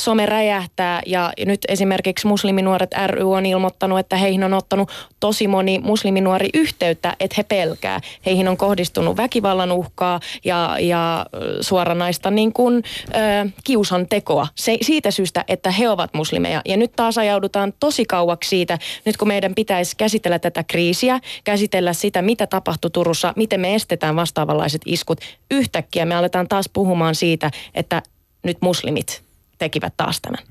some 0.01 0.25
räjähtää 0.25 1.01
ja 1.05 1.33
nyt 1.45 1.59
esimerkiksi 1.67 2.27
musliminuoret 2.27 2.91
ry 3.07 3.33
on 3.33 3.45
ilmoittanut, 3.45 3.99
että 3.99 4.17
heihin 4.17 4.43
on 4.43 4.53
ottanut 4.53 4.91
tosi 5.19 5.47
moni 5.47 5.79
musliminuori 5.79 6.49
yhteyttä, 6.53 7.15
että 7.19 7.33
he 7.37 7.43
pelkää. 7.43 8.01
Heihin 8.25 8.47
on 8.47 8.57
kohdistunut 8.57 9.17
väkivallan 9.17 9.71
uhkaa 9.71 10.19
ja, 10.45 10.77
ja 10.79 11.25
suoranaista 11.61 12.31
niin 12.31 12.53
kuin, 12.53 12.83
ö, 13.09 13.49
kiusan 13.63 14.07
tekoa 14.07 14.47
Se, 14.55 14.77
siitä 14.81 15.11
syystä, 15.11 15.45
että 15.47 15.71
he 15.71 15.89
ovat 15.89 16.13
muslimeja. 16.13 16.61
Ja 16.65 16.77
nyt 16.77 16.91
taas 16.95 17.17
ajaudutaan 17.17 17.73
tosi 17.79 18.05
kauaksi 18.05 18.49
siitä, 18.49 18.79
nyt 19.05 19.17
kun 19.17 19.27
meidän 19.27 19.55
pitäisi 19.55 19.97
käsitellä 19.97 20.39
tätä 20.39 20.63
kriisiä, 20.63 21.19
käsitellä 21.43 21.93
sitä, 21.93 22.21
mitä 22.21 22.47
tapahtui 22.47 22.91
Turussa, 22.91 23.33
miten 23.35 23.59
me 23.59 23.75
estetään 23.75 24.15
vastaavanlaiset 24.15 24.81
iskut. 24.85 25.19
Yhtäkkiä 25.51 26.05
me 26.05 26.15
aletaan 26.15 26.47
taas 26.47 26.69
puhumaan 26.73 27.15
siitä, 27.15 27.51
että 27.75 28.01
nyt 28.43 28.57
muslimit 28.61 29.23
tekivät 29.63 29.93
taas 29.97 30.21
tämän. 30.21 30.43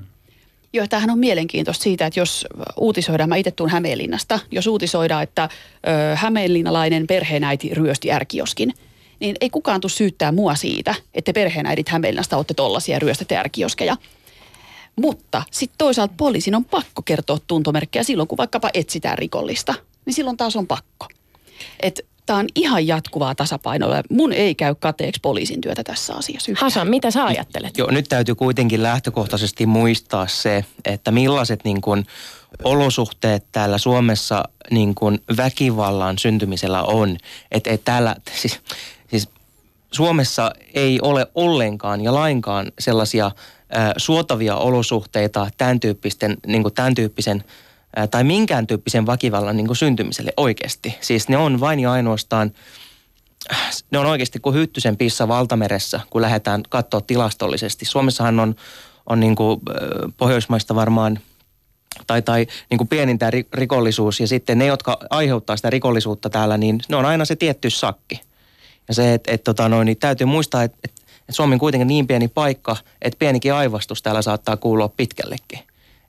Joo, 0.72 0.86
tämähän 0.86 1.10
on 1.10 1.18
mielenkiintoista 1.18 1.82
siitä, 1.82 2.06
että 2.06 2.20
jos 2.20 2.46
uutisoidaan, 2.76 3.28
mä 3.28 3.36
itse 3.36 3.50
tuun 3.50 3.70
Hämeenlinnasta, 3.70 4.38
jos 4.50 4.66
uutisoidaan, 4.66 5.22
että 5.22 5.48
ö, 6.12 6.16
hämeenlinnalainen 6.16 7.06
perheenäiti 7.06 7.74
ryösti 7.74 8.12
ärkioskin, 8.12 8.74
niin 9.20 9.36
ei 9.40 9.50
kukaan 9.50 9.80
tule 9.80 9.90
syyttää 9.90 10.32
mua 10.32 10.54
siitä, 10.54 10.94
että 11.14 11.32
perheenäidit 11.32 11.88
Hämeenlinnasta 11.88 12.36
olette 12.36 12.54
tollaisia 12.54 12.98
ryöstätte 12.98 13.36
ärkioskeja. 13.36 13.96
Mutta 14.96 15.42
sitten 15.50 15.78
toisaalta 15.78 16.14
poliisin 16.16 16.54
on 16.54 16.64
pakko 16.64 17.02
kertoa 17.02 17.38
tuntomerkkejä 17.46 18.02
silloin, 18.02 18.28
kun 18.28 18.38
vaikkapa 18.38 18.70
etsitään 18.74 19.18
rikollista. 19.18 19.74
Niin 20.06 20.14
silloin 20.14 20.36
taas 20.36 20.56
on 20.56 20.66
pakko. 20.66 21.06
Et 21.80 22.06
tämä 22.26 22.38
on 22.38 22.46
ihan 22.54 22.86
jatkuvaa 22.86 23.34
tasapainoa. 23.34 24.02
Mun 24.10 24.32
ei 24.32 24.54
käy 24.54 24.74
kateeksi 24.74 25.20
poliisin 25.20 25.60
työtä 25.60 25.84
tässä 25.84 26.14
asiassa 26.14 26.52
yhtään. 26.52 26.66
Hasan, 26.66 26.88
mitä 26.88 27.10
sä 27.10 27.24
ajattelet? 27.24 27.78
Joo, 27.78 27.90
nyt 27.90 28.08
täytyy 28.08 28.34
kuitenkin 28.34 28.82
lähtökohtaisesti 28.82 29.66
muistaa 29.66 30.26
se, 30.26 30.64
että 30.84 31.10
millaiset 31.10 31.64
niin 31.64 31.80
kuin 31.80 32.06
olosuhteet 32.64 33.44
täällä 33.52 33.78
Suomessa 33.78 34.42
niin 34.70 34.94
kuin 34.94 35.18
väkivallan 35.36 36.18
syntymisellä 36.18 36.82
on. 36.82 37.16
Että 37.50 37.70
et 37.70 37.84
täällä, 37.84 38.16
siis, 38.34 38.60
siis 39.10 39.28
Suomessa 39.92 40.52
ei 40.74 40.98
ole 41.02 41.26
ollenkaan 41.34 42.00
ja 42.00 42.14
lainkaan 42.14 42.72
sellaisia 42.78 43.26
ä, 43.26 43.30
suotavia 43.96 44.56
olosuhteita 44.56 45.50
tämän, 45.58 45.80
tyyppisten, 45.80 46.36
niin 46.46 46.62
kuin 46.62 46.74
tämän 46.74 46.94
tyyppisen– 46.94 47.44
tai 48.10 48.24
minkään 48.24 48.66
tyyppisen 48.66 49.06
väkivallan 49.06 49.56
niin 49.56 49.76
syntymiselle 49.76 50.32
oikeasti. 50.36 50.94
Siis 51.00 51.28
ne 51.28 51.36
on 51.36 51.60
vain 51.60 51.80
ja 51.80 51.92
ainoastaan, 51.92 52.52
ne 53.90 53.98
on 53.98 54.06
oikeasti 54.06 54.40
kuin 54.40 54.54
hyttysen 54.54 54.96
pissa 54.96 55.28
valtameressä, 55.28 56.00
kun 56.10 56.22
lähdetään 56.22 56.62
katsoa 56.68 57.00
tilastollisesti. 57.00 57.84
Suomessahan 57.84 58.40
on, 58.40 58.54
on 59.06 59.20
niin 59.20 59.36
kuin, 59.36 59.60
Pohjoismaista 60.16 60.74
varmaan 60.74 61.18
tai, 62.06 62.22
tai 62.22 62.46
niin 62.70 62.78
kuin 62.78 62.88
pienintä 62.88 63.30
rikollisuus 63.52 64.20
ja 64.20 64.26
sitten 64.26 64.58
ne, 64.58 64.66
jotka 64.66 64.98
aiheuttaa 65.10 65.56
sitä 65.56 65.70
rikollisuutta 65.70 66.30
täällä, 66.30 66.58
niin 66.58 66.80
ne 66.88 66.96
on 66.96 67.04
aina 67.04 67.24
se 67.24 67.36
tietty 67.36 67.70
sakki. 67.70 68.20
Ja 68.88 68.94
se, 68.94 69.14
että 69.14 69.32
et, 69.32 69.44
tota 69.44 69.84
niin 69.84 69.96
täytyy 69.96 70.26
muistaa, 70.26 70.62
että 70.62 70.78
et, 70.84 70.92
et 71.28 71.34
Suomi 71.34 71.52
on 71.54 71.58
kuitenkin 71.58 71.88
niin 71.88 72.06
pieni 72.06 72.28
paikka, 72.28 72.76
että 73.02 73.18
pienikin 73.18 73.54
aivastus 73.54 74.02
täällä 74.02 74.22
saattaa 74.22 74.56
kuulua 74.56 74.88
pitkällekin. 74.88 75.58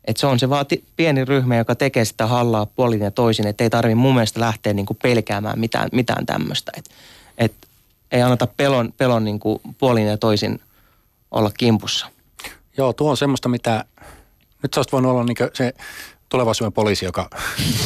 Et 0.05 0.17
se 0.17 0.27
on 0.27 0.39
se 0.39 0.49
vaan 0.49 0.65
ti- 0.65 0.83
pieni 0.95 1.25
ryhmä, 1.25 1.57
joka 1.57 1.75
tekee 1.75 2.05
sitä 2.05 2.27
hallaa 2.27 2.65
puolin 2.65 3.01
ja 3.01 3.11
toisin, 3.11 3.47
että 3.47 3.63
ei 3.63 3.69
tarvitse 3.69 3.95
mun 3.95 4.13
mielestä 4.13 4.39
lähteä 4.39 4.73
niin 4.73 4.85
kuin 4.85 4.97
pelkäämään 5.03 5.59
mitään, 5.59 5.89
mitään 5.91 6.25
tämmöistä. 6.25 6.71
Et, 6.77 6.89
et 7.37 7.53
ei 8.11 8.21
anneta 8.21 8.47
pelon, 8.47 8.93
pelon 8.97 9.23
niin 9.23 9.39
kuin 9.39 9.61
puolin 9.77 10.07
ja 10.07 10.17
toisin 10.17 10.59
olla 11.31 11.51
kimpussa. 11.57 12.07
Joo, 12.77 12.93
tuo 12.93 13.09
on 13.09 13.17
semmoista, 13.17 13.49
mitä 13.49 13.85
nyt 14.63 14.73
sä 14.73 14.79
olisit 14.79 14.91
voinut 14.91 15.11
olla 15.11 15.23
niin 15.23 15.37
se 15.53 15.73
tulevaisuuden 16.29 16.73
poliisi, 16.73 17.05
joka, 17.05 17.29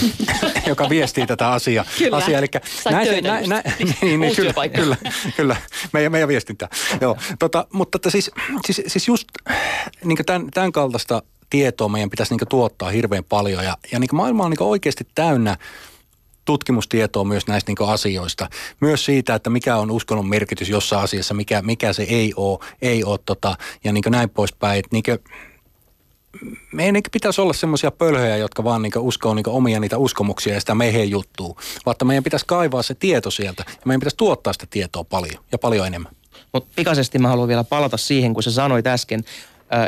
joka 0.67 0.89
viestii 0.89 1.27
tätä 1.27 1.49
asiaa. 1.49 1.85
Kyllä. 1.97 2.17
Asia, 2.17 2.37
eli 2.37 2.47
näin, 2.91 3.07
just. 3.07 3.49
näin, 3.49 3.63
niin, 4.01 4.19
niin, 4.19 4.35
kyllä, 4.35 4.53
kyllä, 4.75 4.97
kyllä, 5.35 5.55
meidän, 5.93 6.11
meidän 6.11 6.27
viestintää. 6.27 6.69
Joo, 7.01 7.17
tota, 7.39 7.67
mutta 7.73 7.95
että 7.97 8.09
siis, 8.09 8.31
siis, 8.65 8.81
siis 8.87 9.07
just 9.07 9.27
niin 10.03 10.17
tämän, 10.25 10.47
tämän 10.53 10.71
kaltaista 10.71 11.23
tietoa 11.49 11.89
meidän 11.89 12.09
pitäisi 12.09 12.35
niin 12.35 12.47
tuottaa 12.49 12.89
hirveän 12.89 13.23
paljon 13.23 13.63
ja, 13.63 13.77
ja 13.91 13.99
niin 13.99 14.09
maailma 14.13 14.43
on 14.43 14.49
niin 14.51 14.63
oikeasti 14.63 15.07
täynnä 15.15 15.57
tutkimustietoa 16.45 17.23
myös 17.23 17.47
näistä 17.47 17.71
niin 17.71 17.89
asioista. 17.89 18.49
Myös 18.81 19.05
siitä, 19.05 19.35
että 19.35 19.49
mikä 19.49 19.77
on 19.77 19.91
uskonnon 19.91 20.29
merkitys 20.29 20.69
jossain 20.69 21.03
asiassa, 21.03 21.33
mikä, 21.33 21.61
mikä 21.61 21.93
se 21.93 22.03
ei 22.03 22.33
ole, 22.35 22.59
ei 22.81 23.03
ole 23.03 23.19
tota, 23.25 23.55
ja 23.83 23.93
niin 23.93 24.03
näin 24.09 24.29
poispäin. 24.29 24.79
Että 24.79 24.89
niin 24.91 25.03
meidän 26.71 26.93
niin 26.93 27.03
pitäisi 27.11 27.41
olla 27.41 27.53
semmoisia 27.53 27.91
pölhöjä, 27.91 28.37
jotka 28.37 28.63
vaan 28.63 28.81
niin 28.81 28.91
uskoo 28.97 29.33
niin 29.33 29.49
omia 29.49 29.79
niitä 29.79 29.97
uskomuksia 29.97 30.53
ja 30.53 30.59
sitä 30.59 30.75
meihin 30.75 31.09
juttuu. 31.09 31.57
Vaan 31.85 31.95
meidän 32.03 32.23
pitäisi 32.23 32.45
kaivaa 32.45 32.83
se 32.83 32.95
tieto 32.95 33.31
sieltä 33.31 33.63
ja 33.67 33.81
meidän 33.85 33.99
pitäisi 33.99 34.17
tuottaa 34.17 34.53
sitä 34.53 34.65
tietoa 34.69 35.03
paljon 35.03 35.43
ja 35.51 35.57
paljon 35.57 35.87
enemmän. 35.87 36.11
Mutta 36.53 36.69
pikaisesti 36.75 37.19
mä 37.19 37.27
haluan 37.27 37.47
vielä 37.47 37.63
palata 37.63 37.97
siihen, 37.97 38.33
kun 38.33 38.43
sä 38.43 38.51
sanoit 38.51 38.87
äsken, 38.87 39.23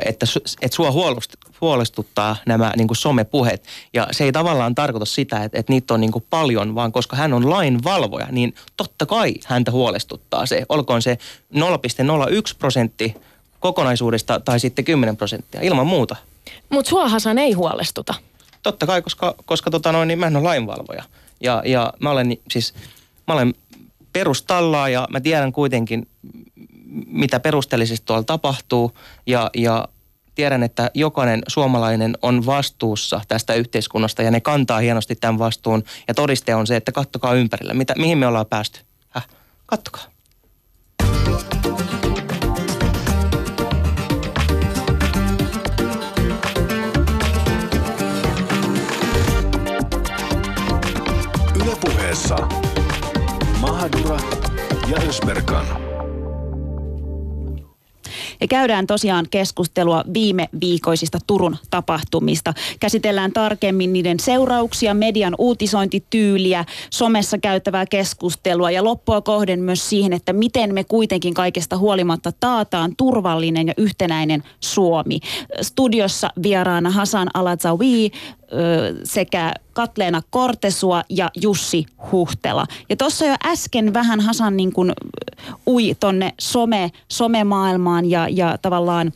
että, 0.05 0.25
että 0.61 0.75
sua 0.75 0.91
huolest- 0.91 1.53
huolestuttaa 1.61 2.35
nämä 2.45 2.73
niin 2.77 2.87
kuin 2.87 2.97
somepuheet. 2.97 3.63
Ja 3.93 4.07
se 4.11 4.23
ei 4.23 4.31
tavallaan 4.31 4.75
tarkoita 4.75 5.05
sitä, 5.05 5.43
että, 5.43 5.59
että 5.59 5.73
niitä 5.73 5.93
on 5.93 6.01
niin 6.01 6.11
kuin 6.11 6.25
paljon, 6.29 6.75
vaan 6.75 6.91
koska 6.91 7.15
hän 7.15 7.33
on 7.33 7.49
lainvalvoja, 7.49 8.27
niin 8.31 8.55
totta 8.77 9.05
kai 9.05 9.33
häntä 9.45 9.71
huolestuttaa 9.71 10.45
se. 10.45 10.65
Olkoon 10.69 11.01
se 11.01 11.17
0,01 11.55 11.61
prosentti 12.59 13.15
kokonaisuudesta 13.59 14.39
tai 14.39 14.59
sitten 14.59 14.85
10 14.85 15.17
prosenttia, 15.17 15.61
ilman 15.61 15.87
muuta. 15.87 16.15
Mutta 16.69 16.89
sua 16.89 17.09
Hasan 17.09 17.37
ei 17.37 17.53
huolestuta. 17.53 18.13
Totta 18.63 18.85
kai, 18.85 19.01
koska, 19.01 19.35
koska 19.45 19.71
tota 19.71 19.91
noin, 19.91 20.07
niin 20.07 20.19
mä 20.19 20.27
en 20.27 20.35
ole 20.35 20.43
lainvalvoja. 20.43 21.03
Ja, 21.41 21.63
ja 21.65 21.93
mä 21.99 22.11
olen 22.11 22.37
siis, 22.51 22.73
mä 23.27 23.33
olen 23.33 23.53
perustallaa 24.13 24.89
ja 24.89 25.07
mä 25.09 25.19
tiedän 25.19 25.51
kuitenkin, 25.51 26.07
mitä 27.07 27.39
perusteellisesti 27.39 28.05
tuolla 28.05 28.23
tapahtuu. 28.23 28.97
Ja, 29.27 29.49
ja 29.57 29.87
tiedän, 30.35 30.63
että 30.63 30.91
jokainen 30.93 31.41
suomalainen 31.47 32.17
on 32.21 32.45
vastuussa 32.45 33.21
tästä 33.27 33.53
yhteiskunnasta 33.53 34.21
ja 34.21 34.31
ne 34.31 34.41
kantaa 34.41 34.79
hienosti 34.79 35.15
tämän 35.15 35.39
vastuun. 35.39 35.83
Ja 36.07 36.13
todiste 36.13 36.55
on 36.55 36.67
se, 36.67 36.75
että 36.75 36.91
kattokaa 36.91 37.33
ympärillä, 37.33 37.73
mitä, 37.73 37.93
mihin 37.97 38.17
me 38.17 38.27
ollaan 38.27 38.45
päästy. 38.45 38.79
Häh? 39.09 39.27
Kattokaa. 39.65 40.03
Ylepuheessa 51.55 52.35
Mahadura 53.61 54.19
ja 54.87 54.97
Ösberkan. 55.09 55.88
Ja 58.41 58.47
käydään 58.47 58.87
tosiaan 58.87 59.25
keskustelua 59.31 60.03
viime 60.13 60.49
viikoisista 60.61 61.17
Turun 61.27 61.57
tapahtumista. 61.69 62.53
Käsitellään 62.79 63.31
tarkemmin 63.31 63.93
niiden 63.93 64.19
seurauksia, 64.19 64.93
median 64.93 65.35
uutisointityyliä, 65.37 66.65
somessa 66.89 67.37
käytävää 67.37 67.85
keskustelua 67.85 68.71
ja 68.71 68.83
loppua 68.83 69.21
kohden 69.21 69.59
myös 69.59 69.89
siihen, 69.89 70.13
että 70.13 70.33
miten 70.33 70.73
me 70.73 70.83
kuitenkin 70.83 71.33
kaikesta 71.33 71.77
huolimatta 71.77 72.31
taataan 72.39 72.93
turvallinen 72.97 73.67
ja 73.67 73.73
yhtenäinen 73.77 74.43
Suomi. 74.59 75.19
Studiossa 75.61 76.29
vieraana 76.43 76.89
Hasan 76.89 77.27
Aladzawi 77.33 78.05
ö, 78.05 78.38
sekä 79.03 79.53
Katleena 79.73 80.21
Kortesua 80.29 81.03
ja 81.09 81.29
Jussi 81.41 81.85
Huhtela. 82.11 82.65
Ja 82.89 82.95
tuossa 82.95 83.25
jo 83.25 83.35
äsken 83.45 83.93
vähän 83.93 84.19
Hasan 84.19 84.57
niin 84.57 84.73
kuin 84.73 84.93
ui 85.67 85.95
tonne 85.99 86.33
some, 86.39 86.91
somemaailmaan 87.07 88.09
ja, 88.09 88.27
ja 88.29 88.57
tavallaan 88.61 89.11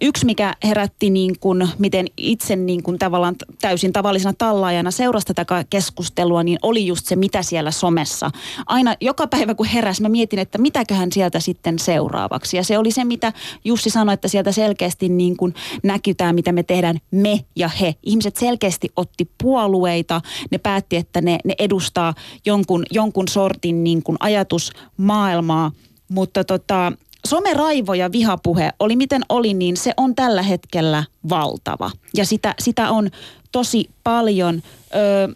yksi, 0.00 0.26
mikä 0.26 0.54
herätti 0.64 1.10
niin 1.10 1.38
kuin, 1.40 1.68
miten 1.78 2.06
itse 2.16 2.56
niin 2.56 2.82
kuin 2.82 2.98
tavallaan 2.98 3.36
täysin 3.60 3.92
tavallisena 3.92 4.34
tallaajana 4.38 4.90
seurasi 4.90 5.26
tätä 5.26 5.64
keskustelua, 5.70 6.42
niin 6.42 6.58
oli 6.62 6.86
just 6.86 7.06
se, 7.06 7.16
mitä 7.16 7.42
siellä 7.42 7.70
somessa. 7.70 8.30
Aina 8.66 8.94
joka 9.00 9.26
päivä 9.26 9.54
kun 9.54 9.66
heräs, 9.66 10.00
mä 10.00 10.08
mietin, 10.08 10.38
että 10.38 10.58
mitäköhän 10.58 11.12
sieltä 11.12 11.40
sitten 11.40 11.78
seuraavaksi. 11.78 12.56
Ja 12.56 12.64
se 12.64 12.78
oli 12.78 12.90
se, 12.90 13.04
mitä 13.04 13.32
Jussi 13.64 13.90
sanoi, 13.90 14.14
että 14.14 14.28
sieltä 14.28 14.52
selkeästi 14.52 15.08
niin 15.08 15.36
kuin 15.36 15.54
näkytään, 15.82 16.34
mitä 16.34 16.52
me 16.52 16.62
tehdään 16.62 16.98
me 17.10 17.44
ja 17.56 17.68
he. 17.68 17.94
Ihmiset 18.02 18.36
selkeästi 18.36 18.88
otti 18.96 19.30
puolueita, 19.42 20.20
ne 20.50 20.58
päätti, 20.58 20.96
että 20.96 21.20
ne, 21.20 21.38
ne 21.44 21.54
edustaa 21.58 22.14
jonkun, 22.46 22.84
jonkun 22.90 23.28
sortin 23.28 23.84
niin 23.84 24.02
kuin 24.02 24.16
ajatusmaailmaa, 24.20 25.72
mutta 26.08 26.44
tota, 26.44 26.92
someraivo 27.26 27.94
ja 27.94 28.12
vihapuhe 28.12 28.70
oli 28.78 28.96
miten 28.96 29.22
oli, 29.28 29.54
niin 29.54 29.76
se 29.76 29.92
on 29.96 30.14
tällä 30.14 30.42
hetkellä 30.42 31.04
valtava. 31.28 31.90
Ja 32.14 32.26
sitä, 32.26 32.54
sitä 32.58 32.90
on 32.90 33.10
tosi 33.52 33.90
paljon. 34.04 34.62
Öö, 34.94 35.28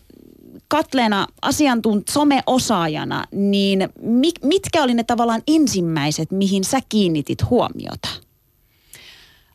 Katleena 0.69 1.27
asiantunt 1.43 2.09
someosaajana, 2.09 3.25
niin 3.33 3.89
mi, 4.01 4.31
mitkä 4.43 4.83
oli 4.83 4.95
ne 4.95 5.05
tavallaan 5.05 5.43
ensimmäiset, 5.47 6.31
mihin 6.31 6.65
sä 6.65 6.79
kiinnitit 6.89 7.51
huomiota? 7.51 8.09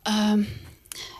Ähm, 0.08 0.42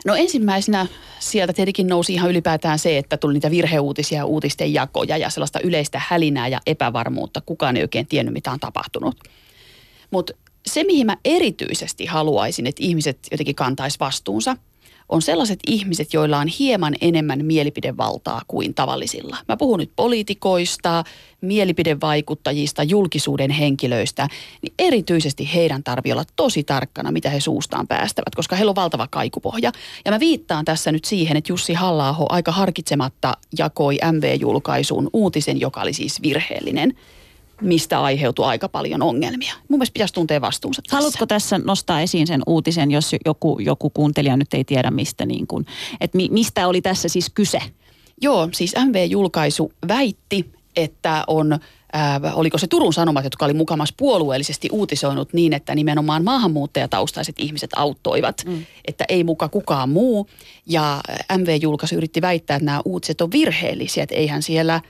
No 0.06 0.16
ensimmäisenä 0.16 0.88
sieltä 1.20 1.54
tietenkin 1.54 1.88
nousi 1.88 2.14
ihan 2.14 2.30
ylipäätään 2.30 2.80
se, 2.80 2.98
että 2.98 3.18
tuli 3.18 3.34
niitä 3.34 3.52
virheuutisia 3.52 4.18
ja 4.18 4.26
uutisten 4.26 4.74
jakoja 4.74 5.18
ja 5.18 5.30
sellaista 5.30 5.60
yleistä 5.60 6.02
hälinää 6.08 6.48
ja 6.48 6.60
epävarmuutta. 6.66 7.42
Kukaan 7.46 7.78
ei 7.78 7.84
oikein 7.84 8.08
tiennyt, 8.08 8.34
mitä 8.34 8.52
on 8.52 8.60
tapahtunut. 8.60 9.16
Mutta 10.12 10.34
se, 10.66 10.84
mihin 10.84 11.06
mä 11.06 11.18
erityisesti 11.26 12.06
haluaisin, 12.06 12.68
että 12.68 12.84
ihmiset 12.84 13.20
jotenkin 13.32 13.56
kantaisi 13.56 14.00
vastuunsa, 14.00 14.58
on 15.10 15.22
sellaiset 15.22 15.60
ihmiset, 15.68 16.14
joilla 16.14 16.38
on 16.38 16.48
hieman 16.48 16.96
enemmän 17.02 17.46
mielipidevaltaa 17.46 18.42
kuin 18.48 18.74
tavallisilla. 18.74 19.38
Mä 19.48 19.58
puhun 19.58 19.80
nyt 19.80 19.92
poliitikoista, 19.96 21.04
mielipidevaikuttajista, 21.42 22.84
julkisuuden 22.84 23.52
henkilöistä, 23.52 24.28
niin 24.62 24.74
erityisesti 24.80 25.54
heidän 25.54 25.84
tarvii 25.84 26.12
olla 26.12 26.24
tosi 26.36 26.64
tarkkana, 26.64 27.12
mitä 27.12 27.30
he 27.30 27.40
suustaan 27.40 27.88
päästävät, 27.88 28.36
koska 28.36 28.56
heillä 28.56 28.70
on 28.70 28.76
valtava 28.76 29.08
kaikupohja. 29.12 29.72
Ja 30.06 30.12
mä 30.12 30.20
viittaan 30.20 30.66
tässä 30.66 30.92
nyt 30.92 31.06
siihen, 31.06 31.38
että 31.38 31.52
Jussi 31.52 31.74
halla 31.74 32.16
aika 32.30 32.52
harkitsematta 32.52 33.38
jakoi 33.58 33.98
MV-julkaisuun 34.12 35.10
uutisen, 35.14 35.60
joka 35.60 35.82
oli 35.82 35.94
siis 35.94 36.22
virheellinen 36.22 36.94
mistä 37.62 38.02
aiheutui 38.02 38.46
aika 38.46 38.70
paljon 38.70 39.02
ongelmia. 39.02 39.54
Mun 39.70 39.80
mielestä 39.80 39.94
pitäisi 39.94 40.14
tuntea 40.14 40.42
vastuunsa 40.42 40.82
tässä. 40.82 40.98
Haluatko 40.98 41.26
tässä 41.26 41.60
nostaa 41.66 42.02
esiin 42.02 42.28
sen 42.28 42.42
uutisen, 42.48 42.92
jos 42.92 43.16
joku, 43.26 43.60
joku 43.60 43.90
kuuntelija 43.90 44.38
nyt 44.38 44.54
ei 44.54 44.64
tiedä 44.64 44.92
mistä, 44.92 45.26
niin 45.26 45.48
kuin, 45.48 45.66
että 46.02 46.18
mi, 46.18 46.28
mistä 46.32 46.68
oli 46.68 46.82
tässä 46.82 47.10
siis 47.10 47.30
kyse? 47.30 47.62
Joo, 48.22 48.50
siis 48.54 48.76
MV-julkaisu 48.86 49.72
väitti, 49.88 50.52
että 50.76 51.24
on, 51.28 51.60
ää, 51.94 52.22
oliko 52.34 52.58
se 52.58 52.68
Turun 52.68 52.94
Sanomat, 52.94 53.24
jotka 53.24 53.46
oli 53.46 53.54
mukamas 53.54 53.94
puolueellisesti 53.98 54.70
uutisoinut 54.72 55.34
niin, 55.34 55.54
että 55.54 55.76
nimenomaan 55.76 56.24
maahanmuuttajataustaiset 56.24 57.36
ihmiset 57.40 57.70
auttoivat, 57.76 58.44
mm. 58.46 58.66
että 58.88 59.06
ei 59.10 59.24
muka 59.24 59.50
kukaan 59.50 59.90
muu. 59.90 60.28
Ja 60.66 61.02
MV-julkaisu 61.38 61.96
yritti 61.96 62.22
väittää, 62.22 62.56
että 62.56 62.66
nämä 62.66 62.82
uutiset 62.86 63.22
on 63.22 63.32
virheellisiä, 63.32 64.04
että 64.04 64.16
eihän 64.16 64.44
siellä 64.44 64.82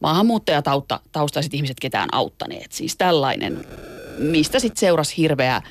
maahanmuuttajataustaiset 0.00 1.54
ihmiset 1.54 1.80
ketään 1.80 2.08
auttaneet. 2.12 2.72
Siis 2.72 2.96
tällainen, 2.96 3.66
mistä 4.18 4.58
sitten 4.58 4.80
seurasi 4.80 5.16
hirveä 5.16 5.62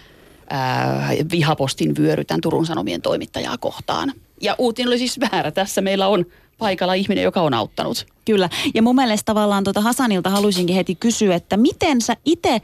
ää, 0.50 1.10
vihapostin 1.32 1.96
vyöry 1.96 2.26
tämän 2.26 2.42
Turun 2.42 2.66
Sanomien 2.66 3.02
toimittajaa 3.02 3.58
kohtaan. 3.58 4.14
Ja 4.42 4.56
uutinen 4.58 4.88
oli 4.88 4.98
siis 4.98 5.20
väärä. 5.20 5.52
Tässä 5.52 5.82
meillä 5.82 6.08
on 6.08 6.26
paikalla 6.58 6.94
ihminen, 6.94 7.24
joka 7.24 7.42
on 7.42 7.54
auttanut. 7.54 8.17
Kyllä. 8.28 8.50
Ja 8.74 8.82
mun 8.82 8.96
mielestä 8.96 9.26
tavallaan 9.26 9.64
tuota 9.64 9.82
Hasanilta 9.82 10.30
haluaisinkin 10.30 10.76
heti 10.76 10.96
kysyä, 10.96 11.36
että 11.36 11.58
miten 11.58 12.02
sä 12.02 12.18
itse 12.26 12.62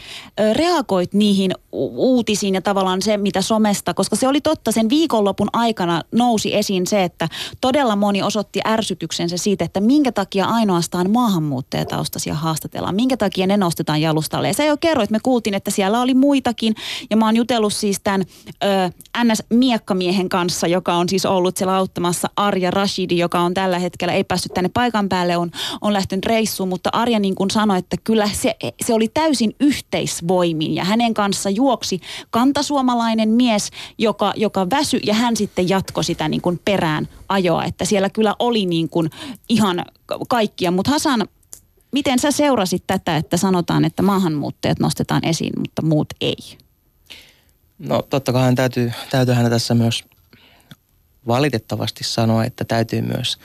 reagoit 0.53 1.13
niihin 1.13 1.51
uutisiin 1.71 2.55
ja 2.55 2.61
tavallaan 2.61 3.01
se, 3.01 3.17
mitä 3.17 3.41
somesta, 3.41 3.93
koska 3.93 4.15
se 4.15 4.27
oli 4.27 4.41
totta, 4.41 4.71
sen 4.71 4.89
viikonlopun 4.89 5.47
aikana 5.53 6.01
nousi 6.11 6.55
esiin 6.55 6.87
se, 6.87 7.03
että 7.03 7.29
todella 7.61 7.95
moni 7.95 8.23
osoitti 8.23 8.59
ärsytyksensä 8.67 9.37
siitä, 9.37 9.65
että 9.65 9.81
minkä 9.81 10.11
takia 10.11 10.45
ainoastaan 10.45 11.11
maahanmuuttajataustaisia 11.11 12.33
haastatellaan, 12.33 12.95
minkä 12.95 13.17
takia 13.17 13.47
ne 13.47 13.57
nostetaan 13.57 14.01
jalustalle. 14.01 14.47
Ja 14.47 14.53
sä 14.53 14.65
jo 14.65 14.77
kerroit, 14.77 15.09
me 15.09 15.19
kuultiin, 15.23 15.53
että 15.53 15.71
siellä 15.71 16.01
oli 16.01 16.13
muitakin, 16.13 16.75
ja 17.09 17.17
mä 17.17 17.25
oon 17.25 17.35
jutellut 17.35 17.73
siis 17.73 17.99
tämän 18.03 18.23
ö, 18.63 18.89
NS-miekkamiehen 19.23 20.29
kanssa, 20.29 20.67
joka 20.67 20.93
on 20.93 21.09
siis 21.09 21.25
ollut 21.25 21.57
siellä 21.57 21.75
auttamassa 21.75 22.29
Arja 22.35 22.71
Rashidi, 22.71 23.17
joka 23.17 23.39
on 23.39 23.53
tällä 23.53 23.79
hetkellä, 23.79 24.13
ei 24.13 24.23
päässyt 24.23 24.53
tänne 24.53 24.69
paikan 24.73 25.09
päälle, 25.09 25.37
on, 25.37 25.51
on 25.81 25.93
lähtenyt 25.93 26.25
reissuun, 26.25 26.69
mutta 26.69 26.89
Arja 26.93 27.19
niin 27.19 27.35
kuin 27.35 27.51
sanoi, 27.51 27.77
että 27.77 27.97
kyllä 28.03 28.29
se, 28.33 28.55
se 28.85 28.93
oli 28.93 29.07
täysin 29.07 29.55
yhteisvoimin 29.59 30.75
ja 30.75 30.83
hänen 30.83 31.13
kanssa 31.13 31.49
juoksi 31.49 32.01
kantasuomalainen 32.29 33.29
mies, 33.29 33.69
joka, 33.97 34.33
joka 34.35 34.69
väsy 34.69 34.99
ja 35.05 35.13
hän 35.13 35.37
sitten 35.37 35.69
jatkoi 35.69 36.03
sitä 36.03 36.27
niin 36.27 36.41
kuin 36.41 36.59
perään 36.65 37.07
ajoa, 37.29 37.65
että 37.65 37.85
siellä 37.85 38.09
kyllä 38.09 38.35
oli 38.39 38.65
niin 38.65 38.89
kuin 38.89 39.09
ihan 39.49 39.85
kaikkia, 40.29 40.71
mutta 40.71 40.91
Hasan, 40.91 41.27
miten 41.91 42.19
sä 42.19 42.31
seurasit 42.31 42.83
tätä, 42.87 43.17
että 43.17 43.37
sanotaan, 43.37 43.85
että 43.85 44.03
maahanmuuttajat 44.03 44.79
nostetaan 44.79 45.25
esiin, 45.25 45.53
mutta 45.59 45.81
muut 45.81 46.07
ei? 46.21 46.35
No 47.79 48.01
totta 48.01 48.33
kai 48.33 48.55
täytyy, 48.55 48.91
täytyyhän 49.09 49.49
tässä 49.49 49.73
myös 49.73 50.03
valitettavasti 51.27 52.03
sanoa, 52.03 52.45
että 52.45 52.65
täytyy 52.65 53.01
myös 53.01 53.37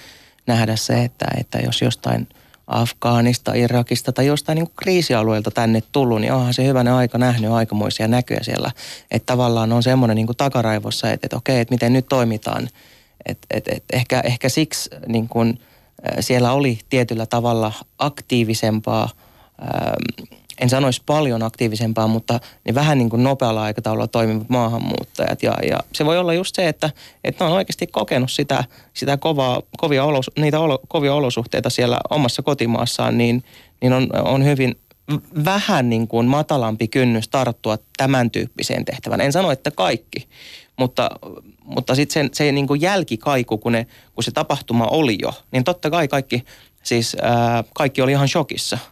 nähdä 0.49 0.76
se, 0.76 1.05
että, 1.05 1.26
että 1.40 1.59
jos 1.59 1.82
jostain 1.82 2.28
Afgaanista, 2.66 3.55
Irakista 3.55 4.12
tai 4.12 4.26
jostain 4.26 4.57
niin 4.57 4.70
kriisialueelta 4.76 5.51
tänne 5.51 5.82
tullut, 5.92 6.20
niin 6.20 6.32
onhan 6.32 6.55
se 6.55 6.64
hyvänä 6.64 6.96
aika 6.96 7.18
nähnyt 7.18 7.51
aikamoisia 7.51 8.09
näköjä 8.09 8.40
siellä. 8.42 8.70
Että 9.11 9.26
tavallaan 9.26 9.72
on 9.72 9.82
semmoinen 9.82 10.14
niin 10.14 10.26
takaraivossa, 10.36 11.11
että, 11.11 11.26
että 11.26 11.36
okei, 11.36 11.61
että 11.61 11.74
miten 11.74 11.92
nyt 11.92 12.07
toimitaan. 12.09 12.68
Että, 13.26 13.46
että, 13.51 13.70
että 13.76 13.96
ehkä, 13.96 14.20
ehkä 14.20 14.49
siksi 14.49 14.90
niin 15.07 15.28
kuin, 15.28 15.61
siellä 16.20 16.53
oli 16.53 16.78
tietyllä 16.90 17.26
tavalla 17.26 17.72
aktiivisempaa 17.99 19.09
en 20.61 20.69
sanoisi 20.69 21.03
paljon 21.07 21.43
aktiivisempaa, 21.43 22.07
mutta 22.07 22.41
niin 22.65 22.75
vähän 22.75 22.99
niin 22.99 23.11
kuin 23.11 23.23
nopealla 23.23 23.63
aikataululla 23.63 24.07
toimivat 24.07 24.49
maahanmuuttajat. 24.49 25.43
Ja, 25.43 25.55
ja 25.71 25.79
se 25.93 26.05
voi 26.05 26.19
olla 26.19 26.35
just 26.35 26.55
se, 26.55 26.69
että, 26.69 26.91
että 27.25 27.45
ne 27.45 27.51
on 27.51 27.57
oikeasti 27.57 27.87
kokenut 27.87 28.31
sitä, 28.31 28.65
sitä 28.95 29.17
kovaa, 29.17 29.63
kovia 29.77 30.05
olos, 30.05 30.31
niitä 30.39 30.61
olo, 30.61 30.81
kovia 30.89 31.15
olosuhteita 31.15 31.71
siellä 31.71 31.99
omassa 32.11 32.43
kotimaassaan, 32.43 33.19
niin, 33.19 33.45
niin 33.83 33.93
on, 33.93 34.09
on 34.25 34.45
hyvin 34.45 34.75
vähän 35.45 35.91
niin 35.91 36.09
kuin 36.09 36.27
matalampi 36.27 36.89
kynnys 36.89 37.29
tarttua 37.29 37.79
tämän 37.97 38.31
tyyppiseen 38.31 38.85
tehtävään. 38.85 39.21
En 39.21 39.33
sano, 39.33 39.51
että 39.51 39.71
kaikki, 39.71 40.29
mutta, 40.77 41.11
mutta 41.65 41.95
sitten 41.95 42.31
se, 42.33 42.53
niin 42.53 42.67
kuin 42.67 42.81
jälkikaiku, 42.81 43.59
kun, 43.59 43.73
ne, 43.73 43.87
kun 44.15 44.25
se 44.25 44.31
tapahtuma 44.31 44.85
oli 44.85 45.19
jo, 45.23 45.33
niin 45.51 45.65
totta 45.65 45.91
kai 45.91 46.09
kaikki, 46.09 46.45
siis 46.83 47.17
ää, 47.23 47.65
kaikki 47.75 48.03
oli 48.03 48.13
ihan 48.13 48.29
shokissa– 48.29 48.79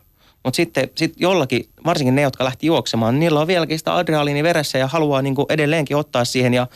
mutta 0.46 0.56
sitten 0.56 0.90
sit 0.94 1.14
jollakin, 1.16 1.68
varsinkin 1.84 2.14
ne, 2.14 2.22
jotka 2.22 2.44
lähti 2.44 2.66
juoksemaan, 2.66 3.14
niin 3.14 3.20
niillä 3.20 3.40
on 3.40 3.46
vieläkin 3.46 3.78
sitä 3.78 3.96
adrenaliini 3.96 4.42
veressä 4.42 4.78
ja 4.78 4.86
haluaa 4.86 5.22
niin 5.22 5.34
kuin 5.34 5.46
edelleenkin 5.48 5.96
ottaa 5.96 6.24
siihen 6.24 6.54
ja 6.54 6.66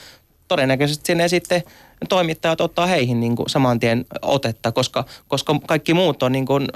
todennäköisesti 0.48 1.06
sinne 1.06 1.28
sitten 1.28 1.62
toimittajat 2.08 2.60
ottaa 2.60 2.86
heihin 2.86 3.20
niin 3.20 3.36
kuin 3.36 3.48
saman 3.48 3.80
tien 3.80 4.04
otetta, 4.22 4.72
koska, 4.72 5.04
koska 5.28 5.60
kaikki 5.66 5.94
muut 5.94 6.22
on 6.22 6.32
niin 6.32 6.46
kuin 6.46 6.68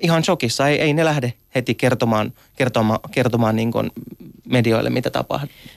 ihan 0.00 0.24
shokissa. 0.24 0.68
Ei, 0.68 0.80
ei 0.80 0.92
ne 0.92 1.04
lähde 1.04 1.32
heti 1.54 1.74
kertomaan, 1.74 2.32
kertomaan, 2.56 3.00
kertomaan 3.10 3.56
niin 3.56 3.72
kuin 3.72 3.90
medioille, 4.44 4.90
mitä 4.90 5.10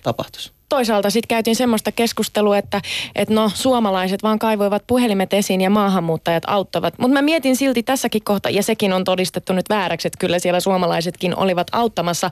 tapahtuisi 0.03 0.51
toisaalta 0.71 1.09
sitten 1.09 1.27
käytiin 1.27 1.55
semmoista 1.55 1.91
keskustelua, 1.91 2.57
että, 2.57 2.81
että 3.15 3.33
no 3.33 3.51
suomalaiset 3.53 4.23
vaan 4.23 4.39
kaivoivat 4.39 4.83
puhelimet 4.87 5.33
esiin 5.33 5.61
ja 5.61 5.69
maahanmuuttajat 5.69 6.43
auttavat. 6.47 6.93
Mutta 6.97 7.13
mä 7.13 7.21
mietin 7.21 7.55
silti 7.55 7.83
tässäkin 7.83 8.23
kohta, 8.23 8.49
ja 8.49 8.63
sekin 8.63 8.93
on 8.93 9.03
todistettu 9.03 9.53
nyt 9.53 9.69
vääräksi, 9.69 10.07
että 10.07 10.19
kyllä 10.19 10.39
siellä 10.39 10.59
suomalaisetkin 10.59 11.37
olivat 11.37 11.67
auttamassa 11.71 12.29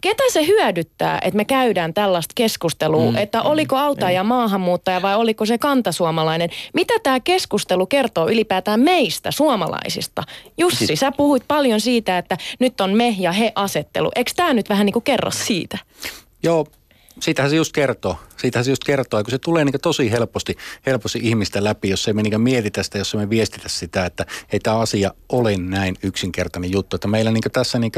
ketä 0.00 0.22
se 0.32 0.46
hyödyttää, 0.46 1.18
että 1.22 1.36
me 1.36 1.44
käydään 1.44 1.94
tällaista 1.94 2.32
keskustelua, 2.34 3.10
mm, 3.10 3.16
että 3.16 3.42
oliko 3.42 3.76
autaja 3.76 4.22
mm, 4.22 4.28
maahanmuuttaja 4.28 5.02
vai 5.02 5.16
oliko 5.16 5.46
se 5.46 5.58
kantasuomalainen? 5.58 6.50
Mitä 6.74 6.94
tämä 7.02 7.20
keskustelu 7.20 7.86
kertoo 7.86 8.28
ylipäätään 8.28 8.80
meistä, 8.80 9.30
suomalaisista? 9.30 10.22
Jussi, 10.58 10.86
siis... 10.86 11.00
sä 11.00 11.12
puhuit 11.12 11.42
paljon 11.48 11.80
siitä, 11.80 12.18
että 12.18 12.36
nyt 12.60 12.80
on 12.80 12.96
me 12.96 13.16
ja 13.18 13.32
he 13.32 13.52
asettelu. 13.54 14.10
Eikö 14.16 14.30
tämä 14.36 14.54
nyt 14.54 14.68
vähän 14.68 14.86
niin 14.86 14.92
kuin 14.92 15.04
kerro 15.04 15.30
siitä? 15.30 15.78
Joo, 16.42 16.66
siitähän 17.20 17.50
se 17.50 17.56
just 17.56 17.72
kertoo. 17.72 18.18
Siitähän 18.36 18.64
se 18.64 18.70
just 18.70 18.84
kertoo, 18.84 19.24
kun 19.24 19.30
se 19.30 19.38
tulee 19.38 19.64
niin 19.64 19.74
tosi 19.82 20.10
helposti, 20.10 20.56
helposti 20.86 21.20
ihmistä 21.22 21.64
läpi, 21.64 21.88
jos 21.88 22.08
ei 22.08 22.14
me 22.14 22.22
niin 22.22 22.40
mietitä 22.40 22.82
sitä, 22.82 22.98
jos 22.98 23.14
me 23.14 23.30
viestitä 23.30 23.68
sitä, 23.68 24.06
että 24.06 24.26
ei 24.52 24.60
tämä 24.60 24.78
asia 24.78 25.14
ole 25.28 25.56
näin 25.56 25.96
yksinkertainen 26.02 26.72
juttu. 26.72 26.96
Että 26.96 27.08
meillä 27.08 27.30
niin 27.30 27.42
tässä 27.52 27.78
niin 27.78 27.92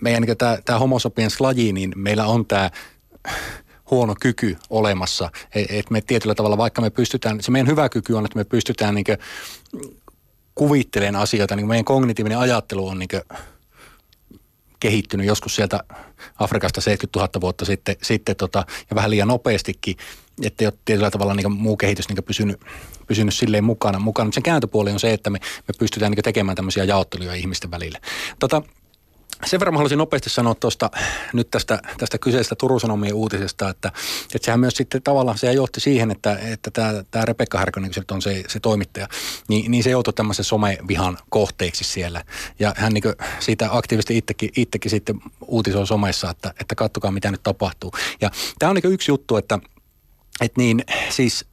meidän 0.00 0.22
niin 0.22 0.36
tämä, 0.36 0.58
tämä 0.64 0.78
homo 0.78 0.96
laji, 1.40 1.72
niin 1.72 1.92
meillä 1.96 2.26
on 2.26 2.46
tämä 2.46 2.70
huono 3.90 4.14
kyky 4.20 4.56
olemassa. 4.70 5.30
Että 5.54 5.92
me 5.92 6.00
tietyllä 6.00 6.34
tavalla, 6.34 6.58
vaikka 6.58 6.82
me 6.82 6.90
pystytään, 6.90 7.42
se 7.42 7.50
meidän 7.50 7.70
hyvä 7.70 7.88
kyky 7.88 8.12
on, 8.12 8.24
että 8.24 8.38
me 8.38 8.44
pystytään 8.44 8.94
niin 8.94 9.06
kuvittelemaan 10.54 11.22
asioita, 11.22 11.56
niin 11.56 11.66
meidän 11.66 11.84
kognitiivinen 11.84 12.38
ajattelu 12.38 12.88
on 12.88 12.98
niin 12.98 13.08
kehittynyt 14.80 15.26
joskus 15.26 15.56
sieltä 15.56 15.80
Afrikasta 16.38 16.80
70 16.80 17.18
000 17.18 17.40
vuotta 17.40 17.64
sitten, 17.64 17.96
sitten 18.02 18.36
tota, 18.36 18.64
ja 18.90 18.96
vähän 18.96 19.10
liian 19.10 19.28
nopeastikin, 19.28 19.96
että 20.42 20.64
ei 20.64 20.66
ole 20.66 20.78
tietyllä 20.84 21.10
tavalla 21.10 21.34
niin 21.34 21.52
muu 21.52 21.76
kehitys 21.76 22.08
niin 22.08 22.24
pysynyt, 22.24 22.60
pysynyt 23.06 23.34
silleen 23.34 23.64
mukana. 23.64 23.98
mukana. 23.98 24.24
Mutta 24.24 24.34
sen 24.34 24.42
kääntöpuoli 24.42 24.92
on 24.92 25.00
se, 25.00 25.12
että 25.12 25.30
me, 25.30 25.38
me 25.38 25.74
pystytään 25.78 26.12
niin 26.12 26.24
tekemään 26.24 26.56
tämmöisiä 26.56 26.84
jaotteluja 26.84 27.34
ihmisten 27.34 27.70
välillä. 27.70 27.98
Tota, 28.38 28.62
sen 29.44 29.60
verran 29.60 29.74
haluaisin 29.74 29.98
nopeasti 29.98 30.30
sanoa 30.30 30.54
tuosta 30.54 30.90
nyt 31.32 31.50
tästä, 31.50 31.78
tästä 31.98 32.18
kyseisestä 32.18 32.54
Turun 32.54 32.80
Sanomien 32.80 33.14
uutisesta, 33.14 33.68
että, 33.68 33.92
että 34.34 34.44
sehän 34.46 34.60
myös 34.60 34.74
sitten 34.74 35.02
tavallaan 35.02 35.38
se 35.38 35.52
johti 35.52 35.80
siihen, 35.80 36.10
että, 36.10 36.38
että 36.38 36.70
tämä, 36.70 37.04
tämä 37.10 37.24
Rebekka 37.24 37.58
Härkönen, 37.58 37.94
se 37.94 38.02
on 38.10 38.22
se, 38.22 38.44
se 38.48 38.60
toimittaja, 38.60 39.08
niin, 39.48 39.70
niin 39.70 39.82
se 39.82 39.90
joutui 39.90 40.12
tämmöisen 40.12 40.44
somevihan 40.44 41.18
kohteeksi 41.30 41.84
siellä. 41.84 42.24
Ja 42.58 42.74
hän 42.76 42.92
niin 42.92 43.04
siitä 43.40 43.68
aktiivisesti 43.72 44.16
itsekin, 44.16 44.50
itsekin 44.56 44.90
sitten 44.90 45.20
uutisoi 45.46 45.86
somessa, 45.86 46.30
että, 46.30 46.54
että 46.60 46.74
kattokaa 46.74 47.10
mitä 47.10 47.30
nyt 47.30 47.42
tapahtuu. 47.42 47.92
Ja 48.20 48.30
tämä 48.58 48.70
on 48.70 48.76
niin 48.76 48.92
yksi 48.92 49.10
juttu, 49.10 49.36
että, 49.36 49.58
että 50.40 50.60
niin 50.60 50.84
siis– 51.10 51.44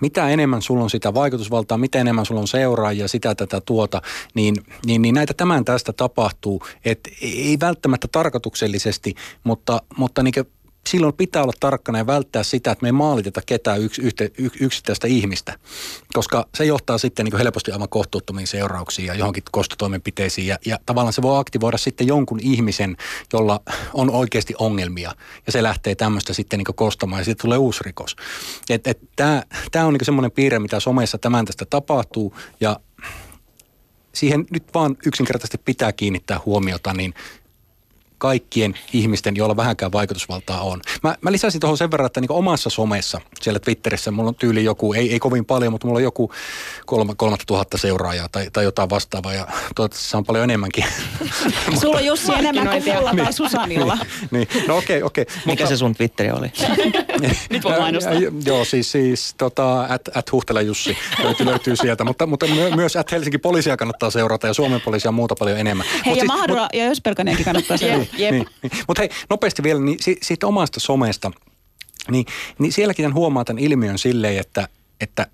mitä 0.00 0.28
enemmän 0.28 0.62
sulla 0.62 0.84
on 0.84 0.90
sitä 0.90 1.14
vaikutusvaltaa, 1.14 1.78
mitä 1.78 1.98
enemmän 1.98 2.26
sulla 2.26 2.40
on 2.40 2.48
seuraajia, 2.48 3.08
sitä 3.08 3.34
tätä 3.34 3.60
tuota, 3.60 4.02
niin, 4.34 4.56
niin, 4.86 5.02
niin 5.02 5.14
näitä 5.14 5.34
tämän 5.34 5.64
tästä 5.64 5.92
tapahtuu. 5.92 6.62
että 6.84 7.10
ei 7.22 7.56
välttämättä 7.60 8.08
tarkoituksellisesti, 8.12 9.14
mutta, 9.44 9.82
mutta 9.96 10.22
niin 10.22 10.34
silloin 10.86 11.14
pitää 11.14 11.42
olla 11.42 11.52
tarkkana 11.60 11.98
ja 11.98 12.06
välttää 12.06 12.42
sitä, 12.42 12.70
että 12.70 12.82
me 12.82 12.88
ei 12.88 12.92
maaliteta 12.92 13.40
ketään 13.46 13.82
yks, 13.82 13.98
yks, 13.98 14.56
yksittäistä 14.60 15.06
ihmistä, 15.06 15.58
koska 16.12 16.46
se 16.54 16.64
johtaa 16.64 16.98
sitten 16.98 17.24
niin 17.24 17.38
helposti 17.38 17.72
aivan 17.72 17.88
kohtuuttomiin 17.88 18.46
seurauksiin 18.46 19.06
ja 19.06 19.14
johonkin 19.14 19.42
kostotoimenpiteisiin. 19.50 20.46
Ja, 20.46 20.58
ja 20.66 20.78
tavallaan 20.86 21.12
se 21.12 21.22
voi 21.22 21.38
aktivoida 21.38 21.78
sitten 21.78 22.06
jonkun 22.06 22.40
ihmisen, 22.42 22.96
jolla 23.32 23.60
on 23.94 24.10
oikeasti 24.10 24.54
ongelmia. 24.58 25.14
Ja 25.46 25.52
se 25.52 25.62
lähtee 25.62 25.94
tämmöistä 25.94 26.32
sitten 26.32 26.58
niin 26.58 26.74
kostamaan 26.74 27.20
ja 27.20 27.24
sitten 27.24 27.42
tulee 27.42 27.58
uusi 27.58 27.80
rikos. 27.84 28.16
Tämä 29.70 29.86
on 29.86 29.92
niin 29.92 30.04
semmoinen 30.04 30.32
piirre, 30.32 30.58
mitä 30.58 30.80
somessa 30.80 31.18
tämän 31.18 31.44
tästä 31.44 31.64
tapahtuu. 31.64 32.34
Ja 32.60 32.80
siihen 34.14 34.46
nyt 34.50 34.64
vaan 34.74 34.96
yksinkertaisesti 35.06 35.58
pitää 35.58 35.92
kiinnittää 35.92 36.40
huomiota, 36.46 36.92
niin 36.92 37.14
kaikkien 38.18 38.74
ihmisten, 38.92 39.36
joilla 39.36 39.56
vähänkään 39.56 39.92
vaikutusvaltaa 39.92 40.60
on. 40.60 40.80
Mä, 41.02 41.14
mä 41.20 41.32
lisäsin 41.32 41.60
tuohon 41.60 41.78
sen 41.78 41.90
verran, 41.90 42.06
että 42.06 42.20
niin 42.20 42.32
omassa 42.32 42.70
somessa, 42.70 43.20
siellä 43.40 43.60
Twitterissä, 43.60 44.10
mulla 44.10 44.28
on 44.28 44.34
tyyli 44.34 44.64
joku, 44.64 44.92
ei, 44.92 45.12
ei 45.12 45.18
kovin 45.18 45.44
paljon, 45.44 45.72
mutta 45.72 45.86
mulla 45.86 45.98
on 45.98 46.02
joku 46.02 46.32
kolme, 46.86 47.14
kolmatta 47.16 47.46
tuhatta 47.46 47.78
seuraajaa 47.78 48.28
tai, 48.28 48.50
tai 48.52 48.64
jotain 48.64 48.90
vastaavaa 48.90 49.34
ja 49.34 49.46
toivottavasti 49.74 50.10
se 50.10 50.16
on 50.16 50.24
paljon 50.24 50.44
enemmänkin. 50.44 50.84
Sulla 51.80 51.96
on 51.96 52.04
Jussi 52.04 52.32
enemmän 52.32 52.68
kuin 52.68 52.94
mulla 52.94 53.14
tai 53.24 53.32
Susanilla. 53.32 53.98
niin, 54.30 54.48
niin, 54.54 54.68
no 54.68 54.76
okei, 54.76 54.96
okay, 54.96 55.06
okei. 55.06 55.22
Okay. 55.22 55.36
Mikä 55.36 55.62
mutta, 55.62 55.66
se 55.66 55.76
sun 55.76 55.94
Twitteri 55.94 56.30
oli? 56.30 56.52
Nyt 57.50 57.64
voi 57.64 57.78
mainostaa. 57.78 58.12
Joo, 58.46 58.64
siis, 58.64 58.92
siis 58.92 59.34
tota, 59.38 59.82
at, 59.82 60.16
at 60.16 60.32
Huhtela 60.32 60.60
Jussi 60.60 60.96
löytyy, 61.22 61.46
löytyy 61.46 61.76
sieltä, 61.76 62.04
mutta, 62.04 62.26
mutta 62.26 62.46
myös 62.76 62.96
at 62.96 63.12
Helsinki 63.12 63.38
poliisia 63.38 63.76
kannattaa 63.76 64.10
seurata 64.10 64.46
ja 64.46 64.54
Suomen 64.54 64.80
poliisia 64.80 65.12
muuta 65.12 65.34
paljon 65.34 65.58
enemmän. 65.58 65.86
Hei, 65.86 66.00
mut 66.04 66.16
ja 66.16 66.20
siis, 66.20 66.26
Mahdura 66.26 66.62
mut, 66.62 66.70
ja 66.74 66.84
Ösperkanenkin 66.84 67.44
kannattaa 67.44 67.76
seurata. 67.86 68.05
Niin, 68.18 68.34
niin. 68.34 68.72
Mutta 68.88 69.02
hei, 69.02 69.08
nopeasti 69.30 69.62
vielä 69.62 69.80
niin 69.80 69.98
si, 70.00 70.18
siitä 70.22 70.46
omasta 70.46 70.80
somesta. 70.80 71.30
Niin, 72.10 72.26
niin 72.58 72.72
sielläkin 72.72 73.14
huomaa 73.14 73.44
tämän 73.44 73.62
ilmiön 73.62 73.98
silleen, 73.98 74.38
että, 74.38 74.68
että 75.00 75.26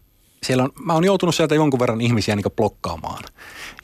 siellä 0.43 0.64
on, 0.64 0.70
mä 0.85 0.93
oon 0.93 1.05
joutunut 1.05 1.35
sieltä 1.35 1.55
jonkun 1.55 1.81
verran 1.81 2.01
ihmisiä 2.01 2.37
niin 2.37 2.45
blokkaamaan 2.57 3.25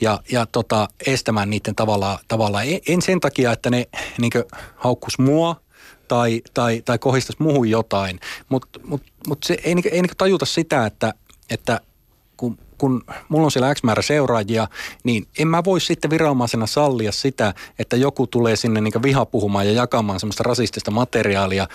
ja, 0.00 0.20
ja 0.32 0.46
tota, 0.46 0.88
estämään 1.06 1.50
niiden 1.50 1.74
tavalla, 1.74 2.18
tavalla. 2.28 2.62
En, 2.62 2.80
en 2.88 3.02
sen 3.02 3.20
takia, 3.20 3.52
että 3.52 3.70
ne 3.70 3.88
niin 4.18 4.32
haukkus 4.76 5.18
mua 5.18 5.60
tai, 6.08 6.42
tai, 6.54 6.82
tai 6.84 6.98
kohistaisi 6.98 7.42
muuhun 7.42 7.70
jotain, 7.70 8.20
mutta 8.48 8.80
mut, 8.84 9.02
mut 9.26 9.38
se 9.44 9.56
ei, 9.64 9.74
ei 9.92 10.02
niin 10.02 10.16
tajuta 10.18 10.46
sitä, 10.46 10.86
että, 10.86 11.14
että 11.50 11.80
kun, 12.36 12.58
kun 12.78 13.04
mulla 13.28 13.44
on 13.44 13.50
siellä 13.50 13.74
X 13.74 13.82
määrä 13.82 14.02
seuraajia, 14.02 14.68
niin 15.04 15.28
en 15.38 15.48
mä 15.48 15.64
voi 15.64 15.80
sitten 15.80 16.10
viranomaisena 16.10 16.66
sallia 16.66 17.12
sitä, 17.12 17.54
että 17.78 17.96
joku 17.96 18.26
tulee 18.26 18.56
sinne 18.56 18.80
niin 18.80 19.02
vihapuhumaan 19.02 19.66
ja 19.66 19.72
jakamaan 19.72 20.20
semmoista 20.20 20.42
rasistista 20.42 20.90
materiaalia 20.90 21.68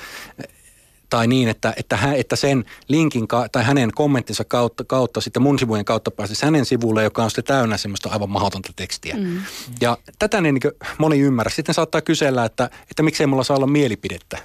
tai 1.14 1.28
niin, 1.28 1.50
että, 1.50 1.74
että, 1.78 1.98
hä, 1.98 2.14
että 2.14 2.36
sen 2.36 2.66
linkin 2.88 3.28
ka, 3.28 3.50
tai 3.52 3.64
hänen 3.64 3.92
kommenttinsa 3.92 4.44
kautta, 4.44 4.84
kautta 4.84 5.22
sitten 5.22 5.44
mun 5.44 5.60
sivujen 5.60 5.86
kautta 5.86 6.12
pääsisi 6.12 6.46
hänen 6.46 6.66
sivulle, 6.66 7.04
joka 7.04 7.24
on 7.24 7.30
sitten 7.30 7.44
täynnä 7.44 7.78
semmoista 7.78 8.10
aivan 8.10 8.30
mahdotonta 8.30 8.70
tekstiä. 8.76 9.16
Mm. 9.16 9.42
Ja 9.82 9.98
tätä 10.20 10.42
niin, 10.42 10.56
niin 10.56 10.74
moni 10.98 11.20
ymmärrä. 11.20 11.50
Sitten 11.50 11.76
saattaa 11.76 12.02
kysellä, 12.02 12.46
että, 12.46 12.70
että 12.90 13.04
miksei 13.04 13.28
mulla 13.28 13.44
saa 13.44 13.58
olla 13.58 13.68
mielipidettä. 13.68 14.38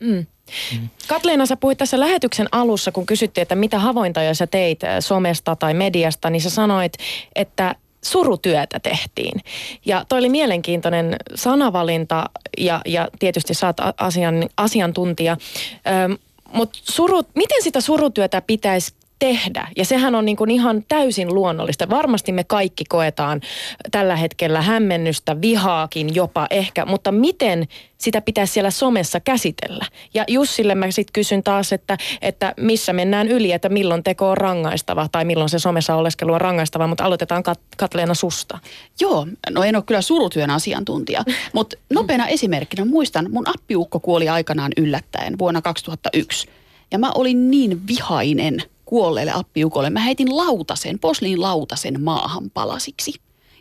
Mm. 0.00 0.26
Mm. 0.72 0.88
Katleena, 1.08 1.46
sä 1.46 1.56
puhuit 1.56 1.78
tässä 1.78 2.00
lähetyksen 2.00 2.48
alussa, 2.52 2.92
kun 2.92 3.06
kysyttiin, 3.06 3.42
että 3.42 3.54
mitä 3.54 3.78
havaintoja 3.78 4.34
sä 4.34 4.46
teit 4.46 4.84
äh, 4.84 4.96
somesta 5.00 5.56
tai 5.56 5.74
mediasta, 5.74 6.30
niin 6.30 6.42
sä 6.42 6.50
sanoit, 6.50 6.92
että 7.34 7.74
surutyötä 8.04 8.80
tehtiin. 8.80 9.40
Ja 9.86 10.04
toi 10.08 10.18
oli 10.18 10.28
mielenkiintoinen 10.28 11.16
sanavalinta 11.34 12.30
ja, 12.58 12.80
ja 12.86 13.08
tietysti 13.18 13.54
sä 13.54 13.66
oot 13.66 13.76
asian, 13.96 14.48
asiantuntija. 14.56 15.36
Mutta 16.52 16.78
miten 17.34 17.62
sitä 17.62 17.80
surutyötä 17.80 18.42
pitäisi 18.46 18.94
tehdä. 19.18 19.68
Ja 19.76 19.84
sehän 19.84 20.14
on 20.14 20.24
niin 20.24 20.36
kuin 20.36 20.50
ihan 20.50 20.84
täysin 20.88 21.34
luonnollista. 21.34 21.90
Varmasti 21.90 22.32
me 22.32 22.44
kaikki 22.44 22.84
koetaan 22.88 23.40
tällä 23.90 24.16
hetkellä 24.16 24.62
hämmennystä, 24.62 25.40
vihaakin 25.40 26.14
jopa 26.14 26.46
ehkä, 26.50 26.84
mutta 26.84 27.12
miten 27.12 27.68
sitä 27.98 28.20
pitäisi 28.20 28.52
siellä 28.52 28.70
somessa 28.70 29.20
käsitellä? 29.20 29.84
Ja 30.14 30.24
Jussille 30.28 30.74
mä 30.74 30.90
sitten 30.90 31.12
kysyn 31.12 31.42
taas, 31.42 31.72
että, 31.72 31.98
että 32.22 32.54
missä 32.60 32.92
mennään 32.92 33.28
yli, 33.28 33.52
että 33.52 33.68
milloin 33.68 34.02
teko 34.02 34.30
on 34.30 34.36
rangaistava 34.36 35.08
tai 35.12 35.24
milloin 35.24 35.48
se 35.48 35.58
somessa 35.58 35.94
oleskelu 35.94 36.32
on 36.32 36.40
rangaistava, 36.40 36.86
mutta 36.86 37.04
aloitetaan 37.04 37.42
Kat- 37.48 37.74
Katleena 37.76 38.14
susta. 38.14 38.58
Joo, 39.00 39.26
no 39.50 39.62
en 39.62 39.76
ole 39.76 39.84
kyllä 39.86 40.02
surutyön 40.02 40.50
asiantuntija, 40.50 41.24
mutta 41.54 41.76
nopeana 41.90 42.26
esimerkkinä 42.26 42.84
muistan, 42.84 43.30
mun 43.30 43.48
appiukko 43.48 44.00
kuoli 44.00 44.28
aikanaan 44.28 44.72
yllättäen 44.76 45.38
vuonna 45.38 45.62
2001. 45.62 46.48
Ja 46.90 46.98
mä 46.98 47.12
olin 47.14 47.50
niin 47.50 47.86
vihainen– 47.86 48.62
kuolleelle 48.84 49.32
appiukolle. 49.32 49.90
Mä 49.90 50.00
heitin 50.00 50.36
lautasen, 50.36 50.98
posliin 50.98 51.40
lautasen 51.40 52.02
maahan 52.02 52.50
palasiksi. 52.50 53.14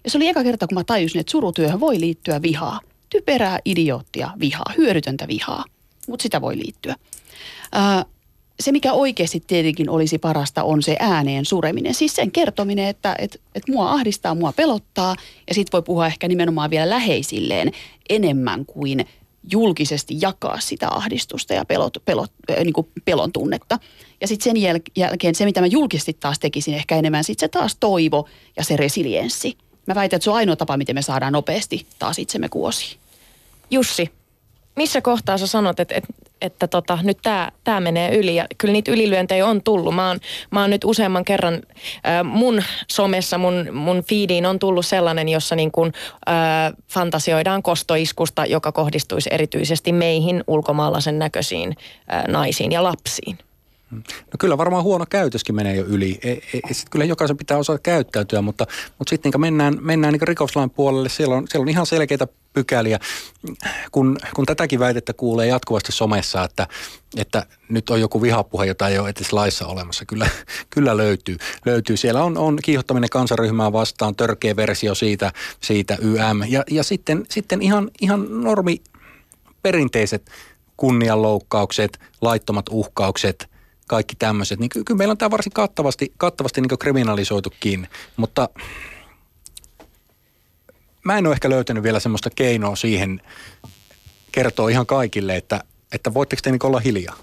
Ja 0.03 0.09
se 0.09 0.17
oli 0.17 0.27
eka 0.27 0.43
kerta, 0.43 0.67
kun 0.67 0.77
mä 0.77 0.83
tajusin, 0.83 1.19
että 1.19 1.31
surutyöhön 1.31 1.79
voi 1.79 1.99
liittyä 1.99 2.41
vihaa. 2.41 2.79
Typerää, 3.09 3.59
idioottia, 3.65 4.29
vihaa, 4.39 4.73
hyödytöntä 4.77 5.27
vihaa. 5.27 5.65
Mutta 6.07 6.23
sitä 6.23 6.41
voi 6.41 6.57
liittyä. 6.57 6.95
Ää, 7.71 8.05
se, 8.59 8.71
mikä 8.71 8.93
oikeasti 8.93 9.43
tietenkin 9.47 9.89
olisi 9.89 10.17
parasta, 10.17 10.63
on 10.63 10.83
se 10.83 10.95
ääneen 10.99 11.45
sureminen. 11.45 11.93
Siis 11.93 12.15
sen 12.15 12.31
kertominen, 12.31 12.87
että, 12.87 13.15
että, 13.19 13.39
että 13.55 13.71
mua 13.71 13.91
ahdistaa, 13.91 14.35
mua 14.35 14.51
pelottaa. 14.51 15.15
Ja 15.47 15.53
sitten 15.53 15.71
voi 15.71 15.81
puhua 15.81 16.07
ehkä 16.07 16.27
nimenomaan 16.27 16.69
vielä 16.69 16.89
läheisilleen 16.89 17.71
enemmän 18.09 18.65
kuin 18.65 19.05
julkisesti 19.51 20.17
jakaa 20.21 20.59
sitä 20.59 20.87
ahdistusta 20.91 21.53
ja 21.53 21.65
pelot, 21.65 21.97
pelot, 22.05 22.31
niin 22.63 22.73
kuin 22.73 22.87
pelon 23.05 23.31
tunnetta. 23.31 23.79
Ja 24.21 24.27
sitten 24.27 24.43
sen 24.43 24.75
jäl- 24.75 24.91
jälkeen 24.95 25.35
se, 25.35 25.45
mitä 25.45 25.61
mä 25.61 25.67
julkisesti 25.67 26.17
taas 26.19 26.39
tekisin 26.39 26.73
ehkä 26.73 26.95
enemmän, 26.95 27.23
sitten 27.23 27.47
se 27.47 27.51
taas 27.51 27.77
toivo 27.79 28.27
ja 28.57 28.63
se 28.63 28.77
resilienssi. 28.77 29.57
Mä 29.87 29.95
väitän, 29.95 30.17
että 30.17 30.23
se 30.23 30.29
on 30.29 30.35
ainoa 30.35 30.55
tapa, 30.55 30.77
miten 30.77 30.95
me 30.95 31.01
saadaan 31.01 31.33
nopeasti 31.33 31.87
taas 31.99 32.19
itsemme 32.19 32.49
kuosiin. 32.49 32.99
Jussi, 33.71 34.11
missä 34.75 35.01
kohtaa 35.01 35.37
sä 35.37 35.47
sanot, 35.47 35.79
että, 35.79 35.95
että, 35.95 36.13
että 36.43 36.67
tota, 36.67 36.99
nyt 37.03 37.17
tämä 37.23 37.51
tää 37.63 37.79
menee 37.79 38.15
yli? 38.17 38.35
Ja 38.35 38.45
kyllä 38.57 38.71
niitä 38.71 38.91
ylilyöntejä 38.91 39.45
on 39.45 39.63
tullut. 39.63 39.95
Mä 39.95 40.07
oon, 40.07 40.19
mä 40.51 40.61
oon 40.61 40.69
nyt 40.69 40.83
useamman 40.83 41.25
kerran 41.25 41.53
äh, 41.53 42.23
mun 42.23 42.63
somessa, 42.91 43.37
mun, 43.37 43.67
mun 43.71 44.03
feediin 44.09 44.45
on 44.45 44.59
tullut 44.59 44.85
sellainen, 44.85 45.29
jossa 45.29 45.55
niin 45.55 45.71
kun, 45.71 45.91
äh, 46.29 46.73
fantasioidaan 46.89 47.63
kostoiskusta, 47.63 48.45
joka 48.45 48.71
kohdistuisi 48.71 49.29
erityisesti 49.33 49.91
meihin 49.91 50.43
ulkomaalaisen 50.47 51.19
näköisiin 51.19 51.75
äh, 52.13 52.23
naisiin 52.27 52.71
ja 52.71 52.83
lapsiin. 52.83 53.37
No 53.95 54.37
kyllä 54.39 54.57
varmaan 54.57 54.83
huono 54.83 55.05
käytöskin 55.09 55.55
menee 55.55 55.75
jo 55.75 55.85
yli. 55.85 56.19
Ei, 56.23 56.43
ei, 56.53 56.73
sit 56.73 56.89
kyllä 56.89 57.05
jokaisen 57.05 57.37
pitää 57.37 57.57
osata 57.57 57.79
käyttäytyä, 57.79 58.41
mutta, 58.41 58.67
mutta 58.99 59.09
sitten 59.09 59.31
niin 59.31 59.41
mennään, 59.41 59.77
mennään 59.81 60.13
niin 60.13 60.27
rikoslain 60.27 60.69
puolelle. 60.69 61.09
Siellä 61.09 61.35
on, 61.35 61.47
siellä 61.47 61.63
on 61.63 61.69
ihan 61.69 61.85
selkeitä 61.85 62.27
pykäliä. 62.53 62.99
Kun, 63.91 64.17
kun 64.35 64.45
tätäkin 64.45 64.79
väitettä 64.79 65.13
kuulee 65.13 65.47
jatkuvasti 65.47 65.91
somessa, 65.91 66.43
että, 66.43 66.67
että 67.17 67.45
nyt 67.69 67.89
on 67.89 68.01
joku 68.01 68.21
vihapuhe, 68.21 68.65
jota 68.65 68.89
ei 68.89 68.99
ole 68.99 69.09
edes 69.09 69.33
laissa 69.33 69.67
olemassa. 69.67 70.05
Kyllä, 70.05 70.27
kyllä 70.69 70.97
löytyy. 70.97 71.37
löytyy. 71.65 71.97
Siellä 71.97 72.23
on, 72.23 72.37
on 72.37 72.59
kiihottaminen 72.63 73.09
kansanryhmää 73.09 73.71
vastaan, 73.71 74.15
törkeä 74.15 74.55
versio 74.55 74.95
siitä, 74.95 75.31
siitä 75.61 75.97
YM. 76.01 76.43
Ja, 76.47 76.63
ja 76.71 76.83
sitten, 76.83 77.25
sitten 77.29 77.61
ihan, 77.61 77.91
ihan 78.01 78.43
normi 78.43 78.81
perinteiset 79.61 80.31
kunnianloukkaukset, 80.77 81.99
laittomat 82.21 82.65
uhkaukset– 82.69 83.47
kaikki 83.93 84.15
tämmöiset, 84.19 84.59
niin 84.59 84.69
kyllä 84.69 84.97
meillä 84.97 85.11
on 85.11 85.17
tämä 85.17 85.31
varsin 85.31 85.51
kattavasti, 85.51 86.13
kattavasti 86.17 86.61
niin 86.61 86.79
kriminalisoitukin, 86.79 87.87
mutta 88.17 88.49
mä 91.03 91.17
en 91.17 91.27
ole 91.27 91.33
ehkä 91.33 91.49
löytänyt 91.49 91.83
vielä 91.83 91.99
semmoista 91.99 92.29
keinoa 92.29 92.75
siihen 92.75 93.21
kertoa 94.31 94.69
ihan 94.69 94.85
kaikille, 94.85 95.35
että, 95.35 95.63
että 95.91 96.13
voitteko 96.13 96.39
te 96.43 96.51
niin 96.51 96.65
olla 96.65 96.79
hiljaa. 96.79 97.15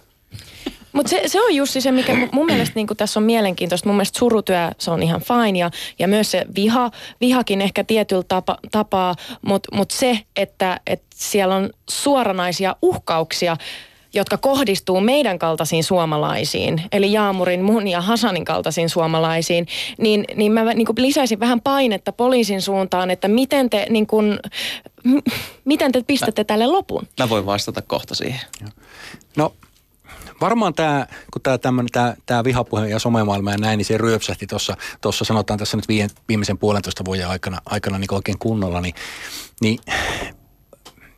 Mutta 0.92 1.10
se, 1.10 1.22
se 1.26 1.40
on 1.40 1.54
just 1.54 1.76
se, 1.80 1.92
mikä 1.92 2.28
mun 2.32 2.46
mielestä 2.46 2.72
niin 2.74 2.86
tässä 2.96 3.20
on 3.20 3.24
mielenkiintoista. 3.24 3.88
Mun 3.88 3.96
mielestä 3.96 4.18
surutyö, 4.18 4.70
se 4.78 4.90
on 4.90 5.02
ihan 5.02 5.20
fine 5.20 5.58
ja, 5.58 5.70
ja 5.98 6.08
myös 6.08 6.30
se 6.30 6.44
viha, 6.56 6.90
vihakin 7.20 7.60
ehkä 7.60 7.84
tietyllä 7.84 8.24
tapa, 8.28 8.58
tapaa, 8.70 9.14
mutta 9.42 9.76
mut 9.76 9.90
se, 9.90 10.20
että, 10.36 10.80
että 10.86 11.06
siellä 11.14 11.56
on 11.56 11.70
suoranaisia 11.88 12.76
uhkauksia– 12.82 13.56
jotka 14.14 14.38
kohdistuu 14.38 15.00
meidän 15.00 15.38
kaltaisiin 15.38 15.84
suomalaisiin, 15.84 16.82
eli 16.92 17.12
Jaamurin, 17.12 17.62
mun 17.64 17.88
ja 17.88 18.00
Hasanin 18.00 18.44
kaltaisiin 18.44 18.88
suomalaisiin, 18.88 19.66
niin, 19.98 20.24
niin 20.36 20.52
mä 20.52 20.74
niin 20.74 20.86
kuin 20.86 20.96
lisäisin 20.98 21.40
vähän 21.40 21.60
painetta 21.60 22.12
poliisin 22.12 22.62
suuntaan, 22.62 23.10
että 23.10 23.28
miten 23.28 23.70
te, 23.70 23.86
niin 23.90 24.06
kuin, 24.06 24.38
m- 25.04 25.30
miten 25.64 25.92
te 25.92 26.02
pistätte 26.06 26.42
mä, 26.42 26.44
tälle 26.44 26.66
lopun? 26.66 27.08
Mä 27.18 27.28
voin 27.28 27.46
vastata 27.46 27.82
kohta 27.82 28.14
siihen. 28.14 28.40
No 29.36 29.54
varmaan 30.40 30.74
tämä, 30.74 31.06
kun 31.32 31.42
tämä 31.42 31.58
tämä, 31.92 32.14
tämä 32.26 32.44
vihapuhe 32.44 32.88
ja 32.88 32.98
somemaailma 32.98 33.50
ja 33.50 33.58
näin, 33.58 33.78
niin 33.78 33.84
se 33.84 33.98
ryöpsähti 33.98 34.46
tuossa, 34.46 34.76
tuossa 35.00 35.24
sanotaan 35.24 35.58
tässä 35.58 35.76
nyt 35.76 35.88
viimeisen 36.28 36.58
puolentoista 36.58 37.04
vuoden 37.04 37.28
aikana, 37.28 37.58
aikana 37.66 37.98
niin 37.98 38.14
oikein 38.14 38.38
kunnolla, 38.38 38.80
niin, 38.80 38.94
niin 39.60 39.78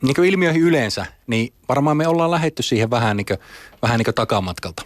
niin 0.02 0.14
kuin 0.14 0.28
ilmiöihin 0.28 0.62
yleensä, 0.62 1.06
niin 1.26 1.52
varmaan 1.68 1.96
me 1.96 2.06
ollaan 2.06 2.30
lähetty 2.30 2.62
siihen 2.62 2.90
vähän 2.90 3.16
niin 3.16 3.26
kuin, 3.26 3.38
vähän 3.82 3.98
niin 3.98 4.04
kuin 4.04 4.14
takamatkalta. 4.14 4.82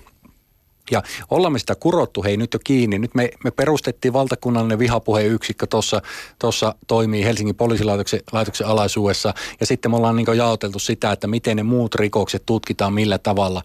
Ja 0.90 1.02
ollaan 1.30 1.52
me 1.52 1.58
sitä 1.58 1.74
kurottu, 1.74 2.22
hei 2.22 2.36
nyt 2.36 2.52
jo 2.52 2.58
kiinni. 2.64 2.98
Nyt 2.98 3.14
me, 3.14 3.30
me 3.44 3.50
perustettiin 3.50 4.12
valtakunnallinen 4.12 4.78
vihapuheyksikkö, 4.78 5.66
tuossa 5.66 6.02
tossa 6.38 6.74
toimii 6.86 7.24
Helsingin 7.24 7.54
poliisilaitoksen 7.54 8.20
laitoksen 8.32 8.66
alaisuudessa. 8.66 9.34
Ja 9.60 9.66
sitten 9.66 9.90
me 9.90 9.96
ollaan 9.96 10.16
niin 10.16 10.36
jaoteltu 10.36 10.78
sitä, 10.78 11.12
että 11.12 11.26
miten 11.26 11.56
ne 11.56 11.62
muut 11.62 11.94
rikokset 11.94 12.42
tutkitaan 12.46 12.92
millä 12.92 13.18
tavalla 13.18 13.62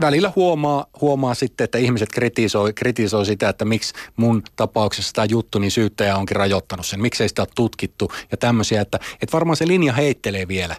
välillä 0.00 0.32
huomaa, 0.36 0.86
huomaa 1.00 1.34
sitten, 1.34 1.64
että 1.64 1.78
ihmiset 1.78 2.08
kritisoi, 2.12 2.72
kritisoi 2.72 3.26
sitä, 3.26 3.48
että 3.48 3.64
miksi 3.64 3.94
mun 4.16 4.42
tapauksessa 4.56 5.12
tämä 5.12 5.24
juttu, 5.24 5.58
niin 5.58 5.70
syyttäjä 5.70 6.16
onkin 6.16 6.36
rajoittanut 6.36 6.86
sen. 6.86 7.00
Miksei 7.00 7.28
sitä 7.28 7.42
ole 7.42 7.48
tutkittu 7.54 8.12
ja 8.30 8.36
tämmöisiä, 8.36 8.80
että, 8.80 8.98
että 9.12 9.32
varmaan 9.32 9.56
se 9.56 9.66
linja 9.66 9.92
heittelee 9.92 10.48
vielä. 10.48 10.76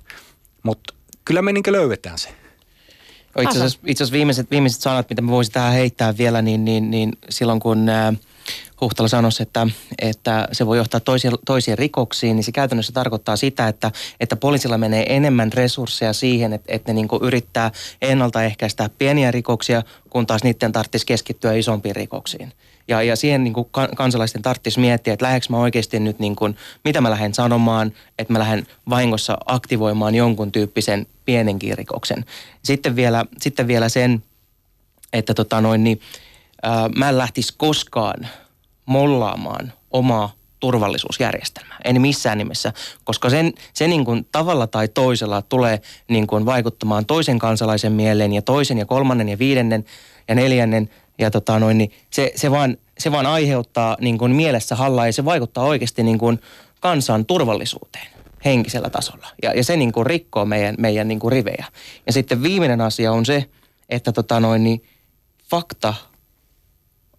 Mutta 0.63 0.93
kyllä 1.26 1.41
me 1.41 1.53
niin 1.53 1.63
löydetään 1.68 2.18
se. 2.18 2.30
Itse 3.41 3.57
asiassa, 3.57 3.80
itse 3.86 4.03
asiassa 4.03 4.18
viimeiset, 4.18 4.51
viimeiset 4.51 4.82
sanat, 4.82 5.09
mitä 5.09 5.22
mä 5.22 5.32
voisin 5.32 5.53
tähän 5.53 5.74
heittää 5.74 6.18
vielä, 6.18 6.41
niin, 6.41 6.65
niin, 6.65 6.91
niin 6.91 7.18
silloin 7.30 7.59
kun 7.59 7.89
ää, 7.89 8.13
Huhtala 8.82 9.08
sanoi, 9.08 9.32
että, 9.40 9.68
että 10.02 10.48
se 10.52 10.66
voi 10.66 10.78
johtaa 10.78 11.00
toisiin, 11.00 11.34
toisiin 11.46 11.78
rikoksiin, 11.78 12.36
niin 12.36 12.44
se 12.44 12.52
käytännössä 12.52 12.94
tarkoittaa 12.94 13.36
sitä, 13.36 13.68
että, 13.68 13.92
että 14.20 14.36
poliisilla 14.36 14.78
menee 14.78 15.16
enemmän 15.16 15.54
resursseja 15.54 16.14
siihen, 16.14 16.54
että, 16.54 16.74
että 16.74 16.94
ne 16.94 16.96
niin 16.96 17.08
yrittää 17.22 17.72
ennaltaehkäistä 18.02 18.90
pieniä 18.98 19.32
rikoksia, 19.32 19.84
kun 20.10 20.28
taas 20.28 20.44
niiden 20.44 20.72
tarvitsisi 20.72 21.06
keskittyä 21.06 21.54
isompiin 21.54 21.96
rikoksiin. 21.96 22.54
Ja, 22.88 23.02
ja 23.02 23.16
siihen 23.16 23.44
niin 23.44 23.54
kuin 23.54 23.68
kansalaisten 23.96 24.42
tarvitsisi 24.42 24.80
miettiä, 24.80 25.14
että 25.14 25.26
lähdekö 25.26 25.46
mä 25.50 25.58
oikeasti 25.58 26.00
nyt, 26.00 26.20
niin 26.20 26.36
kuin, 26.36 26.58
mitä 26.84 27.02
mä 27.02 27.10
lähden 27.10 27.34
sanomaan, 27.34 27.92
että 28.20 28.34
mä 28.34 28.40
lähden 28.40 28.68
vahingossa 28.90 29.38
aktivoimaan 29.46 30.16
jonkun 30.16 30.52
tyyppisen 30.52 31.08
pienenkin 31.26 31.78
rikoksen. 31.78 32.26
Sitten 32.64 32.96
vielä, 32.96 33.26
sitten 33.42 33.68
vielä 33.68 33.90
sen, 33.90 34.24
että 35.14 35.34
tota 35.34 35.62
noin, 35.62 35.84
niin, 35.84 36.02
ää, 36.64 36.90
mä 36.96 37.10
en 37.10 37.18
lähtisi 37.18 37.54
koskaan 37.58 38.28
mollaamaan 38.88 39.74
omaa 39.92 40.32
turvallisuusjärjestelmää. 40.60 41.78
En 41.84 42.02
missään 42.02 42.38
nimessä, 42.38 42.74
koska 43.04 43.30
sen, 43.30 43.54
se 43.74 43.88
niin 43.88 44.06
kuin 44.06 44.28
tavalla 44.32 44.68
tai 44.68 44.88
toisella 44.88 45.42
tulee 45.42 45.82
niin 46.10 46.28
kuin 46.28 46.46
vaikuttamaan 46.46 47.06
toisen 47.06 47.40
kansalaisen 47.40 47.92
mieleen 47.92 48.34
ja 48.34 48.42
toisen 48.42 48.78
ja 48.78 48.86
kolmannen 48.86 49.30
ja 49.30 49.40
viidennen 49.40 49.86
ja 50.28 50.36
neljännen 50.36 50.90
ja 51.20 51.32
tota 51.32 51.60
noin, 51.60 51.78
niin 51.78 51.92
se, 52.10 52.32
se, 52.36 52.52
vaan, 52.52 52.78
se 52.98 53.12
vaan 53.12 53.26
aiheuttaa 53.26 53.98
niin 54.02 54.18
kuin 54.18 54.36
mielessä 54.36 54.76
hallaa 54.76 55.06
ja 55.06 55.14
se 55.14 55.26
vaikuttaa 55.26 55.64
oikeasti 55.64 56.04
niin 56.04 56.18
kuin 56.18 56.40
kansan 56.80 57.26
turvallisuuteen 57.26 58.08
henkisellä 58.46 58.90
tasolla. 58.90 59.28
Ja, 59.44 59.54
ja 59.54 59.64
se 59.64 59.78
niin 59.78 59.92
kuin 59.92 60.06
rikkoo 60.06 60.46
meidän, 60.46 60.76
meidän 60.80 61.08
niin 61.08 61.20
kuin 61.20 61.32
rivejä. 61.32 61.66
Ja 62.06 62.14
sitten 62.14 62.44
viimeinen 62.44 62.82
asia 62.82 63.12
on 63.12 63.26
se, 63.26 63.50
että 63.90 64.12
tota 64.12 64.40
noin, 64.40 64.64
niin 64.64 64.84
fakta 65.50 65.94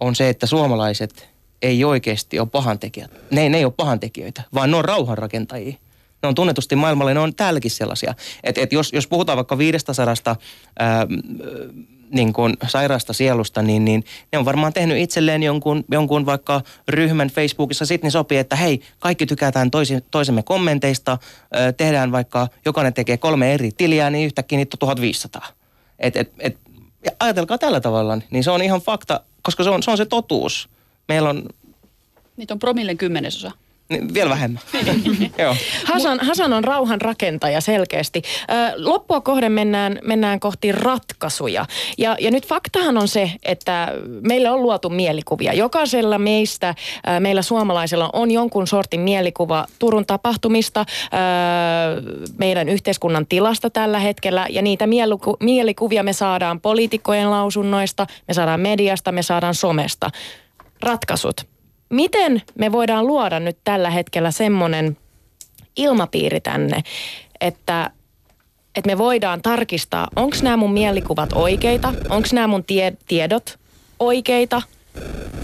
on 0.00 0.14
se, 0.14 0.28
että 0.28 0.46
suomalaiset 0.46 1.28
ei 1.62 1.84
oikeasti 1.84 2.40
ole 2.40 2.48
pahantekijät. 2.48 3.10
Ne, 3.30 3.48
ne 3.48 3.58
ei 3.58 3.64
ole 3.64 3.72
pahantekijöitä, 3.76 4.42
vaan 4.54 4.70
ne 4.70 4.76
on 4.76 4.84
rauhanrakentajia. 4.84 5.74
Ne 6.22 6.28
on 6.28 6.34
tunnetusti 6.34 6.76
maailmalle, 6.76 7.14
ne 7.14 7.20
on 7.20 7.34
täälläkin 7.34 7.70
sellaisia. 7.70 8.14
Että 8.44 8.60
et 8.60 8.72
jos, 8.72 8.92
jos 8.92 9.06
puhutaan 9.06 9.36
vaikka 9.36 9.58
500 9.58 10.04
ää, 10.78 11.06
niin 12.10 12.32
kuin 12.32 12.56
sairaasta 12.66 13.12
sielusta, 13.12 13.62
niin, 13.62 13.84
niin 13.84 14.04
ne 14.32 14.38
on 14.38 14.44
varmaan 14.44 14.72
tehnyt 14.72 14.98
itselleen 14.98 15.42
jonkun, 15.42 15.84
jonkun 15.90 16.26
vaikka 16.26 16.60
ryhmän 16.88 17.28
Facebookissa 17.28 17.86
sitten 17.86 18.06
niin 18.06 18.12
sopii, 18.12 18.38
että 18.38 18.56
hei, 18.56 18.80
kaikki 18.98 19.26
tykätään 19.26 19.70
toisi, 19.70 19.98
toisemme 20.10 20.42
kommenteista, 20.42 21.18
ää, 21.52 21.72
tehdään 21.72 22.12
vaikka, 22.12 22.48
jokainen 22.64 22.94
tekee 22.94 23.16
kolme 23.16 23.54
eri 23.54 23.70
tiliä, 23.76 24.10
niin 24.10 24.26
yhtäkkiä 24.26 24.56
niitä 24.56 24.74
on 24.74 24.78
1500. 24.78 25.46
Et, 25.98 26.16
et, 26.16 26.32
et, 26.38 26.58
ja 27.04 27.10
ajatelkaa 27.20 27.58
tällä 27.58 27.80
tavalla, 27.80 28.18
niin 28.30 28.44
se 28.44 28.50
on 28.50 28.62
ihan 28.62 28.80
fakta, 28.80 29.20
koska 29.42 29.64
se 29.64 29.70
on 29.70 29.82
se, 29.82 29.90
on 29.90 29.96
se 29.96 30.06
totuus. 30.06 30.68
Meillä 31.08 31.28
on 31.30 31.42
Niitä 32.36 32.54
on 32.54 32.58
promillen 32.58 32.98
kymmenesosa. 32.98 33.50
niin, 33.88 34.14
vielä 34.14 34.30
vähemmän. 34.30 34.62
Joo. 35.38 35.56
Hasan, 35.84 36.18
Hasan 36.22 36.52
on 36.52 36.64
rauhan 36.64 37.00
rakentaja 37.00 37.60
selkeästi. 37.60 38.22
Ö, 38.50 38.72
Loppua 38.76 39.20
kohden 39.20 39.52
mennään, 39.52 39.98
mennään 40.04 40.40
kohti 40.40 40.72
ratkaisuja. 40.72 41.66
Ja, 41.98 42.16
ja 42.20 42.30
nyt 42.30 42.46
faktahan 42.46 42.98
on 42.98 43.08
se, 43.08 43.30
että 43.42 43.92
meillä 44.20 44.52
on 44.52 44.62
luotu 44.62 44.90
mielikuvia. 44.90 45.52
Jokaisella 45.52 46.18
meistä, 46.18 46.74
meillä 47.20 47.42
suomalaisilla 47.42 48.10
on 48.12 48.30
jonkun 48.30 48.66
sortin 48.66 49.00
mielikuva 49.00 49.66
Turun 49.78 50.06
tapahtumista, 50.06 50.80
ö, 50.80 51.16
meidän 52.38 52.68
yhteiskunnan 52.68 53.26
tilasta 53.26 53.70
tällä 53.70 53.98
hetkellä. 53.98 54.46
Ja 54.50 54.62
niitä 54.62 54.86
mieliku, 54.86 55.36
mielikuvia 55.40 56.02
me 56.02 56.12
saadaan 56.12 56.60
poliitikkojen 56.60 57.30
lausunnoista, 57.30 58.06
me 58.28 58.34
saadaan 58.34 58.60
mediasta, 58.60 59.12
me 59.12 59.22
saadaan 59.22 59.54
somesta. 59.54 60.10
Ratkaisut 60.82 61.46
miten 61.90 62.42
me 62.58 62.72
voidaan 62.72 63.06
luoda 63.06 63.40
nyt 63.40 63.58
tällä 63.64 63.90
hetkellä 63.90 64.30
semmoinen 64.30 64.96
ilmapiiri 65.76 66.40
tänne, 66.40 66.82
että, 67.40 67.90
että 68.76 68.90
me 68.90 68.98
voidaan 68.98 69.42
tarkistaa, 69.42 70.08
onko 70.16 70.36
nämä 70.42 70.56
mun 70.56 70.72
mielikuvat 70.72 71.32
oikeita, 71.32 71.94
onko 72.08 72.28
nämä 72.32 72.46
mun 72.46 72.64
tie, 72.64 72.92
tiedot 73.08 73.58
oikeita, 73.98 74.62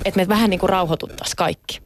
että 0.05 0.21
me 0.21 0.29
vähän 0.29 0.51
niin 0.51 0.61
kuin 0.61 0.71
rauhoituttaisiin 0.71 1.37
kaikki. 1.37 1.81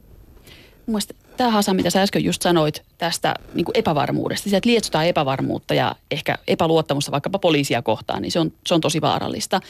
Mun 0.86 0.92
mielestä 0.94 1.14
tämä 1.36 1.50
Hasa, 1.50 1.74
mitä 1.74 1.90
sä 1.90 2.02
äsken 2.02 2.24
just 2.24 2.42
sanoit 2.42 2.82
tästä 2.98 3.34
niin 3.54 3.64
kuin 3.64 3.78
epävarmuudesta, 3.78 4.56
että 4.56 4.68
lietsotaan 4.68 5.06
epävarmuutta 5.06 5.74
ja 5.74 5.96
ehkä 6.10 6.34
epäluottamusta 6.48 7.12
vaikkapa 7.12 7.38
poliisia 7.38 7.82
kohtaan, 7.82 8.22
niin 8.22 8.32
se 8.32 8.40
on, 8.40 8.52
se 8.66 8.74
on 8.74 8.80
tosi 8.80 9.00
vaarallista. 9.00 9.60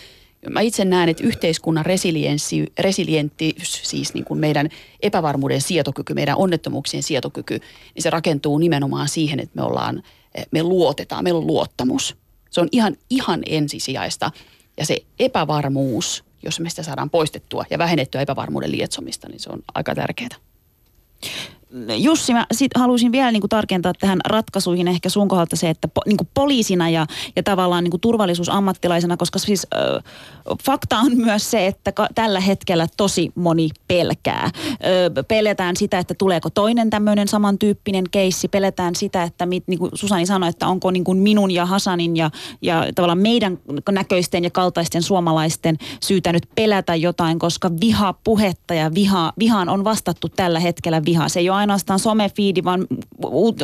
Mä 0.50 0.60
itse 0.60 0.84
näen, 0.84 1.08
että 1.08 1.24
yhteiskunnan 1.24 1.86
resilienssi, 1.86 2.72
resilienttiys, 2.78 3.80
siis 3.82 4.14
niin 4.14 4.24
kuin 4.24 4.40
meidän 4.40 4.68
epävarmuuden 5.02 5.60
sietokyky, 5.60 6.14
meidän 6.14 6.36
onnettomuuksien 6.36 7.02
sietokyky, 7.02 7.60
niin 7.94 8.02
se 8.02 8.10
rakentuu 8.10 8.58
nimenomaan 8.58 9.08
siihen, 9.08 9.40
että 9.40 9.56
me 9.56 9.62
ollaan, 9.62 10.02
me 10.50 10.62
luotetaan, 10.62 11.24
meillä 11.24 11.38
on 11.38 11.46
luottamus. 11.46 12.16
Se 12.50 12.60
on 12.60 12.68
ihan, 12.72 12.96
ihan 13.10 13.42
ensisijaista. 13.46 14.30
Ja 14.76 14.86
se 14.86 14.98
epävarmuus, 15.18 16.24
jos 16.42 16.60
me 16.60 16.70
sitä 16.70 16.82
saadaan 16.82 17.10
poistettua 17.10 17.64
ja 17.70 17.78
vähennettyä 17.78 18.20
epävarmuuden 18.20 18.72
lietsomista, 18.72 19.28
niin 19.28 19.40
se 19.40 19.50
on 19.50 19.62
aika 19.74 19.94
tärkeää. 19.94 20.36
Jussi, 21.96 22.32
mä 22.32 22.46
sit 22.52 22.70
haluaisin 22.74 23.12
vielä 23.12 23.32
niin 23.32 23.40
kuin 23.40 23.48
tarkentaa 23.48 23.92
tähän 24.00 24.18
ratkaisuihin 24.26 24.88
ehkä 24.88 25.08
sun 25.08 25.28
kohdalta 25.28 25.56
se, 25.56 25.70
että 25.70 25.88
po, 25.88 26.00
niin 26.06 26.16
kuin 26.16 26.28
poliisina 26.34 26.90
ja, 26.90 27.06
ja 27.36 27.42
tavallaan 27.42 27.84
niin 27.84 27.90
kuin 27.90 28.00
turvallisuusammattilaisena, 28.00 29.16
koska 29.16 29.38
siis 29.38 29.66
ö, 29.74 30.00
fakta 30.64 30.98
on 30.98 31.16
myös 31.26 31.50
se, 31.50 31.66
että 31.66 31.92
ka, 31.92 32.08
tällä 32.14 32.40
hetkellä 32.40 32.86
tosi 32.96 33.32
moni 33.34 33.68
pelkää. 33.88 34.50
Ö, 35.16 35.24
pelätään 35.24 35.76
sitä, 35.76 35.98
että 35.98 36.14
tuleeko 36.14 36.50
toinen 36.50 36.90
tämmöinen 36.90 37.28
samantyyppinen 37.28 38.04
keissi, 38.10 38.48
pelätään 38.48 38.94
sitä, 38.94 39.22
että 39.22 39.46
mit, 39.46 39.64
niin 39.66 39.78
kuin 39.78 39.90
Susani 39.94 40.26
sanoi, 40.26 40.48
että 40.48 40.66
onko 40.66 40.90
niin 40.90 41.04
kuin 41.04 41.18
minun 41.18 41.50
ja 41.50 41.66
Hasanin 41.66 42.16
ja, 42.16 42.30
ja 42.62 42.84
tavallaan 42.94 43.18
meidän 43.18 43.58
näköisten 43.90 44.44
ja 44.44 44.50
kaltaisten 44.50 45.02
suomalaisten 45.02 45.78
syytä 46.02 46.32
nyt 46.32 46.48
pelätä 46.54 46.94
jotain, 46.94 47.38
koska 47.38 47.70
viha 47.80 48.14
puhetta 48.24 48.74
ja 48.74 48.94
viha, 48.94 49.32
vihaan 49.38 49.68
on 49.68 49.84
vastattu 49.84 50.28
tällä 50.28 50.60
hetkellä 50.60 51.04
vihaa. 51.04 51.28
Se 51.28 51.40
ei 51.40 51.50
ole 51.50 51.57
ainoastaan 51.58 51.98
somefiidi, 51.98 52.64
vaan 52.64 52.86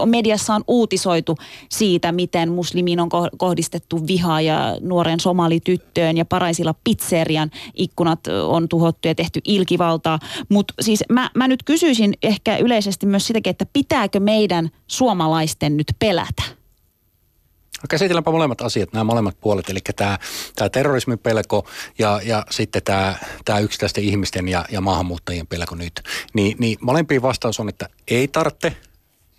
mediassa 0.07 0.55
on 0.55 0.65
uutisoitu 0.69 1.37
siitä, 1.71 2.13
miten 2.13 2.53
muslimiin 2.53 3.01
on 3.01 3.09
kohdistettu 3.37 4.07
vihaa 4.07 4.41
ja 4.41 4.79
nuoren 4.81 5.21
somalityttöön 5.21 6.17
ja 6.17 6.25
Paraisilla 6.25 6.75
pizzerian 6.85 7.51
ikkunat 7.75 8.21
on 8.27 8.69
tuhottu 8.69 9.09
ja 9.09 9.15
tehty 9.15 9.41
ilkivaltaa. 9.45 10.19
Mutta 10.49 10.75
siis 10.81 11.05
mä, 11.09 11.31
mä 11.35 11.49
nyt 11.49 11.63
kysyisin 11.63 12.15
ehkä 12.23 12.57
yleisesti 12.57 13.07
myös 13.07 13.27
sitäkin, 13.27 13.51
että 13.51 13.67
pitääkö 13.73 14.21
meidän 14.21 14.71
suomalaisten 14.87 15.77
nyt 15.77 15.87
pelätä? 15.99 16.64
No 17.85 17.89
käsitelläänpä 17.89 18.31
molemmat 18.31 18.61
asiat, 18.61 18.93
nämä 18.93 19.05
molemmat 19.05 19.41
puolet, 19.41 19.71
eli 19.71 19.79
tämä, 19.97 20.19
tämä 20.57 20.69
terrorismin 20.69 21.19
pelko 21.19 21.69
ja, 21.99 22.21
ja 22.25 22.47
sitten 22.51 22.83
tämä, 22.83 23.17
tämä 23.45 23.59
yksittäisten 23.59 24.05
ihmisten 24.05 24.49
ja, 24.49 24.65
ja 24.71 24.81
maahanmuuttajien 24.81 25.47
pelko 25.47 25.75
nyt. 25.75 26.03
Niin, 26.35 26.57
niin 26.59 26.79
molempiin 26.81 27.23
vastaus 27.23 27.61
on, 27.61 27.69
että 27.69 27.89
ei 28.09 28.29
tarvitse, 28.29 28.77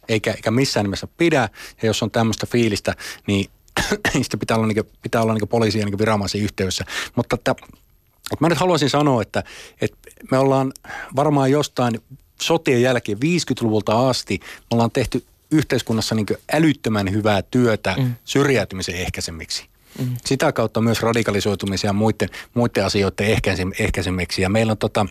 eikä, 0.09 0.31
eikä 0.31 0.51
missään 0.51 0.83
nimessä 0.83 1.07
pidä, 1.17 1.49
ja 1.81 1.87
jos 1.87 2.03
on 2.03 2.11
tämmöistä 2.11 2.45
fiilistä, 2.45 2.95
niin 3.27 3.49
sitä 4.21 4.37
pitää 4.37 4.57
olla, 4.57 4.67
niin 4.67 4.85
pitää 5.01 5.21
olla 5.21 5.33
niin 5.33 5.47
poliisi 5.47 5.79
ja 5.79 5.85
niin 5.85 5.97
viranomaisen 5.97 6.41
yhteydessä. 6.41 6.85
Mutta 7.15 7.35
että, 7.35 7.51
että 7.51 8.37
mä 8.39 8.49
nyt 8.49 8.57
haluaisin 8.57 8.89
sanoa, 8.89 9.21
että, 9.21 9.43
että 9.81 9.97
me 10.31 10.37
ollaan 10.37 10.71
varmaan 11.15 11.51
jostain 11.51 11.99
sotien 12.41 12.81
jälkeen 12.81 13.17
50-luvulta 13.17 14.09
asti, 14.09 14.39
me 14.41 14.65
ollaan 14.71 14.91
tehty 14.91 15.25
yhteiskunnassa 15.51 16.15
niin 16.15 16.25
älyttömän 16.53 17.11
hyvää 17.11 17.41
työtä 17.41 17.95
mm. 17.97 18.15
syrjäytymisen 18.23 18.95
ehkäisemiksi. 18.95 19.65
Mm. 19.99 20.15
Sitä 20.25 20.51
kautta 20.51 20.81
myös 20.81 21.01
radikalisoitumisen 21.01 21.87
ja 21.87 21.93
muiden, 21.93 22.29
muiden 22.53 22.85
asioiden 22.85 23.37
ehkäisemiksi. 23.79 24.41
Ja 24.41 24.49
meillä 24.49 24.71
on 24.71 24.77
tota, 24.77 25.05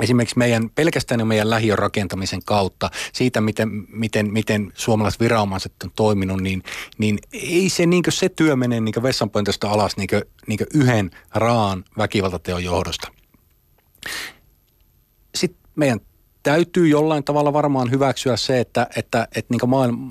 esimerkiksi 0.00 0.38
meidän, 0.38 0.70
pelkästään 0.70 1.26
meidän 1.26 1.50
lähiön 1.50 1.78
rakentamisen 1.78 2.44
kautta, 2.44 2.90
siitä 3.12 3.40
miten, 3.40 3.68
miten, 3.88 4.32
miten 4.32 4.72
suomalaiset 4.74 5.20
viranomaiset 5.20 5.72
on 5.84 5.90
toiminut, 5.96 6.40
niin, 6.40 6.62
niin 6.98 7.18
ei 7.32 7.68
se, 7.68 7.86
niin 7.86 8.02
se 8.08 8.28
työ 8.28 8.56
mene 8.56 8.80
niin 8.80 9.02
vessanpöntöstä 9.02 9.70
alas 9.70 9.96
niin 9.96 10.08
kuin, 10.08 10.22
niin 10.46 10.58
yhden 10.74 11.10
raan 11.34 11.84
väkivaltateon 11.98 12.64
johdosta. 12.64 13.08
Sitten 15.34 15.62
meidän 15.76 16.00
täytyy 16.44 16.88
jollain 16.88 17.24
tavalla 17.24 17.52
varmaan 17.52 17.90
hyväksyä 17.90 18.36
se, 18.36 18.60
että, 18.60 18.86
että, 18.96 19.28
että 19.36 19.54
niin 19.54 19.70
maailma, 19.70 20.10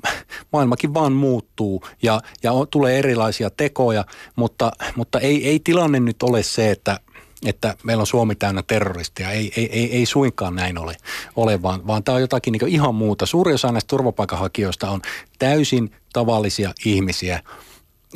maailmakin 0.54 0.94
vaan 0.94 1.14
muuttuu 1.14 1.84
ja, 2.02 2.22
ja 2.44 2.52
on, 2.52 2.68
tulee 2.68 3.00
erilaisia 3.00 3.50
tekoja, 3.50 4.06
mutta, 4.36 4.72
mutta 4.96 5.20
ei, 5.20 5.48
ei 5.50 5.60
tilanne 5.64 6.00
nyt 6.00 6.24
ole 6.24 6.44
se, 6.44 6.72
että, 6.72 7.00
että 7.46 7.76
meillä 7.84 8.02
on 8.02 8.08
Suomi 8.08 8.36
täynnä 8.36 8.64
terroristia. 8.68 9.32
Ei, 9.32 9.52
ei, 9.58 9.70
ei, 9.72 9.98
ei 9.98 10.06
suinkaan 10.06 10.56
näin 10.56 10.78
ole, 10.78 10.96
ole 11.36 11.62
vaan, 11.62 11.88
vaan 11.88 12.04
tämä 12.04 12.16
on 12.16 12.22
jotakin 12.22 12.52
niin 12.52 12.68
ihan 12.68 12.96
muuta. 12.96 13.26
Suuri 13.26 13.54
osa 13.54 13.72
näistä 13.72 13.88
turvapaikanhakijoista 13.88 14.90
on 14.90 15.02
täysin 15.40 15.92
tavallisia 16.14 16.74
ihmisiä– 16.86 17.40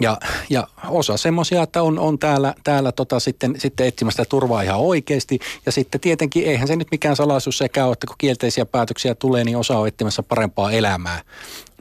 ja, 0.02 0.18
ja 0.50 0.68
osa 0.88 1.18
semmoisia, 1.18 1.64
että 1.64 1.84
on, 1.84 2.00
on 2.00 2.20
täällä, 2.20 2.54
täällä 2.64 2.92
tota 2.92 3.20
sitten, 3.20 3.60
sitten 3.60 3.88
etsimästä 3.88 4.26
turvaa 4.26 4.62
ihan 4.62 4.80
oikeasti. 4.80 5.40
Ja 5.66 5.72
sitten 5.72 6.02
tietenkin 6.02 6.46
eihän 6.46 6.68
se 6.68 6.76
nyt 6.76 6.88
mikään 6.92 7.16
salaisuus 7.16 7.58
sekä 7.58 7.86
ole, 7.86 7.94
että 7.94 8.08
kun 8.08 8.16
kielteisiä 8.18 8.66
päätöksiä 8.66 9.16
tulee, 9.16 9.44
niin 9.44 9.58
osa 9.58 9.78
on 9.78 9.88
etsimässä 9.88 10.24
parempaa 10.24 10.72
elämää. 10.72 11.22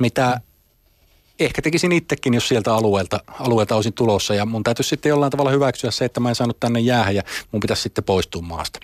Mitä 0.01 0.41
ehkä 1.41 1.63
tekisin 1.63 1.93
itsekin, 1.93 2.35
jos 2.35 2.49
sieltä 2.49 2.75
alueelta, 2.75 3.21
alueelta 3.41 3.77
olisin 3.77 3.93
tulossa. 3.93 4.35
Ja 4.35 4.47
mun 4.47 4.63
täytyisi 4.63 4.89
sitten 4.89 5.11
jollain 5.11 5.31
tavalla 5.31 5.51
hyväksyä 5.51 5.91
se, 5.91 6.05
että 6.05 6.21
mä 6.21 6.29
en 6.29 6.35
saanut 6.35 6.61
tänne 6.61 6.81
jäädä 6.81 7.11
ja 7.11 7.23
mun 7.53 7.61
pitäisi 7.61 7.83
sitten 7.83 8.05
poistua 8.05 8.43
maasta 8.43 8.79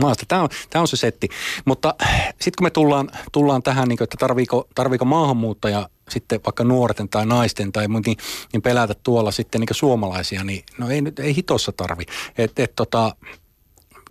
maasta. 0.00 0.26
Tämä 0.28 0.42
on, 0.42 0.48
tämä 0.70 0.80
on 0.80 0.88
se 0.88 0.96
setti. 0.96 1.28
Mutta 1.64 1.94
sitten 2.28 2.52
kun 2.58 2.66
me 2.66 2.70
tullaan, 2.70 3.10
tullaan 3.32 3.62
tähän, 3.62 3.88
niin 3.88 3.96
kuin, 3.96 4.04
että 4.04 4.16
tarviiko, 4.20 4.68
tarviiko 4.74 5.04
maahanmuuttaja 5.04 5.88
sitten 6.12 6.40
vaikka 6.46 6.64
nuorten 6.64 7.08
tai 7.08 7.26
naisten 7.26 7.72
tai 7.72 7.88
muuten, 7.88 8.14
niin 8.52 8.62
pelätä 8.62 8.94
tuolla 9.02 9.30
sitten 9.30 9.60
niin 9.60 9.68
suomalaisia, 9.72 10.44
niin 10.44 10.64
no 10.78 10.90
ei 10.90 11.00
nyt 11.00 11.18
ei 11.18 11.36
hitossa 11.36 11.72
tarvi. 11.72 12.04
Et, 12.38 12.58
et, 12.58 12.72
tota, 12.76 13.16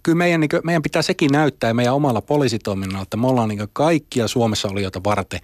kyllä 0.04 0.18
meidän, 0.18 0.42
niin 0.42 0.50
kuin, 0.50 0.62
meidän 0.64 0.82
pitää 0.82 1.02
sekin 1.02 1.32
näyttää 1.32 1.74
meidän 1.74 1.94
omalla 1.94 2.22
poliisitoiminnalla, 2.22 3.04
että 3.04 3.18
me 3.18 3.28
ollaan 3.28 3.50
niin 3.50 3.68
kaikkia 3.74 4.28
Suomessa 4.28 4.68
olijoita 4.68 5.04
varten. 5.04 5.40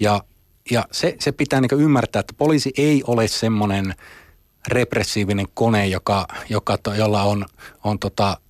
Ja, 0.00 0.22
ja 0.70 0.84
se, 0.92 1.16
se 1.20 1.32
pitää 1.32 1.60
niin 1.60 1.80
ymmärtää, 1.80 2.20
että 2.20 2.34
poliisi 2.38 2.72
ei 2.76 3.02
ole 3.06 3.28
semmoinen 3.28 3.94
repressiivinen 4.68 5.46
kone, 5.54 5.86
joka, 5.86 6.26
joka, 6.48 6.78
jolla 6.98 7.22
on, 7.22 7.46
on 7.84 7.98
tota, 7.98 8.40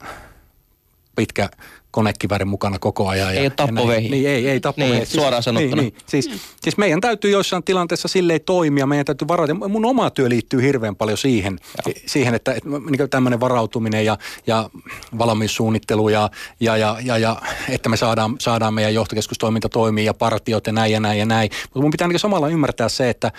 pitkä 1.16 1.48
konekiväri 1.90 2.44
mukana 2.44 2.78
koko 2.78 3.08
ajan. 3.08 3.34
Ei 3.34 3.40
ole 3.40 3.50
tappovehi. 3.50 4.08
Niin, 4.08 4.28
ei, 4.28 4.48
ei 4.48 4.60
tappovehi. 4.60 4.92
Niin, 4.92 5.06
siis, 5.06 5.20
suoraan 5.20 5.42
sanottuna. 5.42 5.82
Niin, 5.82 5.94
niin. 5.94 6.04
Siis, 6.06 6.30
siis 6.60 6.76
meidän 6.76 7.00
täytyy 7.00 7.30
joissain 7.30 7.64
tilanteissa 7.64 8.08
silleen 8.08 8.40
toimia, 8.46 8.86
meidän 8.86 9.06
täytyy 9.06 9.28
varata. 9.28 9.54
Mun 9.54 9.84
oma 9.84 10.10
työ 10.10 10.28
liittyy 10.28 10.62
hirveän 10.62 10.96
paljon 10.96 11.18
siihen, 11.18 11.58
Joo. 11.86 11.94
siihen 12.06 12.34
että, 12.34 12.52
että 12.52 12.68
niin 12.68 13.10
tämmöinen 13.10 13.40
varautuminen 13.40 14.04
ja, 14.04 14.18
ja 14.46 14.70
valmiussuunnittelu 15.18 16.08
ja, 16.08 16.30
ja, 16.60 16.76
ja, 16.76 16.96
ja, 17.04 17.18
ja 17.18 17.36
että 17.68 17.88
me 17.88 17.96
saadaan, 17.96 18.36
saadaan 18.38 18.74
meidän 18.74 18.94
johtokeskustoiminta 18.94 19.68
toimii 19.68 20.04
ja 20.04 20.14
partiot 20.14 20.66
ja 20.66 20.72
näin 20.72 20.92
ja 20.92 21.00
näin 21.00 21.18
ja 21.18 21.26
näin. 21.26 21.50
Mutta 21.62 21.80
mun 21.80 21.90
pitää 21.90 22.08
niin 22.08 22.18
samalla 22.18 22.48
ymmärtää 22.48 22.88
se, 22.88 23.10
että, 23.10 23.32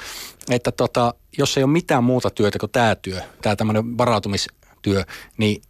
että 0.50 0.72
tota, 0.72 1.14
jos 1.38 1.58
ei 1.58 1.64
ole 1.64 1.72
mitään 1.72 2.04
muuta 2.04 2.30
työtä 2.30 2.60
kuin 2.60 2.72
tämä 2.72 2.96
työ, 2.96 3.22
tämä 3.42 3.56
tämmöinen 3.56 3.98
varautumistyö, 3.98 5.04
niin, 5.38 5.62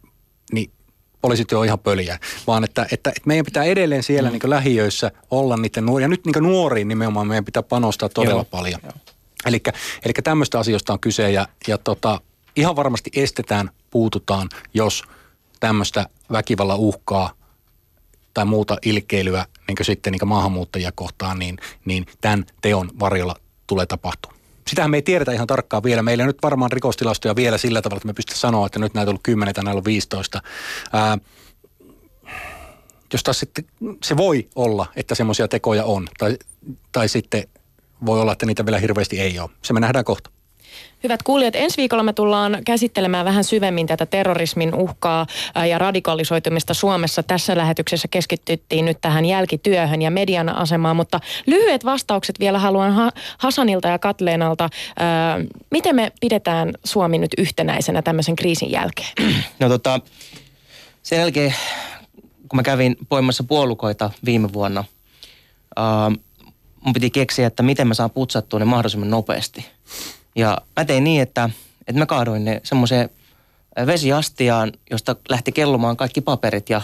niin 0.52 0.70
poliisityö 1.22 1.58
on 1.58 1.64
ihan 1.64 1.78
pöliä, 1.78 2.18
vaan 2.46 2.64
että, 2.64 2.82
että, 2.82 3.10
että 3.10 3.22
meidän 3.24 3.44
pitää 3.44 3.64
edelleen 3.64 4.02
siellä 4.02 4.28
mm. 4.28 4.32
niin 4.32 4.50
lähiöissä 4.50 5.10
olla 5.30 5.56
niiden 5.56 5.86
nuoria. 5.86 6.04
Ja 6.04 6.08
nyt 6.08 6.26
niin 6.26 6.42
nuoriin 6.42 6.88
nimenomaan 6.88 7.26
meidän 7.26 7.44
pitää 7.44 7.62
panostaa 7.62 8.08
todella 8.08 8.34
Joo. 8.34 8.44
paljon. 8.44 8.80
Eli 10.04 10.12
tämmöistä 10.24 10.58
asioista 10.58 10.92
on 10.92 11.00
kyse 11.00 11.30
ja, 11.30 11.48
ja 11.68 11.78
tota, 11.78 12.20
ihan 12.56 12.76
varmasti 12.76 13.10
estetään, 13.16 13.70
puututaan, 13.90 14.48
jos 14.74 15.04
tämmöistä 15.60 16.06
väkivalla 16.32 16.76
uhkaa 16.76 17.32
tai 18.34 18.44
muuta 18.44 18.76
ilkeilyä 18.82 19.46
niin 19.68 19.76
sitten 19.82 20.12
niin 20.12 20.28
maahanmuuttajia 20.28 20.92
kohtaan, 20.94 21.38
niin, 21.38 21.58
niin 21.84 22.06
tämän 22.20 22.44
teon 22.62 22.90
varjolla 23.00 23.36
tulee 23.66 23.86
tapahtua. 23.86 24.32
Sitähän 24.68 24.90
me 24.90 24.96
ei 24.96 25.02
tiedetä 25.02 25.32
ihan 25.32 25.46
tarkkaan 25.46 25.82
vielä. 25.82 26.02
Meillä 26.02 26.22
on 26.22 26.26
nyt 26.26 26.42
varmaan 26.42 26.72
rikostilastoja 26.72 27.36
vielä 27.36 27.58
sillä 27.58 27.82
tavalla, 27.82 27.98
että 27.98 28.06
me 28.06 28.12
pystytään 28.12 28.40
sanoa, 28.40 28.66
että 28.66 28.78
nyt 28.78 28.94
näitä 28.94 29.08
on 29.08 29.12
ollut 29.12 29.22
10 29.22 29.54
tai 29.54 29.64
näillä 29.64 29.78
on 29.78 29.84
15. 29.84 30.42
Ää, 30.92 31.18
jos 33.12 33.22
taas 33.22 33.38
sitten 33.38 33.64
se 34.02 34.16
voi 34.16 34.48
olla, 34.54 34.86
että 34.96 35.14
semmoisia 35.14 35.48
tekoja 35.48 35.84
on, 35.84 36.08
tai, 36.18 36.36
tai 36.92 37.08
sitten 37.08 37.44
voi 38.06 38.20
olla, 38.20 38.32
että 38.32 38.46
niitä 38.46 38.66
vielä 38.66 38.78
hirveästi 38.78 39.20
ei 39.20 39.38
ole. 39.38 39.50
Se 39.62 39.72
me 39.72 39.80
nähdään 39.80 40.04
kohta. 40.04 40.30
Hyvät 41.02 41.22
kuulijat, 41.22 41.56
ensi 41.56 41.76
viikolla 41.76 42.02
me 42.02 42.12
tullaan 42.12 42.58
käsittelemään 42.64 43.24
vähän 43.24 43.44
syvemmin 43.44 43.86
tätä 43.86 44.06
terrorismin 44.06 44.74
uhkaa 44.74 45.26
ja 45.68 45.78
radikalisoitumista 45.78 46.74
Suomessa. 46.74 47.22
Tässä 47.22 47.56
lähetyksessä 47.56 48.08
keskityttiin 48.08 48.84
nyt 48.84 48.98
tähän 49.00 49.24
jälkityöhön 49.24 50.02
ja 50.02 50.10
median 50.10 50.48
asemaan, 50.48 50.96
mutta 50.96 51.20
lyhyet 51.46 51.84
vastaukset 51.84 52.40
vielä 52.40 52.58
haluan 52.58 53.12
Hasanilta 53.38 53.88
ja 53.88 53.98
Katleenalta. 53.98 54.68
Miten 55.70 55.96
me 55.96 56.12
pidetään 56.20 56.72
Suomi 56.84 57.18
nyt 57.18 57.34
yhtenäisenä 57.38 58.02
tämmöisen 58.02 58.36
kriisin 58.36 58.70
jälkeen? 58.70 59.12
No 59.60 59.68
tota, 59.68 60.00
sen 61.02 61.18
jälkeen, 61.18 61.54
kun 62.48 62.56
mä 62.56 62.62
kävin 62.62 62.96
poimassa 63.08 63.44
puolukoita 63.44 64.10
viime 64.24 64.52
vuonna, 64.52 64.84
mun 66.80 66.92
piti 66.92 67.10
keksiä, 67.10 67.46
että 67.46 67.62
miten 67.62 67.88
mä 67.88 67.94
saan 67.94 68.10
putsattua 68.10 68.58
ne 68.58 68.64
mahdollisimman 68.64 69.10
nopeasti– 69.10 69.66
ja 70.36 70.58
mä 70.76 70.84
tein 70.84 71.04
niin, 71.04 71.22
että, 71.22 71.50
että 71.86 71.98
mä 71.98 72.06
kaadoin 72.06 72.44
ne 72.44 72.60
semmoiseen 72.64 73.10
vesiastiaan, 73.86 74.72
josta 74.90 75.16
lähti 75.28 75.52
kellumaan 75.52 75.96
kaikki 75.96 76.20
paperit 76.20 76.70
ja, 76.70 76.82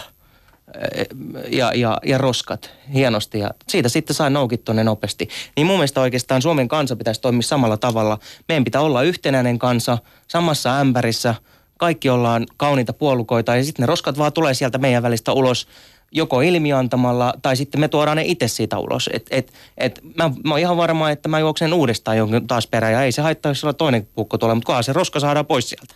ja, 1.47 1.73
ja, 1.73 1.97
ja 2.05 2.17
roskat 2.17 2.71
hienosti. 2.93 3.39
Ja 3.39 3.51
siitä 3.67 3.89
sitten 3.89 4.15
sain 4.15 4.33
noukittua 4.33 4.75
ne 4.75 4.83
nopeasti. 4.83 5.29
Niin 5.55 5.67
mun 5.67 5.75
mielestä 5.75 6.01
oikeastaan 6.01 6.41
Suomen 6.41 6.67
kansa 6.67 6.95
pitäisi 6.95 7.21
toimia 7.21 7.41
samalla 7.41 7.77
tavalla. 7.77 8.19
Meidän 8.47 8.63
pitää 8.63 8.81
olla 8.81 9.03
yhtenäinen 9.03 9.59
kansa 9.59 9.97
samassa 10.27 10.79
ämpärissä. 10.79 11.35
Kaikki 11.77 12.09
ollaan 12.09 12.45
kauniita 12.57 12.93
puolukoita 12.93 13.55
ja 13.55 13.63
sitten 13.63 13.83
ne 13.83 13.87
roskat 13.87 14.17
vaan 14.17 14.33
tulee 14.33 14.53
sieltä 14.53 14.77
meidän 14.77 15.03
välistä 15.03 15.33
ulos 15.33 15.67
joko 16.11 16.41
ilmiantamalla 16.41 17.33
tai 17.41 17.55
sitten 17.55 17.81
me 17.81 17.87
tuodaan 17.87 18.17
ne 18.17 18.23
itse 18.25 18.47
siitä 18.47 18.77
ulos. 18.79 19.09
Et, 19.13 19.27
et, 19.31 19.53
et 19.77 20.01
mä, 20.17 20.31
mä 20.43 20.53
oon 20.53 20.59
ihan 20.59 20.77
varma, 20.77 21.09
että 21.09 21.29
mä 21.29 21.39
juoksen 21.39 21.73
uudestaan 21.73 22.17
jonkin 22.17 22.47
taas 22.47 22.67
perään 22.67 22.93
ja 22.93 23.03
ei 23.03 23.11
se 23.11 23.21
haittaa, 23.21 23.49
jos 23.49 23.65
toinen 23.77 24.07
pukko 24.15 24.37
tulee, 24.37 24.55
mutta 24.55 24.65
kunhan 24.65 24.83
se 24.83 24.93
roska 24.93 25.19
saadaan 25.19 25.45
pois 25.45 25.69
sieltä. 25.69 25.95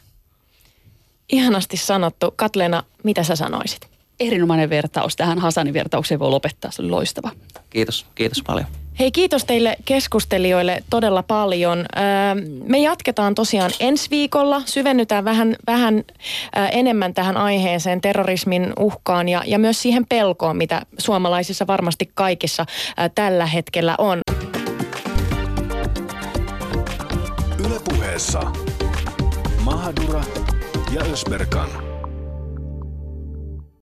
Ihanasti 1.31 1.77
sanottu. 1.77 2.33
Katleena, 2.35 2.83
mitä 3.03 3.23
sä 3.23 3.35
sanoisit? 3.35 3.92
Erinomainen 4.27 4.69
vertaus. 4.69 5.15
Tähän 5.15 5.39
Hasanin 5.39 5.73
vertaukseen 5.73 6.19
voi 6.19 6.29
lopettaa. 6.29 6.71
Se 6.71 6.81
oli 6.81 6.89
loistava. 6.89 7.31
Kiitos, 7.69 8.05
kiitos 8.15 8.43
paljon. 8.47 8.65
Hei, 8.99 9.11
kiitos 9.11 9.45
teille 9.45 9.77
keskustelijoille 9.85 10.83
todella 10.89 11.23
paljon. 11.23 11.79
Öö, 11.79 12.03
me 12.67 12.77
jatketaan 12.77 13.35
tosiaan 13.35 13.71
ensi 13.79 14.09
viikolla. 14.09 14.61
Syvennytään 14.65 15.25
vähän, 15.25 15.55
vähän 15.67 16.03
enemmän 16.71 17.13
tähän 17.13 17.37
aiheeseen, 17.37 18.01
terrorismin 18.01 18.73
uhkaan 18.79 19.29
ja, 19.29 19.43
ja 19.45 19.59
myös 19.59 19.81
siihen 19.81 20.05
pelkoon, 20.09 20.57
mitä 20.57 20.81
suomalaisissa 20.97 21.67
varmasti 21.67 22.11
kaikissa 22.13 22.65
tällä 23.15 23.45
hetkellä 23.45 23.95
on. 23.97 24.19
Ylepuheessa 27.65 28.41
Mahadura 29.63 30.23
ja 30.93 31.01
Ösberkan. 31.01 31.92